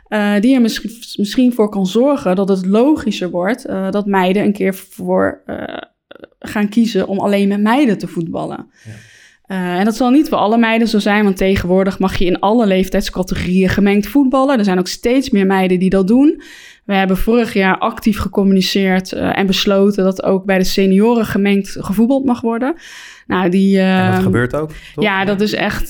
Uh, 0.07 0.39
die 0.39 0.55
er 0.55 0.61
misschien, 0.61 0.91
misschien 1.15 1.53
voor 1.53 1.69
kan 1.69 1.85
zorgen 1.87 2.35
dat 2.35 2.49
het 2.49 2.65
logischer 2.65 3.29
wordt 3.29 3.65
dat 3.91 4.05
meiden 4.05 4.43
een 4.43 4.53
keer 4.53 4.73
voor 4.73 5.43
gaan 6.39 6.69
kiezen 6.69 7.07
om 7.07 7.19
alleen 7.19 7.47
met 7.47 7.61
meiden 7.61 7.97
te 7.97 8.07
voetballen. 8.07 8.71
Ja. 8.85 8.91
Uh, 9.51 9.77
en 9.77 9.85
dat 9.85 9.95
zal 9.95 10.09
niet 10.09 10.29
voor 10.29 10.37
alle 10.37 10.57
meiden 10.57 10.87
zo 10.87 10.99
zijn, 10.99 11.23
want 11.23 11.37
tegenwoordig 11.37 11.99
mag 11.99 12.15
je 12.15 12.25
in 12.25 12.39
alle 12.39 12.65
leeftijdscategorieën 12.65 13.69
gemengd 13.69 14.07
voetballen. 14.07 14.57
Er 14.57 14.63
zijn 14.63 14.79
ook 14.79 14.87
steeds 14.87 15.29
meer 15.29 15.45
meiden 15.45 15.79
die 15.79 15.89
dat 15.89 16.07
doen. 16.07 16.41
We 16.85 16.95
hebben 16.95 17.17
vorig 17.17 17.53
jaar 17.53 17.77
actief 17.77 18.19
gecommuniceerd 18.19 19.13
uh, 19.13 19.37
en 19.37 19.45
besloten 19.45 20.03
dat 20.03 20.23
ook 20.23 20.45
bij 20.45 20.57
de 20.57 20.63
senioren 20.63 21.25
gemengd 21.25 21.77
gevoetbald 21.79 22.25
mag 22.25 22.41
worden. 22.41 22.75
Nou, 23.27 23.49
die, 23.49 23.77
uh, 23.77 24.05
en 24.05 24.11
dat 24.11 24.23
gebeurt 24.23 24.55
ook? 24.55 24.71
Toch? 24.95 25.03
Ja, 25.03 25.25
dat 25.25 25.41
is 25.41 25.53
echt. 25.53 25.89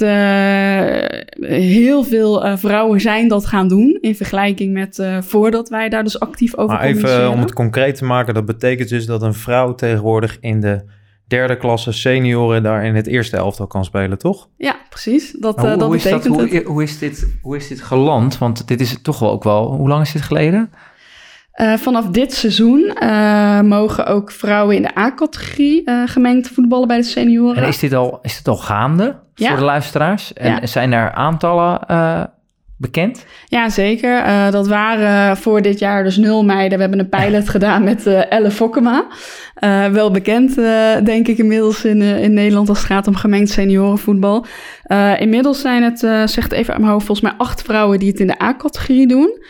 heel 1.40 2.04
veel 2.04 2.58
vrouwen 2.58 3.02
zijn 3.02 3.28
dat 3.28 3.46
gaan 3.46 3.68
doen 3.68 3.98
in 4.02 4.16
vergelijking 4.16 4.74
met 4.74 5.04
voordat 5.20 5.70
wij 5.70 5.90
daar 5.90 6.04
dus 6.04 6.20
actief 6.20 6.56
over 6.56 6.76
maar 6.76 6.86
even 6.86 7.32
om 7.32 7.40
het 7.40 7.54
concreet 7.54 7.96
te 7.96 8.06
maken, 8.06 8.34
dat 8.34 8.46
betekent 8.46 8.90
dus 8.90 9.06
dat 9.06 9.22
een 9.22 9.34
vrouw 9.34 9.76
tegenwoordig 9.76 10.38
in 10.40 10.60
de 10.60 10.98
derde 11.30 11.58
klasse 11.58 11.92
senioren 11.92 12.64
daar 12.64 12.86
in 12.86 12.96
het 12.96 13.08
eerste 13.08 13.38
elftal 13.38 13.68
kan 13.68 13.86
spelen, 13.86 14.18
toch? 14.18 14.48
Ja, 14.58 14.76
precies. 14.90 15.32
Dat, 15.32 15.56
hoe, 15.60 15.66
uh, 15.66 15.72
dat 15.72 15.82
hoe 15.82 15.96
betekent 15.96 16.26
is 16.26 16.32
dat, 16.32 16.40
het. 16.40 16.52
Hoe, 16.52 16.64
hoe, 16.74 16.84
is 16.84 17.00
dit, 17.00 17.28
hoe 17.42 17.56
is 17.56 17.68
dit 17.68 17.82
geland? 17.82 18.38
Want 18.38 18.68
dit 18.68 18.82
is 18.82 19.02
toch 19.02 19.20
wel 19.20 19.32
ook 19.32 19.44
wel... 19.44 19.76
Hoe 19.76 19.88
lang 19.88 20.02
is 20.02 20.12
dit 20.12 20.22
geleden? 20.22 20.72
Uh, 21.62 21.74
vanaf 21.74 22.06
dit 22.08 22.34
seizoen 22.34 22.98
uh, 23.04 23.62
mogen 23.62 24.06
ook 24.06 24.32
vrouwen 24.32 24.76
in 24.76 24.82
de 24.82 24.98
A-categorie 24.98 25.82
uh, 25.86 26.02
gemengd 26.06 26.48
voetballen 26.48 26.88
bij 26.88 26.98
de 26.98 27.04
senioren. 27.04 27.64
En 27.64 27.68
is 27.68 27.80
dit 27.80 27.94
al, 27.94 28.20
is 28.22 28.38
dit 28.38 28.48
al 28.48 28.58
gaande 28.58 29.16
ja. 29.36 29.48
voor 29.50 29.58
de 29.58 29.64
luisteraars? 29.64 30.34
En 30.34 30.52
Ja. 30.52 30.66
zijn 30.66 30.92
er 30.92 31.12
aantallen 31.12 31.80
eh, 31.88 32.24
bekend? 32.80 33.26
Ja, 33.46 33.70
zeker. 33.70 34.26
Uh, 34.26 34.52
dat 34.52 34.68
waren 34.68 35.38
voor 35.38 35.62
dit 35.62 35.80
jaar 35.80 36.04
dus 36.04 36.18
nul 36.18 36.46
meiden. 36.46 36.78
We 36.78 36.84
hebben 36.84 37.00
een 37.00 37.10
pilot 37.10 37.50
gedaan 37.56 37.84
met 37.84 38.08
uh, 38.08 38.32
Elle 38.32 38.52
Fokkema. 38.52 39.08
Uh, 39.60 39.86
wel 39.86 40.12
bekend, 40.12 40.56
denk 41.06 41.28
ik, 41.28 41.38
inmiddels 41.38 41.86
in, 41.86 42.02
in 42.02 42.34
Nederland 42.34 42.70
als 42.70 42.78
het 42.78 42.88
gaat 42.88 43.08
om 43.08 43.16
gemengd 43.16 43.50
seniorenvoetbal. 43.50 44.46
inmiddels 45.18 45.62
zijn 45.62 45.84
het, 45.84 46.00
zegt 46.30 46.52
even 46.52 46.74
uit 46.74 46.82
mijn 46.82 46.92
hoofd, 46.92 47.06
volgens 47.06 47.30
mij 47.30 47.38
acht 47.38 47.62
vrouwen 47.62 48.00
die 48.00 48.10
het 48.10 48.20
in 48.20 48.28
de 48.28 48.42
A-categorie 48.42 49.08
doen. 49.08 49.44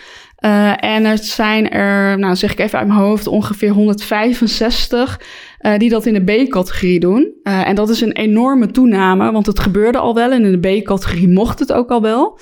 En 0.75 1.05
er 1.05 1.17
zijn 1.17 1.69
er, 1.69 2.19
nou 2.19 2.35
zeg 2.35 2.51
ik 2.51 2.59
even 2.59 2.79
uit 2.79 2.87
mijn 2.87 2.99
hoofd, 2.99 3.27
ongeveer 3.27 3.71
165 3.71 5.19
uh, 5.61 5.77
die 5.77 5.89
dat 5.89 6.05
in 6.05 6.13
de 6.13 6.43
B-categorie 6.43 6.99
doen. 6.99 7.33
Uh, 7.43 7.67
en 7.67 7.75
dat 7.75 7.89
is 7.89 8.01
een 8.01 8.11
enorme 8.11 8.71
toename, 8.71 9.31
want 9.31 9.45
het 9.45 9.59
gebeurde 9.59 9.97
al 9.97 10.13
wel 10.15 10.31
en 10.31 10.45
in 10.45 10.61
de 10.61 10.79
B-categorie 10.79 11.27
mocht 11.27 11.59
het 11.59 11.73
ook 11.73 11.89
al 11.89 12.01
wel. 12.01 12.39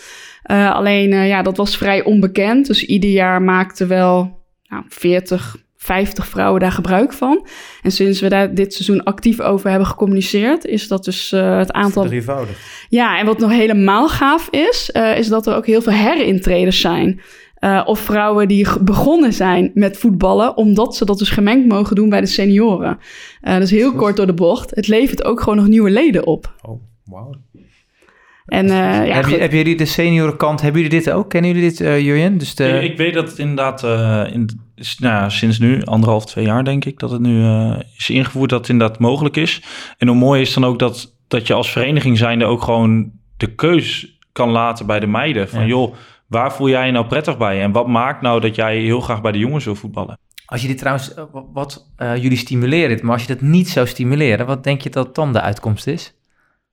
Uh, 0.47 0.75
alleen, 0.75 1.11
uh, 1.11 1.27
ja, 1.27 1.41
dat 1.41 1.57
was 1.57 1.77
vrij 1.77 2.03
onbekend. 2.03 2.67
Dus 2.67 2.85
ieder 2.85 3.09
jaar 3.09 3.41
maakten 3.41 3.87
wel 3.87 4.43
nou, 4.63 4.83
40, 4.87 5.55
50 5.75 6.27
vrouwen 6.27 6.59
daar 6.59 6.71
gebruik 6.71 7.13
van. 7.13 7.47
En 7.81 7.91
sinds 7.91 8.21
we 8.21 8.29
daar 8.29 8.53
dit 8.53 8.73
seizoen 8.73 9.03
actief 9.03 9.39
over 9.39 9.69
hebben 9.69 9.87
gecommuniceerd, 9.87 10.65
is 10.65 10.87
dat 10.87 11.03
dus 11.03 11.31
uh, 11.31 11.57
het 11.57 11.71
aantal. 11.71 12.05
Drievoudig. 12.05 12.85
Ja, 12.89 13.19
en 13.19 13.25
wat 13.25 13.39
nog 13.39 13.51
helemaal 13.51 14.09
gaaf 14.09 14.49
is, 14.49 14.89
is 15.15 15.27
dat 15.27 15.47
er 15.47 15.55
ook 15.55 15.65
heel 15.65 15.81
veel 15.81 15.93
herintreders 15.93 16.81
zijn. 16.81 17.21
Of 17.85 17.99
vrouwen 17.99 18.47
die 18.47 18.67
begonnen 18.81 19.33
zijn 19.33 19.71
met 19.73 19.97
voetballen, 19.97 20.57
omdat 20.57 20.95
ze 20.95 21.05
dat 21.05 21.17
dus 21.17 21.29
gemengd 21.29 21.67
mogen 21.67 21.95
doen 21.95 22.09
bij 22.09 22.21
de 22.21 22.27
senioren. 22.27 22.97
Dus 23.41 23.71
heel 23.71 23.93
kort 23.93 24.15
door 24.15 24.25
de 24.25 24.33
bocht. 24.33 24.75
Het 24.75 24.87
levert 24.87 25.23
ook 25.23 25.39
gewoon 25.39 25.57
nog 25.57 25.67
nieuwe 25.67 25.89
leden 25.89 26.25
op. 26.25 26.53
Oh, 26.61 26.81
wauw. 27.03 27.33
En, 28.47 28.65
uh, 28.65 28.71
ja, 28.71 29.13
heb, 29.13 29.25
je, 29.25 29.37
hebben 29.37 29.57
jullie 29.57 29.77
de 29.77 29.85
seniorenkant, 29.85 30.61
hebben 30.61 30.81
jullie 30.81 30.97
dit 30.99 31.11
ook? 31.11 31.29
Kennen 31.29 31.53
jullie 31.53 31.69
dit, 31.69 31.79
uh, 31.79 31.99
Jurjen? 31.99 32.37
Dus 32.37 32.55
de... 32.55 32.67
ik, 32.67 32.91
ik 32.91 32.97
weet 32.97 33.13
dat 33.13 33.29
het 33.29 33.37
inderdaad 33.37 33.83
uh, 33.83 34.33
in, 34.33 34.59
nou 34.75 35.13
ja, 35.13 35.29
sinds 35.29 35.59
nu, 35.59 35.83
anderhalf, 35.83 36.25
twee 36.25 36.45
jaar 36.45 36.63
denk 36.63 36.85
ik, 36.85 36.99
dat 36.99 37.11
het 37.11 37.21
nu 37.21 37.41
uh, 37.41 37.79
is 37.97 38.09
ingevoerd 38.09 38.49
dat 38.49 38.59
het 38.59 38.69
inderdaad 38.69 38.99
mogelijk 38.99 39.35
is. 39.35 39.61
En 39.97 40.07
hoe 40.07 40.17
mooi 40.17 40.41
is 40.41 40.53
dan 40.53 40.65
ook 40.65 40.79
dat, 40.79 41.15
dat 41.27 41.47
je 41.47 41.53
als 41.53 41.71
vereniging 41.71 42.17
zijnde 42.17 42.45
ook 42.45 42.61
gewoon 42.61 43.11
de 43.37 43.55
keus 43.55 44.17
kan 44.31 44.49
laten 44.49 44.85
bij 44.85 44.99
de 44.99 45.07
meiden. 45.07 45.49
Van 45.49 45.61
ja. 45.61 45.67
joh, 45.67 45.95
waar 46.27 46.53
voel 46.53 46.69
jij 46.69 46.85
je 46.85 46.91
nou 46.91 47.05
prettig 47.05 47.37
bij? 47.37 47.61
En 47.61 47.71
wat 47.71 47.87
maakt 47.87 48.21
nou 48.21 48.41
dat 48.41 48.55
jij 48.55 48.77
heel 48.77 49.01
graag 49.01 49.21
bij 49.21 49.31
de 49.31 49.39
jongens 49.39 49.65
wil 49.65 49.75
voetballen? 49.75 50.19
Als 50.45 50.61
je 50.61 50.67
dit 50.67 50.77
trouwens, 50.77 51.13
wat 51.53 51.87
jullie 51.97 52.37
stimuleren 52.37 52.89
dit, 52.89 53.01
maar 53.01 53.13
als 53.13 53.21
je 53.21 53.33
dat 53.33 53.41
niet 53.41 53.69
zou 53.69 53.87
stimuleren, 53.87 54.45
wat 54.45 54.63
denk 54.63 54.81
je 54.81 54.89
dat 54.89 55.15
dan 55.15 55.33
de 55.33 55.41
uitkomst 55.41 55.87
is? 55.87 56.13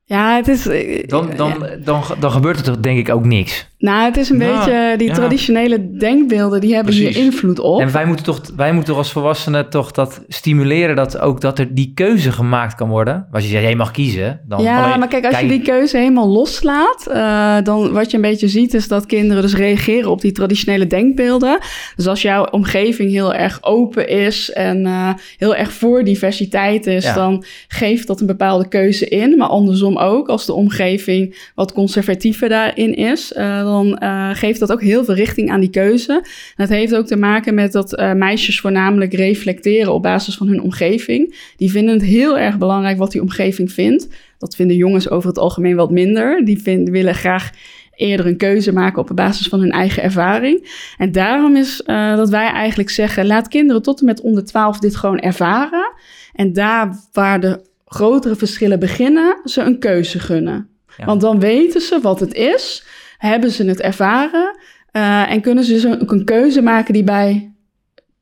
Ja, 0.04 0.36
het 0.36 0.48
is... 0.48 0.62
Dan, 1.06 1.30
dan, 1.36 1.48
ja. 1.48 1.76
dan, 1.76 2.04
dan 2.20 2.30
gebeurt 2.30 2.56
er 2.56 2.62
toch 2.64 2.80
denk 2.80 2.98
ik 2.98 3.14
ook 3.14 3.24
niks. 3.24 3.72
Nou, 3.84 4.04
het 4.04 4.16
is 4.16 4.30
een 4.30 4.36
nou, 4.36 4.56
beetje... 4.56 4.94
Die 4.96 5.08
ja. 5.08 5.14
traditionele 5.14 5.96
denkbeelden, 5.96 6.60
die 6.60 6.74
hebben 6.74 6.94
Precies. 6.94 7.16
hier 7.16 7.24
invloed 7.24 7.58
op. 7.58 7.80
En 7.80 7.92
wij 7.92 8.06
moeten, 8.06 8.24
toch, 8.24 8.40
wij 8.56 8.72
moeten 8.72 8.88
toch 8.88 8.98
als 8.98 9.12
volwassenen 9.12 9.70
toch 9.70 9.90
dat 9.90 10.20
stimuleren... 10.28 10.96
dat 10.96 11.18
ook 11.18 11.40
dat 11.40 11.58
er 11.58 11.74
die 11.74 11.92
keuze 11.94 12.32
gemaakt 12.32 12.74
kan 12.74 12.88
worden. 12.88 13.26
Als 13.32 13.42
je 13.42 13.48
zegt, 13.48 13.62
jij 13.62 13.74
mag 13.74 13.90
kiezen... 13.90 14.40
Dan 14.48 14.62
ja, 14.62 14.84
alleen, 14.84 14.98
maar 14.98 15.08
kijk, 15.08 15.24
als 15.24 15.34
kijk, 15.34 15.46
je 15.46 15.50
die 15.50 15.62
keuze 15.62 15.96
helemaal 15.96 16.28
loslaat... 16.28 17.06
Uh, 17.08 17.56
dan 17.62 17.92
wat 17.92 18.10
je 18.10 18.16
een 18.16 18.22
beetje 18.22 18.48
ziet 18.48 18.74
is 18.74 18.88
dat 18.88 19.06
kinderen 19.06 19.42
dus 19.42 19.54
reageren 19.54 20.10
op 20.10 20.20
die 20.20 20.32
traditionele 20.32 20.86
denkbeelden. 20.86 21.58
Dus 21.96 22.06
als 22.06 22.22
jouw 22.22 22.44
omgeving 22.44 23.10
heel 23.10 23.34
erg 23.34 23.58
open 23.62 24.08
is... 24.08 24.52
en 24.52 24.86
uh, 24.86 25.10
heel 25.36 25.54
erg 25.54 25.72
voor 25.72 26.04
diversiteit 26.04 26.86
is... 26.86 27.04
Ja. 27.04 27.14
dan 27.14 27.44
geeft 27.68 28.06
dat 28.06 28.20
een 28.20 28.26
bepaalde 28.26 28.68
keuze 28.68 29.08
in. 29.08 29.36
Maar 29.36 29.48
andersom 29.48 29.96
ook, 29.96 30.28
als 30.28 30.46
de 30.46 30.52
omgeving 30.52 31.50
wat 31.54 31.72
conservatiever 31.72 32.48
daarin 32.48 32.94
is... 32.94 33.32
Uh, 33.36 33.58
dan 33.58 33.72
dan 33.74 33.98
uh, 34.02 34.30
geeft 34.32 34.60
dat 34.60 34.72
ook 34.72 34.82
heel 34.82 35.04
veel 35.04 35.14
richting 35.14 35.50
aan 35.50 35.60
die 35.60 35.70
keuze. 35.70 36.24
Dat 36.56 36.68
heeft 36.68 36.94
ook 36.94 37.06
te 37.06 37.16
maken 37.16 37.54
met 37.54 37.72
dat 37.72 37.98
uh, 37.98 38.12
meisjes 38.12 38.60
voornamelijk 38.60 39.14
reflecteren 39.14 39.92
op 39.92 40.02
basis 40.02 40.36
van 40.36 40.46
hun 40.46 40.62
omgeving. 40.62 41.52
Die 41.56 41.70
vinden 41.70 41.94
het 41.94 42.04
heel 42.04 42.38
erg 42.38 42.58
belangrijk 42.58 42.98
wat 42.98 43.12
die 43.12 43.20
omgeving 43.20 43.72
vindt. 43.72 44.08
Dat 44.38 44.56
vinden 44.56 44.76
jongens 44.76 45.10
over 45.10 45.28
het 45.28 45.38
algemeen 45.38 45.76
wat 45.76 45.90
minder. 45.90 46.44
Die 46.44 46.62
vinden, 46.62 46.92
willen 46.92 47.14
graag 47.14 47.50
eerder 47.94 48.26
een 48.26 48.36
keuze 48.36 48.72
maken 48.72 48.98
op 48.98 49.10
basis 49.14 49.48
van 49.48 49.60
hun 49.60 49.70
eigen 49.70 50.02
ervaring. 50.02 50.84
En 50.98 51.12
daarom 51.12 51.56
is 51.56 51.82
uh, 51.86 52.16
dat 52.16 52.28
wij 52.28 52.50
eigenlijk 52.50 52.90
zeggen: 52.90 53.26
laat 53.26 53.48
kinderen 53.48 53.82
tot 53.82 54.00
en 54.00 54.06
met 54.06 54.20
onder 54.20 54.44
12 54.44 54.78
dit 54.78 54.96
gewoon 54.96 55.18
ervaren. 55.18 55.92
En 56.32 56.52
daar 56.52 56.98
waar 57.12 57.40
de 57.40 57.60
grotere 57.86 58.36
verschillen 58.36 58.78
beginnen, 58.78 59.40
ze 59.44 59.60
een 59.60 59.78
keuze 59.78 60.18
gunnen. 60.18 60.68
Ja. 60.96 61.04
Want 61.04 61.20
dan 61.20 61.40
weten 61.40 61.80
ze 61.80 61.98
wat 62.02 62.20
het 62.20 62.34
is, 62.34 62.84
hebben 63.28 63.50
ze 63.50 63.64
het 63.64 63.80
ervaren 63.80 64.58
uh, 64.92 65.30
en 65.30 65.40
kunnen 65.40 65.64
ze 65.64 65.72
dus 65.72 65.82
een, 65.82 66.12
een 66.12 66.24
keuze 66.24 66.62
maken 66.62 66.92
die 66.92 67.04
bij 67.04 67.54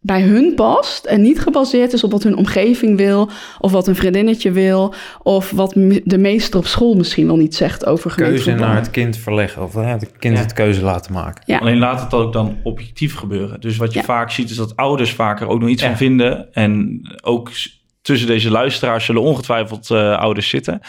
bij 0.05 0.23
hun 0.23 0.55
past 0.55 1.05
en 1.05 1.21
niet 1.21 1.41
gebaseerd 1.41 1.93
is 1.93 2.05
op 2.05 2.11
wat 2.11 2.23
hun 2.23 2.37
omgeving 2.37 2.97
wil, 2.97 3.31
of 3.59 3.73
wat 3.73 3.87
een 3.87 3.97
vriendinnetje 3.97 4.53
wil, 4.53 4.95
of 5.23 5.51
wat 5.51 5.73
de 6.05 6.19
meester 6.19 6.59
op 6.59 6.67
school 6.67 6.95
misschien 6.95 7.27
wel 7.27 7.37
niet 7.37 7.55
zegt 7.55 7.87
over 7.87 8.15
Keuze 8.15 8.55
naar 8.55 8.75
het 8.75 8.91
kind 8.91 9.17
verleggen, 9.17 9.63
of 9.63 9.75
het 9.75 10.13
kind 10.19 10.37
ja. 10.37 10.43
het 10.43 10.53
keuze 10.53 10.83
laten 10.83 11.13
maken. 11.13 11.43
Ja. 11.47 11.59
Alleen 11.59 11.79
laat 11.79 12.01
het 12.01 12.15
ook 12.15 12.33
dan 12.33 12.59
objectief 12.63 13.15
gebeuren. 13.15 13.61
Dus 13.61 13.77
wat 13.77 13.93
je 13.93 13.99
ja. 13.99 14.05
vaak 14.05 14.31
ziet 14.31 14.51
is 14.51 14.57
dat 14.57 14.77
ouders 14.77 15.13
vaker 15.13 15.49
ook 15.49 15.61
nog 15.61 15.69
iets 15.69 15.83
van 15.83 15.97
vinden. 15.97 16.53
En 16.53 17.01
ook 17.23 17.51
tussen 18.03 18.27
deze 18.27 18.51
luisteraars 18.51 19.05
zullen 19.05 19.23
ongetwijfeld 19.23 19.91
uh, 19.91 20.19
ouders 20.19 20.49
zitten. 20.49 20.81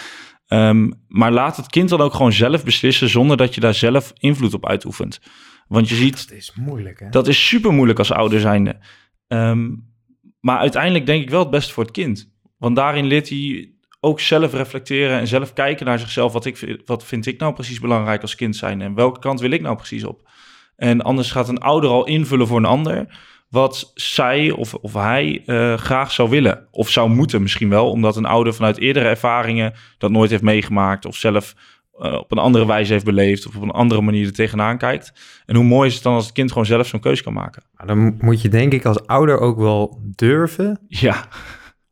Um, 0.53 0.93
maar 1.07 1.31
laat 1.31 1.57
het 1.57 1.67
kind 1.67 1.89
dan 1.89 2.01
ook 2.01 2.13
gewoon 2.13 2.33
zelf 2.33 2.63
beslissen 2.63 3.09
zonder 3.09 3.37
dat 3.37 3.55
je 3.55 3.61
daar 3.61 3.73
zelf 3.73 4.13
invloed 4.17 4.53
op 4.53 4.67
uitoefent. 4.67 5.19
Want 5.67 5.89
je 5.89 5.95
ziet... 5.95 6.29
Dat 6.29 6.37
is 6.37 6.53
moeilijk, 6.55 6.99
hè? 6.99 7.09
Dat 7.09 7.27
is 7.27 7.47
super 7.47 7.73
moeilijk 7.73 7.99
als 7.99 8.11
ouder 8.11 8.39
zijnde. 8.39 8.79
Um, 9.27 9.91
maar 10.39 10.57
uiteindelijk 10.57 11.05
denk 11.05 11.23
ik 11.23 11.29
wel 11.29 11.39
het 11.39 11.49
beste 11.49 11.73
voor 11.73 11.83
het 11.83 11.91
kind. 11.91 12.31
Want 12.57 12.75
daarin 12.75 13.05
leert 13.05 13.29
hij 13.29 13.71
ook 13.99 14.19
zelf 14.19 14.53
reflecteren 14.53 15.19
en 15.19 15.27
zelf 15.27 15.53
kijken 15.53 15.85
naar 15.85 15.99
zichzelf. 15.99 16.33
Wat, 16.33 16.45
ik, 16.45 16.81
wat 16.85 17.05
vind 17.05 17.25
ik 17.25 17.39
nou 17.39 17.53
precies 17.53 17.79
belangrijk 17.79 18.21
als 18.21 18.35
kind 18.35 18.55
zijn? 18.55 18.81
En 18.81 18.93
welke 18.93 19.19
kant 19.19 19.39
wil 19.39 19.51
ik 19.51 19.61
nou 19.61 19.75
precies 19.75 20.03
op? 20.03 20.29
En 20.75 21.01
anders 21.01 21.31
gaat 21.31 21.49
een 21.49 21.59
ouder 21.59 21.89
al 21.89 22.05
invullen 22.05 22.47
voor 22.47 22.57
een 22.57 22.65
ander 22.65 23.19
wat 23.53 23.91
zij 23.95 24.51
of, 24.51 24.73
of 24.73 24.93
hij 24.93 25.43
uh, 25.45 25.73
graag 25.77 26.11
zou 26.11 26.29
willen. 26.29 26.67
Of 26.71 26.89
zou 26.89 27.09
moeten 27.09 27.41
misschien 27.41 27.69
wel, 27.69 27.89
omdat 27.89 28.15
een 28.15 28.25
ouder 28.25 28.53
vanuit 28.53 28.77
eerdere 28.77 29.05
ervaringen 29.05 29.73
dat 29.97 30.11
nooit 30.11 30.29
heeft 30.29 30.43
meegemaakt. 30.43 31.05
Of 31.05 31.15
zelf 31.15 31.55
uh, 31.99 32.13
op 32.13 32.31
een 32.31 32.37
andere 32.37 32.65
wijze 32.65 32.93
heeft 32.93 33.05
beleefd. 33.05 33.47
Of 33.47 33.55
op 33.55 33.61
een 33.61 33.71
andere 33.71 34.01
manier 34.01 34.25
er 34.25 34.33
tegenaan 34.33 34.77
kijkt. 34.77 35.13
En 35.45 35.55
hoe 35.55 35.65
mooi 35.65 35.87
is 35.87 35.93
het 35.93 36.03
dan 36.03 36.13
als 36.13 36.23
het 36.23 36.33
kind 36.33 36.49
gewoon 36.49 36.65
zelf 36.65 36.87
zo'n 36.87 36.99
keus 36.99 37.23
kan 37.23 37.33
maken. 37.33 37.63
Maar 37.73 37.87
dan 37.87 38.17
moet 38.19 38.41
je 38.41 38.49
denk 38.49 38.73
ik 38.73 38.85
als 38.85 39.07
ouder 39.07 39.39
ook 39.39 39.57
wel 39.57 40.01
durven. 40.15 40.79
Ja. 40.87 41.27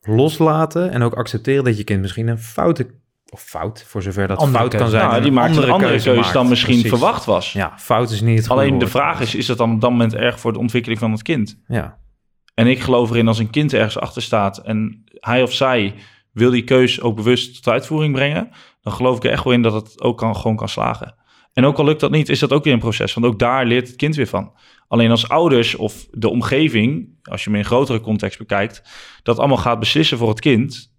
Loslaten 0.02 0.92
en 0.92 1.02
ook 1.02 1.14
accepteren 1.14 1.64
dat 1.64 1.78
je 1.78 1.84
kind 1.84 2.02
misschien 2.02 2.28
een 2.28 2.40
foute 2.40 2.88
of 3.34 3.42
fout, 3.42 3.84
voor 3.88 4.02
zover 4.02 4.28
dat 4.28 4.38
andere 4.38 4.58
fout 4.58 4.70
keuze. 4.70 4.84
kan 4.86 4.94
zijn. 5.00 5.10
Nou, 5.10 5.22
die 5.22 5.32
maakt 5.32 5.56
een 5.56 5.64
andere 5.70 5.92
keuze, 5.92 6.06
keuze 6.06 6.22
maakt. 6.22 6.34
dan 6.34 6.48
misschien 6.50 6.80
Precies. 6.80 7.00
verwacht 7.00 7.26
was. 7.26 7.54
Ja, 7.54 7.74
fout 7.78 8.12
is 8.12 8.22
niet 8.22 8.38
het 8.38 8.48
goede 8.48 8.62
Alleen 8.62 8.78
de 8.78 8.88
vraag 8.88 9.20
is, 9.22 9.36
is 9.36 9.46
dat 9.46 9.58
dan 9.58 9.74
op 9.74 9.82
dat 9.82 9.90
moment 9.90 10.14
erg 10.14 10.40
voor 10.40 10.54
de 10.54 10.60
ontwikkeling 10.60 11.00
van 11.00 11.12
het 11.12 11.22
kind? 11.22 11.62
Ja, 11.68 11.98
En 12.54 12.68
ik 12.68 12.80
geloof 12.80 13.10
erin 13.10 13.28
als 13.28 13.40
een 13.40 13.50
kind 13.50 13.74
ergens 13.74 14.00
achter 14.00 14.22
staat 14.22 14.58
en 14.58 15.04
hij 15.14 15.44
of 15.44 15.54
zij 15.54 15.96
wil 16.32 16.52
die 16.52 16.64
keus 16.64 17.02
ook 17.02 17.16
bewust 17.16 17.56
tot 17.64 17.74
uitvoering 17.74 18.14
brengen, 18.14 18.50
dan 18.82 18.94
geloof 18.94 19.18
ik 19.18 19.24
er 19.24 19.32
echt 19.32 19.44
wel 19.44 19.54
in 19.54 19.62
dat 19.62 19.74
het 19.74 20.02
ook 20.02 20.18
kan, 20.18 20.36
gewoon 20.36 20.56
kan 20.56 20.70
slagen. 20.70 21.16
En 21.54 21.66
ook 21.66 21.78
al 21.78 21.86
lukt 21.86 22.00
dat 22.00 22.12
niet, 22.12 22.30
is 22.30 22.40
dat 22.40 22.54
ook 22.54 22.64
weer 22.64 22.74
een 22.74 22.80
proces, 22.80 23.14
want 23.14 23.26
ook 23.26 23.40
daar 23.40 23.66
leert 23.66 23.88
het 23.88 23.96
kind 23.96 24.16
weer 24.16 24.28
van. 24.28 24.52
Alleen 24.88 25.12
als 25.12 25.30
ouders 25.30 25.76
of 25.76 26.08
de 26.12 26.30
omgeving, 26.30 27.10
als 27.24 27.44
je 27.44 27.50
hem 27.50 27.54
in 27.60 27.64
een 27.66 27.70
grotere 27.70 28.02
context 28.02 28.38
bekijkt, 28.38 28.82
dat 29.24 29.40
allemaal 29.40 29.58
gaat 29.58 29.80
beslissen 29.80 30.18
voor 30.18 30.30
het 30.30 30.40
kind, 30.40 30.91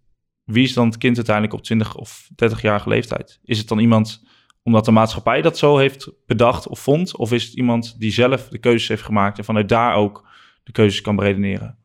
wie 0.44 0.64
is 0.64 0.72
dan 0.72 0.86
het 0.86 0.98
kind 0.98 1.16
uiteindelijk 1.16 1.54
op 1.54 1.62
20 1.62 1.96
of 1.96 2.28
30-jarige 2.44 2.88
leeftijd? 2.88 3.40
Is 3.44 3.58
het 3.58 3.68
dan 3.68 3.78
iemand 3.78 4.22
omdat 4.62 4.84
de 4.84 4.90
maatschappij 4.90 5.42
dat 5.42 5.58
zo 5.58 5.76
heeft 5.76 6.10
bedacht 6.26 6.68
of 6.68 6.78
vond, 6.78 7.16
of 7.16 7.32
is 7.32 7.44
het 7.44 7.54
iemand 7.54 7.94
die 7.98 8.12
zelf 8.12 8.48
de 8.48 8.58
keuzes 8.58 8.88
heeft 8.88 9.02
gemaakt 9.02 9.38
en 9.38 9.44
vanuit 9.44 9.68
daar 9.68 9.94
ook 9.94 10.28
de 10.64 10.72
keuzes 10.72 11.00
kan 11.00 11.16
beredeneren? 11.16 11.76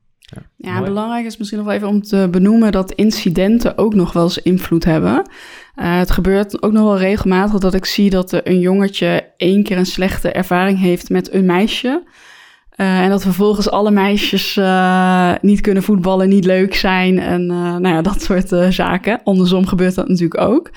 Ja, 0.55 0.73
Mooi. 0.73 0.85
belangrijk 0.85 1.25
is 1.25 1.37
misschien 1.37 1.59
nog 1.59 1.67
wel 1.67 1.75
even 1.75 1.87
om 1.87 2.01
te 2.01 2.27
benoemen 2.31 2.71
dat 2.71 2.91
incidenten 2.91 3.77
ook 3.77 3.93
nog 3.93 4.13
wel 4.13 4.23
eens 4.23 4.37
invloed 4.37 4.83
hebben. 4.83 5.29
Eh, 5.75 5.97
het 5.97 6.11
gebeurt 6.11 6.63
ook 6.63 6.71
nog 6.71 6.83
wel 6.83 6.97
regelmatig 6.97 7.59
dat 7.59 7.73
ik 7.73 7.85
zie 7.85 8.09
dat 8.09 8.47
een 8.47 8.59
jongetje 8.59 9.33
één 9.37 9.63
keer 9.63 9.77
een 9.77 9.85
slechte 9.85 10.31
ervaring 10.31 10.79
heeft 10.79 11.09
met 11.09 11.33
een 11.33 11.45
meisje. 11.45 12.03
Eh, 12.77 12.99
en 12.99 13.09
dat 13.09 13.21
vervolgens 13.21 13.69
alle 13.69 13.91
meisjes 13.91 14.57
eh, 14.57 15.33
niet 15.41 15.61
kunnen 15.61 15.83
voetballen, 15.83 16.29
niet 16.29 16.45
leuk 16.45 16.75
zijn 16.75 17.19
en 17.19 17.41
eh, 17.41 17.57
nou 17.57 17.87
ja, 17.87 18.01
dat 18.01 18.21
soort 18.21 18.73
zaken. 18.73 19.21
Andersom 19.23 19.65
gebeurt 19.65 19.95
dat 19.95 20.07
natuurlijk 20.07 20.41
ook. 20.41 20.71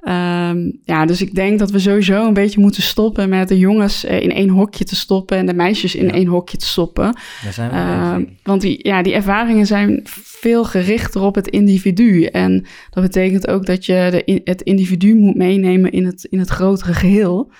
Ehm, 0.00 0.70
ja, 0.84 1.06
dus 1.06 1.22
ik 1.22 1.34
denk 1.34 1.58
dat 1.58 1.70
we 1.70 1.78
sowieso 1.78 2.26
een 2.26 2.34
beetje 2.34 2.60
moeten 2.60 2.82
stoppen 2.82 3.28
met 3.28 3.48
de 3.48 3.58
jongens 3.58 4.04
in 4.04 4.32
één 4.32 4.48
hokje 4.48 4.84
te 4.84 4.96
stoppen 4.96 5.36
en 5.36 5.46
de 5.46 5.54
meisjes 5.54 5.94
in 5.94 6.06
Ja. 6.06 6.12
één 6.12 6.26
hokje 6.26 6.56
te 6.56 6.66
stoppen. 6.66 7.16
Daar 7.42 7.52
zijn 7.52 7.70
we 7.70 8.24
eens. 8.26 8.30
want 8.42 8.60
die, 8.60 8.78
ja, 8.88 9.02
die 9.02 9.14
ervaringen 9.14 9.66
zijn 9.66 10.00
veel 10.22 10.64
gerichter 10.64 11.22
op 11.22 11.34
het 11.34 11.48
individu. 11.48 12.24
En 12.24 12.66
dat 12.90 13.02
betekent 13.02 13.48
ook 13.48 13.66
dat 13.66 13.86
je 13.86 14.24
de, 14.24 14.40
het 14.44 14.62
individu 14.62 15.14
moet 15.14 15.36
meenemen 15.36 15.90
in 15.92 16.06
het, 16.06 16.24
in 16.30 16.38
het 16.38 16.48
grotere 16.48 16.94
geheel. 16.94 17.50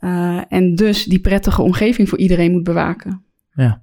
Uh, 0.00 0.40
en 0.48 0.74
dus 0.74 1.04
die 1.04 1.20
prettige 1.20 1.62
omgeving 1.62 2.08
voor 2.08 2.18
iedereen 2.18 2.52
moet 2.52 2.64
bewaken. 2.64 3.25
Ja. 3.56 3.82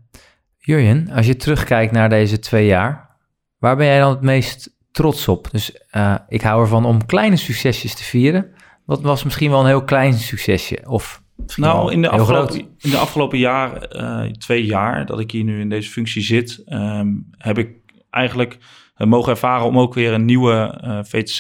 Jurjen, 0.58 1.10
als 1.10 1.26
je 1.26 1.36
terugkijkt 1.36 1.92
naar 1.92 2.10
deze 2.10 2.40
twee 2.40 2.66
jaar, 2.66 3.10
waar 3.58 3.76
ben 3.76 3.86
jij 3.86 4.00
dan 4.00 4.10
het 4.10 4.22
meest 4.22 4.76
trots 4.92 5.28
op? 5.28 5.48
Dus 5.52 5.88
eh, 5.90 6.16
ik 6.28 6.42
hou 6.42 6.62
ervan 6.62 6.86
om 6.86 7.06
kleine 7.06 7.36
succesjes 7.36 7.96
te 7.96 8.04
vieren. 8.04 8.54
Wat 8.86 9.02
was 9.02 9.24
misschien 9.24 9.50
wel 9.50 9.60
een 9.60 9.66
heel 9.66 9.84
klein 9.84 10.14
succesje? 10.14 10.84
Of 10.86 11.24
misschien 11.36 11.64
wel 11.64 11.76
Nou, 11.76 11.92
in 11.92 12.02
de, 12.02 12.10
heel 12.10 12.20
afgelopen, 12.20 12.54
groot? 12.54 12.68
in 12.80 12.90
de 12.90 12.98
afgelopen 12.98 13.38
jaar, 13.38 13.82
eh, 13.82 14.32
twee 14.32 14.66
jaar 14.66 15.06
dat 15.06 15.20
ik 15.20 15.32
hier 15.32 15.44
nu 15.44 15.60
in 15.60 15.70
deze 15.70 15.90
functie 15.90 16.22
zit, 16.22 16.62
ehm, 16.66 17.08
heb 17.38 17.58
ik 17.58 17.70
eigenlijk 18.10 18.60
eh, 18.94 19.08
mogen 19.08 19.32
ervaren 19.32 19.66
om 19.66 19.80
ook 19.80 19.94
weer 19.94 20.14
een 20.14 20.26
nieuwe 20.26 20.80
eh, 20.82 21.00
VTC 21.04 21.38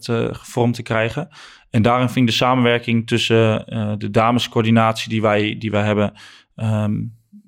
te, 0.00 0.28
gevormd 0.32 0.74
te 0.74 0.82
krijgen. 0.82 1.28
En 1.70 1.82
daarin 1.82 2.08
vind 2.08 2.18
ik 2.18 2.26
de 2.26 2.36
samenwerking 2.44 3.06
tussen 3.06 3.66
eh, 3.66 3.92
de 3.98 4.10
damescoördinatie 4.10 5.10
die 5.10 5.22
wij, 5.22 5.56
die 5.58 5.70
wij 5.70 5.82
hebben 5.82 6.12
ehm, 6.54 6.96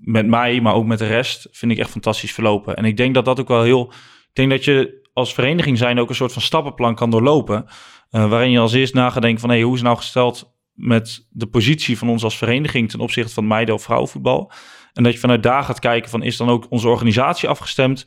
met 0.01 0.27
mij, 0.27 0.61
maar 0.61 0.75
ook 0.75 0.87
met 0.87 0.99
de 0.99 1.07
rest, 1.07 1.49
vind 1.51 1.73
ik 1.73 1.79
echt 1.79 1.91
fantastisch 1.91 2.33
verlopen. 2.33 2.77
En 2.77 2.85
ik 2.85 2.97
denk 2.97 3.15
dat 3.15 3.25
dat 3.25 3.41
ook 3.41 3.49
wel 3.49 3.63
heel... 3.63 3.93
Ik 4.29 4.37
denk 4.37 4.51
dat 4.51 4.65
je 4.65 5.01
als 5.13 5.35
vereniging 5.35 5.79
zijn 5.79 5.99
ook 5.99 6.09
een 6.09 6.15
soort 6.15 6.33
van 6.33 6.43
stappenplan 6.43 6.95
kan 6.95 7.11
doorlopen. 7.11 7.67
eh, 8.11 8.29
waarin 8.29 8.51
je 8.51 8.59
als 8.59 8.73
eerst 8.73 8.95
na 8.95 9.11
gaat 9.11 9.23
denken 9.23 9.41
van... 9.41 9.51
Hey, 9.51 9.63
hoe 9.63 9.75
is 9.75 9.83
nou 9.83 9.97
gesteld 9.97 10.55
met 10.73 11.27
de 11.31 11.47
positie 11.47 11.99
van 11.99 12.09
ons 12.09 12.25
als 12.25 12.37
vereniging... 12.37 12.91
ten 12.91 13.01
opzichte 13.01 13.33
van 13.33 13.47
meiden- 13.47 13.75
of 13.75 13.83
vrouwenvoetbal? 13.83 14.53
En 14.93 15.03
dat 15.03 15.13
je 15.13 15.19
vanuit 15.19 15.43
daar 15.43 15.63
gaat 15.63 15.79
kijken 15.79 16.11
van... 16.11 16.23
is 16.23 16.37
dan 16.37 16.49
ook 16.49 16.67
onze 16.69 16.89
organisatie 16.89 17.49
afgestemd 17.49 18.07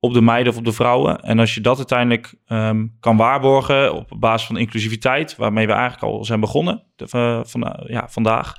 op 0.00 0.12
de 0.12 0.20
meiden 0.20 0.52
of 0.52 0.58
op 0.58 0.64
de 0.64 0.72
vrouwen? 0.72 1.20
En 1.20 1.38
als 1.38 1.54
je 1.54 1.60
dat 1.60 1.76
uiteindelijk 1.76 2.34
ehm, 2.46 2.86
kan 3.00 3.16
waarborgen 3.16 3.94
op 3.94 4.16
basis 4.18 4.46
van 4.46 4.56
inclusiviteit... 4.56 5.36
waarmee 5.36 5.66
we 5.66 5.72
eigenlijk 5.72 6.02
al 6.02 6.24
zijn 6.24 6.40
begonnen 6.40 6.84
eh, 6.96 7.40
van, 7.42 7.62
eh, 7.62 7.88
ja, 7.88 8.08
vandaag... 8.08 8.54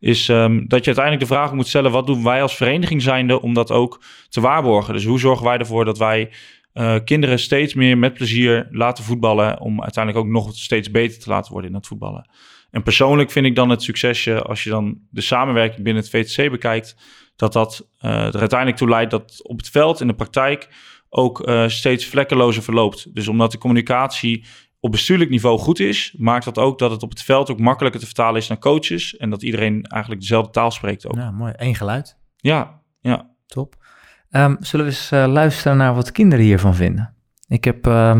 is 0.00 0.28
ehm, 0.28 0.66
dat 0.66 0.84
je 0.84 0.86
uiteindelijk 0.86 1.28
de 1.28 1.34
vraag 1.34 1.52
moet 1.52 1.68
stellen... 1.68 1.90
wat 1.90 2.06
doen 2.06 2.24
wij 2.24 2.42
als 2.42 2.56
vereniging 2.56 3.02
zijnde 3.02 3.42
om 3.42 3.54
dat 3.54 3.70
ook 3.70 4.02
te 4.28 4.40
waarborgen? 4.40 4.94
Dus 4.94 5.04
hoe 5.04 5.18
zorgen 5.18 5.46
wij 5.46 5.58
ervoor 5.58 5.84
dat 5.84 5.98
wij 5.98 6.30
eh, 6.72 6.96
kinderen 7.04 7.38
steeds 7.38 7.74
meer 7.74 7.98
met 7.98 8.14
plezier 8.14 8.68
laten 8.70 9.04
voetballen... 9.04 9.60
om 9.60 9.82
uiteindelijk 9.82 10.24
ook 10.24 10.32
nog 10.32 10.54
steeds 10.54 10.90
beter 10.90 11.20
te 11.20 11.28
laten 11.28 11.52
worden 11.52 11.70
in 11.70 11.76
het 11.76 11.86
voetballen? 11.86 12.30
En 12.70 12.82
persoonlijk 12.82 13.30
vind 13.30 13.46
ik 13.46 13.54
dan 13.54 13.70
het 13.70 13.82
succesje, 13.82 14.42
als 14.42 14.64
je 14.64 14.70
dan 14.70 14.98
de 15.10 15.20
samenwerking 15.20 15.84
binnen 15.84 16.02
het 16.02 16.10
VTC 16.10 16.50
bekijkt, 16.50 16.96
dat 17.36 17.52
dat 17.52 17.88
eh, 17.98 18.10
er 18.10 18.40
uiteindelijk 18.40 18.78
toe 18.78 18.88
leidt 18.88 19.10
dat 19.10 19.40
op 19.42 19.58
het 19.58 19.70
veld 19.70 20.00
in 20.00 20.06
de 20.06 20.14
praktijk 20.14 20.68
ook 21.08 21.40
eh, 21.40 21.68
steeds 21.68 22.06
vlekkelozer 22.06 22.62
verloopt. 22.62 23.14
Dus 23.14 23.28
omdat 23.28 23.52
de 23.52 23.58
communicatie 23.58 24.44
op 24.80 24.90
bestuurlijk 24.90 25.30
niveau 25.30 25.58
goed 25.58 25.80
is, 25.80 26.14
maakt 26.18 26.44
dat 26.44 26.58
ook 26.58 26.78
dat 26.78 26.90
het 26.90 27.02
op 27.02 27.10
het 27.10 27.22
veld 27.22 27.50
ook 27.50 27.60
makkelijker 27.60 28.00
te 28.00 28.06
vertalen 28.06 28.40
is 28.40 28.48
naar 28.48 28.58
coaches 28.58 29.16
en 29.16 29.30
dat 29.30 29.42
iedereen 29.42 29.82
eigenlijk 29.82 30.22
dezelfde 30.22 30.50
taal 30.50 30.70
spreekt 30.70 31.06
ook. 31.06 31.16
Ja, 31.16 31.30
mooi. 31.30 31.52
Eén 31.56 31.74
geluid. 31.74 32.16
Ja, 32.36 32.80
ja. 33.00 33.30
Top. 33.46 33.76
Ehm, 34.30 34.56
zullen 34.60 34.86
we 34.86 34.92
eens 34.92 35.10
eh, 35.10 35.26
luisteren 35.26 35.76
naar 35.76 35.94
wat 35.94 36.12
kinderen 36.12 36.44
hiervan 36.44 36.74
vinden? 36.74 37.14
Ik 37.48 37.64
heb 37.64 37.86
ehm, 37.86 38.18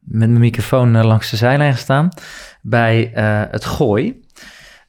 met 0.00 0.28
mijn 0.28 0.38
microfoon 0.38 0.96
eh, 0.96 1.04
langs 1.04 1.30
de 1.30 1.36
zijlijn 1.36 1.72
gestaan 1.72 2.08
bij 2.62 3.12
eh, 3.14 3.42
het 3.50 3.64
Gooi. 3.64 4.20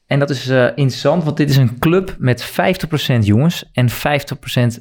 En 0.06 0.18
dat 0.18 0.30
is 0.30 0.48
interessant, 0.48 1.24
want 1.24 1.36
dit 1.36 1.50
is 1.50 1.56
een 1.56 1.78
club 1.78 2.16
met 2.18 2.52
50% 2.52 3.18
jongens 3.20 3.70
en 3.72 3.88
50% 3.90 3.92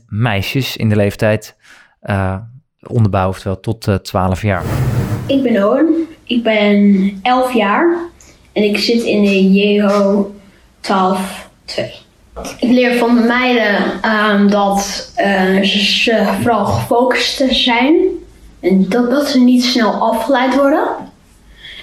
meisjes 0.08 0.78
in 0.78 0.90
de 0.90 0.96
leeftijd 0.96 1.58
onderbouw, 2.80 3.28
oftewel 3.28 3.60
tot 3.60 3.88
eh 3.88 3.96
12 3.96 4.42
jaar. 4.42 4.89
Ik 5.30 5.44
ben 5.44 5.66
Owen, 5.66 6.08
ik 6.24 6.44
ben 6.44 7.20
11 7.22 7.54
jaar 7.54 7.98
en 8.54 8.64
ik 8.64 8.78
zit 8.78 9.04
in 9.04 9.24
de 9.24 9.52
JHO 9.52 10.32
12, 10.80 11.50
2. 11.66 11.92
Ik 12.60 12.70
leer 12.70 12.94
van 12.94 13.16
de 13.16 13.22
meiden 13.22 14.02
ehm, 14.02 14.48
dat 14.48 15.12
eh, 15.16 15.62
ze, 15.62 16.28
vooral 16.42 16.66
gefocust 16.66 17.44
zijn. 17.50 17.96
En 18.60 18.86
dat, 18.90 19.12
dat 19.12 19.28
ze 19.28 19.40
niet 19.40 19.64
snel 19.64 19.92
afgeleid 19.92 20.56
worden. 20.56 20.88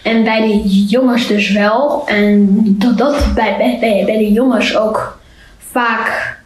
En 0.03 0.25
bij 0.25 0.41
de 0.41 0.63
jongens 0.89 1.27
dus 1.27 1.51
wel. 1.51 2.03
En 2.07 2.49
dat, 2.79 2.99
dat 2.99 3.35
bij, 3.35 3.55
bij, 3.59 4.03
bij, 4.07 4.19
de 4.19 4.33
jongens 4.33 4.77
ook 4.77 5.19
vaak 5.59 6.39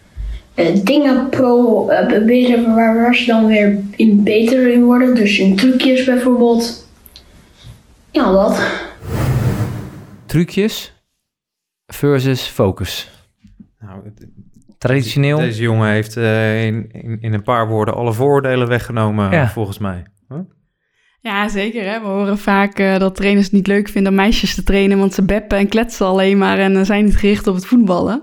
eh, 0.54 0.66
dingen 0.82 1.28
proberen 1.28 2.74
waar, 2.74 2.94
waar 2.94 3.14
ze 3.14 3.26
dan 3.26 3.46
weer 3.46 3.78
in 3.96 4.22
beter 4.22 4.68
in 4.68 4.84
worden. 4.84 5.14
Dus 5.14 5.38
in 5.38 5.56
trucjes 5.56 6.04
bijvoorbeeld. 6.04 6.79
Ja, 8.12 8.32
dat. 8.32 8.62
Trucjes 10.26 10.94
versus 11.86 12.42
focus. 12.42 13.10
Nou, 13.78 14.04
het- 14.04 14.26
Traditioneel. 14.78 15.38
Deze 15.38 15.62
jongen 15.62 15.88
heeft 15.90 16.16
eh, 16.16 16.66
in, 16.66 16.90
in, 16.92 17.18
in 17.20 17.32
een 17.32 17.42
paar 17.42 17.68
woorden 17.68 17.94
alle 17.94 18.12
voordelen 18.12 18.68
weggenomen, 18.68 19.30
Ja. 19.30 19.48
volgens 19.48 19.78
mij. 19.78 20.06
Huh? 20.28 20.38
Ja, 21.20 21.48
zeker. 21.48 21.84
Hè? 21.90 22.00
We 22.00 22.06
horen 22.06 22.38
vaak 22.38 22.78
eh, 22.78 22.98
dat 22.98 23.14
trainers 23.14 23.44
het 23.46 23.54
niet 23.54 23.66
leuk 23.66 23.88
vinden 23.88 24.10
om 24.12 24.18
meisjes 24.18 24.54
te 24.54 24.62
trainen, 24.62 24.98
want 24.98 25.14
ze 25.14 25.22
beppen 25.24 25.58
en 25.58 25.68
kletsen 25.68 26.06
alleen 26.06 26.38
maar 26.38 26.58
en 26.58 26.76
eh, 26.76 26.84
zijn 26.84 27.04
niet 27.04 27.16
gericht 27.16 27.46
op 27.46 27.54
het 27.54 27.66
voetballen. 27.66 28.22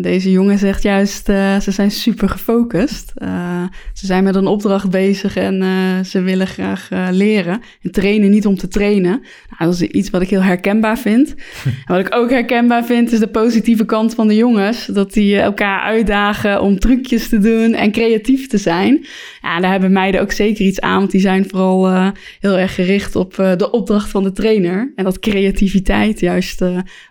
Deze 0.00 0.30
jongen 0.30 0.58
zegt 0.58 0.82
juist, 0.82 1.28
eh, 1.28 1.60
ze 1.60 1.70
zijn 1.70 1.90
super 1.90 2.28
gefocust. 2.28 3.12
Eh, 3.14 3.62
ze 3.92 4.06
zijn 4.06 4.24
met 4.24 4.34
een 4.34 4.46
opdracht 4.46 4.90
bezig 4.90 5.36
en 5.36 5.62
eh, 5.62 6.04
ze 6.04 6.20
willen 6.20 6.46
graag 6.46 6.88
leren. 7.10 7.60
En 7.82 7.90
trainen 7.90 8.30
niet 8.30 8.46
om 8.46 8.56
te 8.56 8.68
trainen. 8.68 9.10
Nou, 9.10 9.70
dat 9.70 9.74
is 9.74 9.82
iets 9.82 10.10
wat 10.10 10.22
ik 10.22 10.30
heel 10.30 10.42
herkenbaar 10.42 10.98
vind. 10.98 11.34
en 11.86 11.94
wat 11.94 11.98
ik 11.98 12.14
ook 12.14 12.30
herkenbaar 12.30 12.84
vind, 12.84 13.12
is 13.12 13.18
de 13.18 13.26
positieve 13.26 13.84
kant 13.84 14.14
van 14.14 14.28
de 14.28 14.36
jongens. 14.36 14.86
Dat 14.86 15.12
die 15.12 15.38
elkaar 15.38 15.80
uitdagen 15.80 16.62
om 16.62 16.78
trucjes 16.78 17.28
te 17.28 17.38
doen 17.38 17.74
en 17.74 17.92
creatief 17.92 18.46
te 18.46 18.58
zijn. 18.58 19.06
Ja, 19.42 19.60
daar 19.60 19.70
hebben 19.70 19.92
meiden 19.92 20.20
ook 20.20 20.32
zeker 20.32 20.64
iets 20.64 20.80
aan, 20.80 20.98
want 20.98 21.10
die 21.10 21.20
zijn 21.20 21.48
vooral 21.48 22.12
heel 22.40 22.58
erg 22.58 22.74
gericht 22.74 23.16
op 23.16 23.34
de 23.34 23.70
opdracht 23.70 24.10
van 24.10 24.22
de 24.22 24.32
trainer. 24.32 24.92
En 24.96 25.04
dat 25.04 25.18
creativiteit 25.18 26.20
juist 26.20 26.62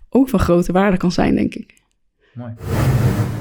ook 0.10 0.30
van 0.30 0.40
grote 0.40 0.72
waarde 0.72 0.98
kan 0.98 1.12
zijn, 1.12 1.36
denk 1.36 1.56
ik. 1.56 1.79
Mooi. 2.40 2.52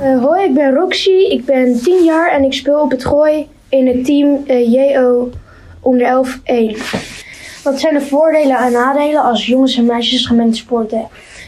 Eh, 0.00 0.22
hoi, 0.24 0.44
ik 0.44 0.54
ben 0.54 0.74
Roxy. 0.74 1.10
Ik 1.10 1.44
ben 1.44 1.80
10 1.82 2.04
jaar 2.04 2.30
en 2.30 2.44
ik 2.44 2.52
speel 2.52 2.80
op 2.80 2.90
het 2.90 3.04
Gooi 3.04 3.46
in 3.68 3.86
het 3.86 4.04
team 4.04 4.42
eh, 4.46 4.72
JO 4.72 5.30
onder 5.80 6.06
11 6.06 6.40
1. 6.44 6.76
Wat 7.64 7.80
zijn 7.80 7.94
de 7.94 8.00
voordelen 8.00 8.56
en 8.56 8.72
nadelen 8.72 9.22
als 9.22 9.46
jongens 9.46 9.76
en 9.76 9.86
meisjes 9.86 10.26
gemengd 10.26 10.56
sporten? 10.56 11.06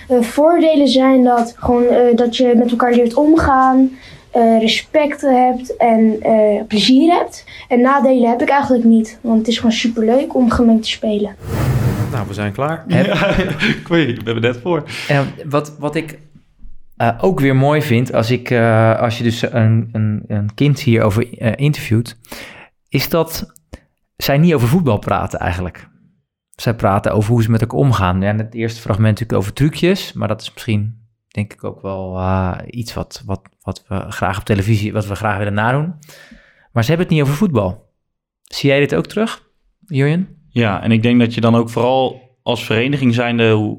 Eh, 0.08 0.20
voordelen 0.20 0.88
zijn 0.88 1.24
dat, 1.24 1.54
gewoon, 1.56 1.86
eh, 1.86 2.16
dat 2.16 2.36
je 2.36 2.52
met 2.56 2.70
elkaar 2.70 2.92
leert 2.92 3.14
omgaan, 3.14 3.90
eh, 4.30 4.60
respect 4.60 5.20
hebt 5.20 5.76
en 5.76 6.16
eh, 6.20 6.62
plezier 6.68 7.12
hebt. 7.12 7.44
En 7.68 7.80
nadelen 7.80 8.30
heb 8.30 8.42
ik 8.42 8.48
eigenlijk 8.48 8.84
niet, 8.84 9.18
want 9.20 9.38
het 9.38 9.48
is 9.48 9.56
gewoon 9.56 9.72
superleuk 9.72 10.34
om 10.34 10.50
gemengd 10.50 10.82
te 10.82 10.90
spelen. 10.90 11.36
Nou, 12.12 12.26
we 12.28 12.34
zijn 12.34 12.52
klaar. 12.52 12.84
Ja, 12.86 13.26
ik 13.80 13.88
weet 13.88 14.16
we 14.16 14.22
hebben 14.24 14.42
net 14.42 14.56
voor. 14.62 14.84
En 15.08 15.26
wat, 15.44 15.76
wat 15.78 15.94
ik 15.94 16.18
eh, 17.00 17.18
ook 17.20 17.40
weer 17.40 17.56
mooi 17.56 17.82
vind 17.82 18.12
als, 18.12 18.30
ik, 18.30 18.50
eh, 18.50 18.98
als 18.98 19.18
je 19.18 19.24
dus 19.24 19.42
een, 19.42 19.88
een, 19.92 20.24
een 20.26 20.54
kind 20.54 20.80
hierover 20.80 21.38
eh, 21.38 21.52
interviewt, 21.56 22.18
is 22.88 23.08
dat 23.08 23.52
zij 24.16 24.38
niet 24.38 24.54
over 24.54 24.68
voetbal 24.68 24.98
praten 24.98 25.38
eigenlijk. 25.38 25.88
Zij 26.50 26.74
praten 26.74 27.12
over 27.12 27.32
hoe 27.32 27.42
ze 27.42 27.50
met 27.50 27.60
elkaar 27.60 27.78
omgaan. 27.78 28.22
En 28.22 28.38
het 28.38 28.54
eerste 28.54 28.80
fragment 28.80 29.08
natuurlijk 29.08 29.38
over 29.38 29.52
trucjes, 29.52 30.12
maar 30.12 30.28
dat 30.28 30.40
is 30.40 30.52
misschien 30.52 31.08
denk 31.28 31.52
ik 31.52 31.64
ook 31.64 31.82
wel 31.82 32.20
iets 32.66 32.94
wat, 32.94 33.22
wat, 33.26 33.48
wat 33.60 33.84
we 33.88 34.10
graag 34.10 34.38
op 34.38 34.44
televisie, 34.44 34.92
wat 34.92 35.06
we 35.06 35.14
graag 35.14 35.38
willen 35.38 35.54
nadoen. 35.54 35.94
Maar 36.72 36.82
ze 36.84 36.88
hebben 36.88 37.06
het 37.06 37.16
niet 37.16 37.24
over 37.24 37.34
voetbal. 37.34 37.92
Zie 38.42 38.70
jij 38.70 38.78
dit 38.78 38.94
ook 38.94 39.06
terug, 39.06 39.48
Jurjen? 39.86 40.28
Ja, 40.48 40.82
en 40.82 40.92
ik 40.92 41.02
denk 41.02 41.20
dat 41.20 41.34
je 41.34 41.40
dan 41.40 41.54
ook 41.54 41.70
vooral 41.70 42.20
als 42.42 42.64
vereniging 42.64 43.14
zijnde, 43.14 43.78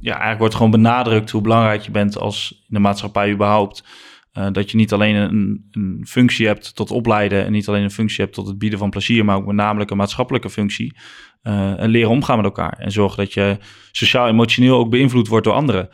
ja, 0.00 0.10
eigenlijk 0.10 0.38
wordt 0.38 0.54
gewoon 0.54 0.70
benadrukt 0.70 1.30
hoe 1.30 1.42
belangrijk 1.42 1.82
je 1.82 1.90
bent 1.90 2.18
als 2.18 2.52
in 2.52 2.74
de 2.74 2.78
maatschappij 2.78 3.32
überhaupt. 3.32 3.84
Eh, 4.32 4.46
dat 4.52 4.70
je 4.70 4.76
niet 4.76 4.92
alleen 4.92 5.14
een, 5.14 5.68
een 5.70 6.04
functie 6.08 6.46
hebt 6.46 6.74
tot 6.74 6.90
opleiden 6.90 7.44
en 7.44 7.52
niet 7.52 7.68
alleen 7.68 7.82
een 7.82 7.90
functie 7.90 8.24
hebt 8.24 8.34
tot 8.34 8.46
het 8.46 8.58
bieden 8.58 8.78
van 8.78 8.90
plezier, 8.90 9.24
maar 9.24 9.36
ook 9.36 9.46
met 9.46 9.54
namelijk 9.54 9.90
een 9.90 9.96
maatschappelijke 9.96 10.50
functie. 10.50 10.96
Eh, 11.42 11.80
en 11.80 11.90
leren 11.90 12.10
omgaan 12.10 12.36
met 12.36 12.44
elkaar 12.44 12.72
en 12.78 12.92
zorgen 12.92 13.18
dat 13.18 13.32
je 13.32 13.56
sociaal-emotioneel 13.92 14.78
ook 14.78 14.90
beïnvloed 14.90 15.28
wordt 15.28 15.44
door 15.44 15.54
anderen. 15.54 15.88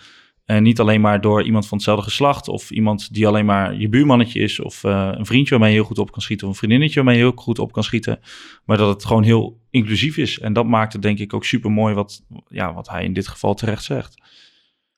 En 0.44 0.62
niet 0.62 0.80
alleen 0.80 1.00
maar 1.00 1.20
door 1.20 1.42
iemand 1.42 1.66
van 1.66 1.76
hetzelfde 1.76 2.04
geslacht 2.04 2.48
of 2.48 2.70
iemand 2.70 3.14
die 3.14 3.26
alleen 3.26 3.44
maar 3.44 3.74
je 3.74 3.88
buurmannetje 3.88 4.40
is 4.40 4.60
of 4.60 4.84
eh, 4.84 5.10
een 5.12 5.26
vriendje 5.26 5.50
waarmee 5.50 5.70
je 5.70 5.76
heel 5.76 5.86
goed 5.86 5.98
op 5.98 6.12
kan 6.12 6.22
schieten 6.22 6.46
of 6.46 6.52
een 6.52 6.58
vriendinnetje 6.58 6.94
waarmee 6.94 7.16
je 7.16 7.22
heel 7.22 7.32
goed 7.36 7.58
op 7.58 7.72
kan 7.72 7.84
schieten. 7.84 8.20
Maar 8.64 8.76
dat 8.76 8.94
het 8.94 9.04
gewoon 9.04 9.22
heel 9.22 9.60
inclusief 9.70 10.16
is. 10.16 10.38
En 10.38 10.52
dat 10.52 10.66
maakt 10.66 10.92
het 10.92 11.02
denk 11.02 11.18
ik 11.18 11.34
ook 11.34 11.44
super 11.44 11.70
mooi 11.70 11.94
wat, 11.94 12.24
ja, 12.48 12.74
wat 12.74 12.88
hij 12.88 13.04
in 13.04 13.12
dit 13.12 13.28
geval 13.28 13.54
terecht 13.54 13.84
zegt. 13.84 14.22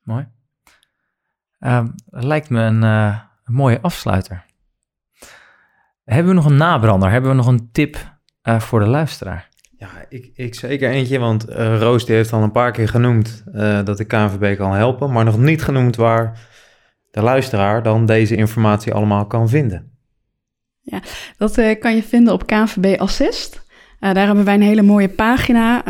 Mooi. 0.03 0.29
Ehm, 1.59 1.89
lijkt 2.07 2.51
me 2.51 2.61
een, 2.61 2.83
eh, 2.83 3.21
een 3.45 3.55
mooie 3.55 3.81
afsluiter. 3.81 4.45
Hebben 6.05 6.29
we 6.29 6.41
nog 6.41 6.51
een 6.51 6.57
nabrander? 6.57 7.11
Hebben 7.11 7.31
we 7.31 7.37
nog 7.37 7.47
een 7.47 7.69
tip 7.73 8.19
eh, 8.43 8.61
voor 8.61 8.81
de 8.81 8.87
luisteraar? 8.87 9.49
Ja, 9.79 9.89
ik, 10.09 10.31
ik 10.35 10.55
zeker 10.55 10.91
eentje, 10.91 11.18
want 11.18 11.49
eh, 11.49 11.79
Roos 11.79 12.07
die 12.07 12.14
heeft 12.14 12.33
al 12.33 12.43
een 12.43 12.51
paar 12.51 12.72
keer 12.72 12.89
genoemd 12.89 13.45
eh, 13.53 13.85
dat 13.85 13.97
de 13.97 14.05
KNVB 14.05 14.57
kan 14.57 14.72
helpen, 14.72 15.12
maar 15.12 15.24
nog 15.24 15.39
niet 15.39 15.62
genoemd 15.62 15.97
waar 15.97 16.49
de 17.11 17.22
luisteraar 17.22 17.83
dan 17.83 18.07
deze 18.07 18.37
informatie 18.37 18.93
allemaal 18.95 19.27
kan 19.27 19.49
vinden. 19.49 19.91
Dat 21.37 21.59
eh, 21.59 21.81
kan 21.81 21.95
je 21.95 22.03
vinden 22.03 22.33
op 22.33 22.47
KNVB 22.47 23.01
Assist. 23.01 23.64
Daar 24.01 24.27
hebben 24.27 24.45
wij 24.45 24.55
een 24.55 24.62
hele 24.62 24.83
mooie 24.83 25.09
pagina, 25.09 25.83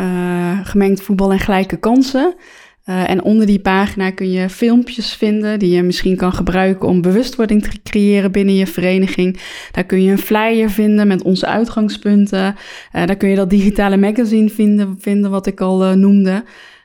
gemengd 0.63 1.01
voetbal 1.01 1.31
en 1.31 1.39
gelijke 1.39 1.77
kansen. 1.77 2.35
Eh, 2.87 3.09
en 3.09 3.23
onder 3.23 3.45
die 3.45 3.59
pagina 3.59 4.11
kun 4.11 4.31
je 4.31 4.49
filmpjes 4.49 5.13
vinden 5.13 5.59
die 5.59 5.75
je 5.75 5.83
misschien 5.83 6.15
kan 6.15 6.33
gebruiken 6.33 6.87
om 6.87 7.01
bewustwording 7.01 7.63
te 7.63 7.81
creëren 7.83 8.31
binnen 8.31 8.55
je 8.55 8.67
vereniging. 8.67 9.39
Daar 9.71 9.83
kun 9.83 10.03
je 10.03 10.11
een 10.11 10.17
flyer 10.17 10.69
vinden 10.69 11.07
met 11.07 11.21
onze 11.21 11.45
uitgangspunten. 11.45 12.55
Eh, 12.91 13.05
daar 13.05 13.15
kun 13.15 13.29
je 13.29 13.35
dat 13.35 13.49
digitale 13.49 13.97
magazine 13.97 14.49
vinden, 14.49 14.97
vinden 14.99 15.31
wat 15.31 15.47
ik 15.47 15.61
al 15.61 15.83
eh, 15.83 15.91
noemde. 15.91 16.43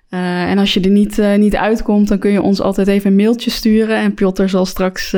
En 0.08 0.58
als 0.58 0.74
je 0.74 0.80
er 0.80 0.90
niet, 0.90 1.22
niet 1.36 1.56
uitkomt, 1.56 2.08
dan 2.08 2.18
kun 2.18 2.30
je 2.30 2.42
ons 2.42 2.60
altijd 2.60 2.88
even 2.88 3.10
een 3.10 3.16
mailtje 3.16 3.50
sturen. 3.50 3.96
En 3.96 4.14
Piotr 4.14 4.46
zal 4.46 4.66
straks 4.66 5.16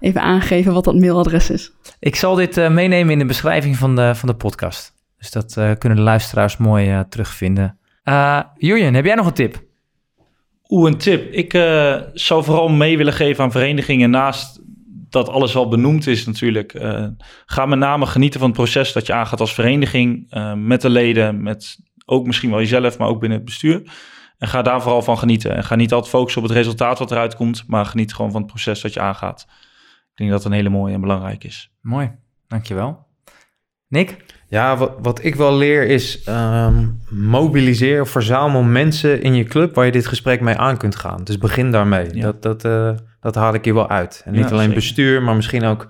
even 0.00 0.20
aangeven 0.20 0.72
wat 0.72 0.84
dat 0.84 0.94
mailadres 0.94 1.50
is. 1.50 1.72
Ik 2.00 2.16
zal 2.16 2.34
dit 2.34 2.56
meenemen 2.70 3.12
in 3.12 3.18
de 3.18 3.24
beschrijving 3.24 3.76
van 3.76 3.96
de, 3.96 4.14
van 4.14 4.28
de 4.28 4.34
podcast. 4.34 4.94
Dus 5.18 5.30
dat 5.30 5.52
kunnen 5.78 5.98
de 5.98 6.04
luisteraars 6.04 6.56
mooi 6.56 7.04
terugvinden. 7.08 7.78
Jurjen, 8.56 8.94
heb 8.94 9.04
jij 9.04 9.14
nog 9.14 9.26
een 9.26 9.32
tip? 9.32 9.66
Oeh, 10.68 10.90
een 10.90 10.98
tip. 10.98 11.32
Ik 11.32 11.54
eh, 11.54 12.02
zou 12.12 12.44
vooral 12.44 12.68
mee 12.68 12.96
willen 12.96 13.12
geven 13.12 13.44
aan 13.44 13.50
verenigingen 13.50 14.10
naast 14.10 14.60
dat 15.08 15.28
alles 15.28 15.56
al 15.56 15.68
benoemd 15.68 16.06
is 16.06 16.26
natuurlijk. 16.26 16.74
eh, 16.74 17.06
ga 17.46 17.66
met 17.66 17.78
name 17.78 18.06
genieten 18.06 18.40
van 18.40 18.48
het 18.48 18.58
proces 18.58 18.92
dat 18.92 19.06
je 19.06 19.12
aangaat 19.12 19.40
als 19.40 19.54
vereniging. 19.54 20.26
eh, 20.30 20.54
met 20.54 20.80
de 20.80 20.90
leden, 20.90 21.42
met 21.42 21.78
ook 22.04 22.26
misschien 22.26 22.50
wel 22.50 22.58
jezelf, 22.58 22.98
maar 22.98 23.08
ook 23.08 23.20
binnen 23.20 23.38
het 23.38 23.46
bestuur. 23.46 23.82
En 24.38 24.48
ga 24.48 24.62
daar 24.62 24.82
vooral 24.82 25.02
van 25.02 25.18
genieten. 25.18 25.56
En 25.56 25.64
ga 25.64 25.74
niet 25.74 25.92
altijd 25.92 26.12
focussen 26.12 26.42
op 26.42 26.48
het 26.48 26.56
resultaat 26.56 26.98
wat 26.98 27.10
eruit 27.10 27.34
komt, 27.34 27.64
maar 27.66 27.86
geniet 27.86 28.14
gewoon 28.14 28.30
van 28.30 28.40
het 28.40 28.50
proces 28.50 28.80
dat 28.80 28.92
je 28.92 29.00
aangaat. 29.00 29.46
Ik 30.10 30.14
denk 30.14 30.30
dat 30.30 30.42
dat 30.42 30.50
een 30.50 30.56
hele 30.56 30.68
mooie 30.68 30.94
en 30.94 31.00
belangrijk 31.00 31.44
is. 31.44 31.70
Mooi, 31.80 32.12
dankjewel. 32.48 33.06
Nick? 33.88 34.24
Ja, 34.50 34.76
wat, 34.76 34.92
wat 35.02 35.24
ik 35.24 35.34
wel 35.34 35.56
leer 35.56 35.86
is 35.86 36.22
ehm, 36.22 36.86
mobiliseer 37.10 38.00
of 38.00 38.10
verzamel 38.10 38.62
mensen 38.62 39.22
in 39.22 39.34
je 39.34 39.44
club 39.44 39.74
waar 39.74 39.84
je 39.86 39.92
dit 39.92 40.06
gesprek 40.06 40.40
mee 40.40 40.54
aan 40.56 40.76
kunt 40.76 40.96
gaan. 40.96 41.24
Dus 41.24 41.38
begin 41.38 41.70
daarmee. 41.70 42.14
Ja. 42.14 42.22
Dat, 42.22 42.42
dat, 42.42 42.64
eh, 42.64 42.90
dat 43.20 43.34
haal 43.34 43.54
ik 43.54 43.64
hier 43.64 43.74
wel 43.74 43.88
uit. 43.88 44.22
En 44.24 44.32
niet 44.32 44.40
Ja, 44.40 44.46
alleen 44.48 44.60
zeker. 44.60 44.74
bestuur, 44.74 45.22
maar 45.22 45.34
misschien 45.36 45.64
ook 45.64 45.86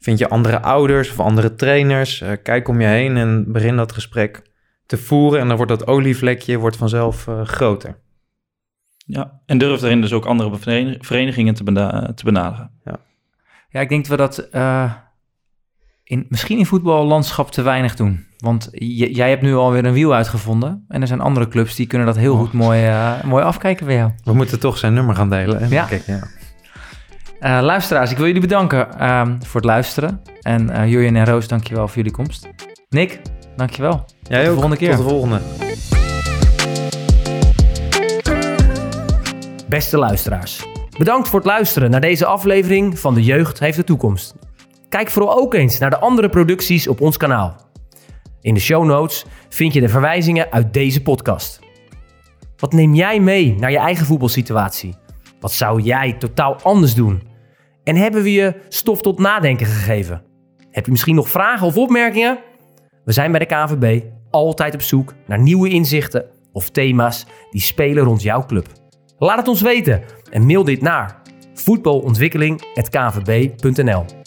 vind 0.00 0.18
je 0.18 0.28
andere 0.28 0.62
ouders 0.62 1.10
of 1.10 1.20
andere 1.20 1.54
trainers. 1.54 2.20
Eh, 2.20 2.30
kijk 2.42 2.68
om 2.68 2.80
je 2.80 2.86
heen 2.86 3.16
en 3.16 3.52
begin 3.52 3.76
dat 3.76 3.92
gesprek 3.92 4.42
te 4.86 4.96
voeren. 4.96 5.40
En 5.40 5.46
dan 5.48 5.56
wordt 5.56 5.72
dat 5.78 5.86
olievlekje 5.86 6.56
wordt 6.58 6.76
vanzelf 6.76 7.28
eh, 7.28 7.44
groter. 7.44 7.98
Ja, 8.96 9.40
en 9.46 9.58
durf 9.58 9.80
daarin 9.80 10.00
dus 10.00 10.12
ook 10.12 10.24
andere 10.24 10.56
verenig- 10.58 10.96
verenigingen 11.06 11.54
te, 11.54 11.64
bena- 11.64 12.12
te 12.14 12.24
benaderen. 12.24 12.70
Ja, 13.68 13.80
ik 13.80 13.88
denk 13.88 14.06
dat 14.08 14.10
we 14.10 14.16
dat 14.16 14.38
eh, 14.50 14.92
in, 16.08 16.26
misschien 16.28 16.58
in 16.58 16.66
voetballandschap 16.66 17.50
te 17.50 17.62
weinig 17.62 17.96
doen. 17.96 18.24
Want 18.36 18.68
j- 18.72 19.04
jij 19.12 19.28
hebt 19.28 19.42
nu 19.42 19.54
alweer 19.54 19.84
een 19.84 19.92
wiel 19.92 20.14
uitgevonden. 20.14 20.84
En 20.88 21.00
er 21.00 21.06
zijn 21.06 21.20
andere 21.20 21.48
clubs 21.48 21.74
die 21.74 21.86
kunnen 21.86 22.06
dat 22.06 22.16
heel 22.16 22.32
Oh. 22.32 22.38
goed 22.38 22.52
mooi, 22.52 22.84
eh, 22.86 23.22
mooi 23.24 23.44
afkijken 23.44 23.86
bij 23.86 23.94
jou. 23.94 24.10
We 24.24 24.32
moeten 24.32 24.60
toch 24.60 24.78
zijn 24.78 24.94
nummer 24.94 25.14
gaan 25.14 25.30
delen. 25.30 25.58
hè? 25.62 25.66
Ja. 25.68 25.84
Kijk, 25.84 26.02
ja. 26.06 26.20
Eh, 27.40 27.62
luisteraars, 27.62 28.10
ik 28.10 28.16
wil 28.16 28.26
jullie 28.26 28.40
bedanken 28.40 28.98
ehm, 28.98 29.36
voor 29.40 29.60
het 29.60 29.64
luisteren. 29.70 30.20
En 30.40 30.70
eh 30.70 30.90
Jurjen 30.90 31.16
en 31.16 31.24
Roos, 31.24 31.48
dankjewel 31.48 31.86
voor 31.86 31.96
jullie 31.96 32.12
komst. 32.12 32.48
Nick, 32.88 33.20
dankjewel. 33.56 34.04
Jij 34.22 34.40
de 34.42 34.46
ook. 34.48 34.52
volgende 34.52 34.76
keer. 34.76 34.96
Tot 34.96 35.04
de 35.04 35.08
volgende. 35.10 35.40
Beste 39.68 39.98
luisteraars, 39.98 40.66
Bedankt 40.98 41.28
voor 41.28 41.38
het 41.38 41.48
luisteren 41.48 41.90
naar 41.90 42.00
deze 42.00 42.26
aflevering 42.26 42.98
van 42.98 43.14
De 43.14 43.22
Jeugd 43.22 43.58
heeft 43.58 43.76
de 43.76 43.84
toekomst. 43.84 44.34
Kijk 44.88 45.10
vooral 45.10 45.38
ook 45.38 45.54
eens 45.54 45.78
naar 45.78 45.90
de 45.90 45.98
andere 45.98 46.28
producties 46.28 46.88
op 46.88 47.00
ons 47.00 47.16
kanaal. 47.16 47.56
In 48.40 48.54
de 48.54 48.60
show 48.60 48.84
notes 48.84 49.24
vind 49.48 49.72
je 49.72 49.80
de 49.80 49.88
verwijzingen 49.88 50.52
uit 50.52 50.72
deze 50.72 51.02
podcast. 51.02 51.60
Wat 52.56 52.72
neem 52.72 52.94
jij 52.94 53.20
mee 53.20 53.54
naar 53.58 53.70
je 53.70 53.78
eigen 53.78 54.06
voetbalsituatie? 54.06 54.94
Wat 55.40 55.52
zou 55.52 55.80
jij 55.80 56.12
totaal 56.12 56.56
anders 56.62 56.94
doen? 56.94 57.22
En 57.84 57.96
hebben 57.96 58.22
we 58.22 58.32
je 58.32 58.54
stof 58.68 59.02
tot 59.02 59.18
nadenken 59.18 59.66
gegeven? 59.66 60.22
Heb 60.70 60.84
je 60.84 60.90
misschien 60.90 61.14
nog 61.14 61.28
vragen 61.28 61.66
of 61.66 61.76
opmerkingen? 61.76 62.38
We 63.04 63.12
zijn 63.12 63.30
bij 63.30 63.46
de 63.46 63.46
KVB 63.46 64.00
altijd 64.30 64.74
op 64.74 64.82
zoek 64.82 65.14
naar 65.26 65.38
nieuwe 65.38 65.68
inzichten 65.68 66.24
of 66.52 66.70
thema's 66.70 67.26
die 67.50 67.60
spelen 67.60 68.04
rond 68.04 68.22
jouw 68.22 68.46
club. 68.46 68.66
Laat 69.18 69.38
het 69.38 69.48
ons 69.48 69.60
weten 69.60 70.02
en 70.30 70.46
mail 70.46 70.64
dit 70.64 70.80
naar 70.80 71.22
voetbalontwikkeling.kvb.nl 71.54 74.25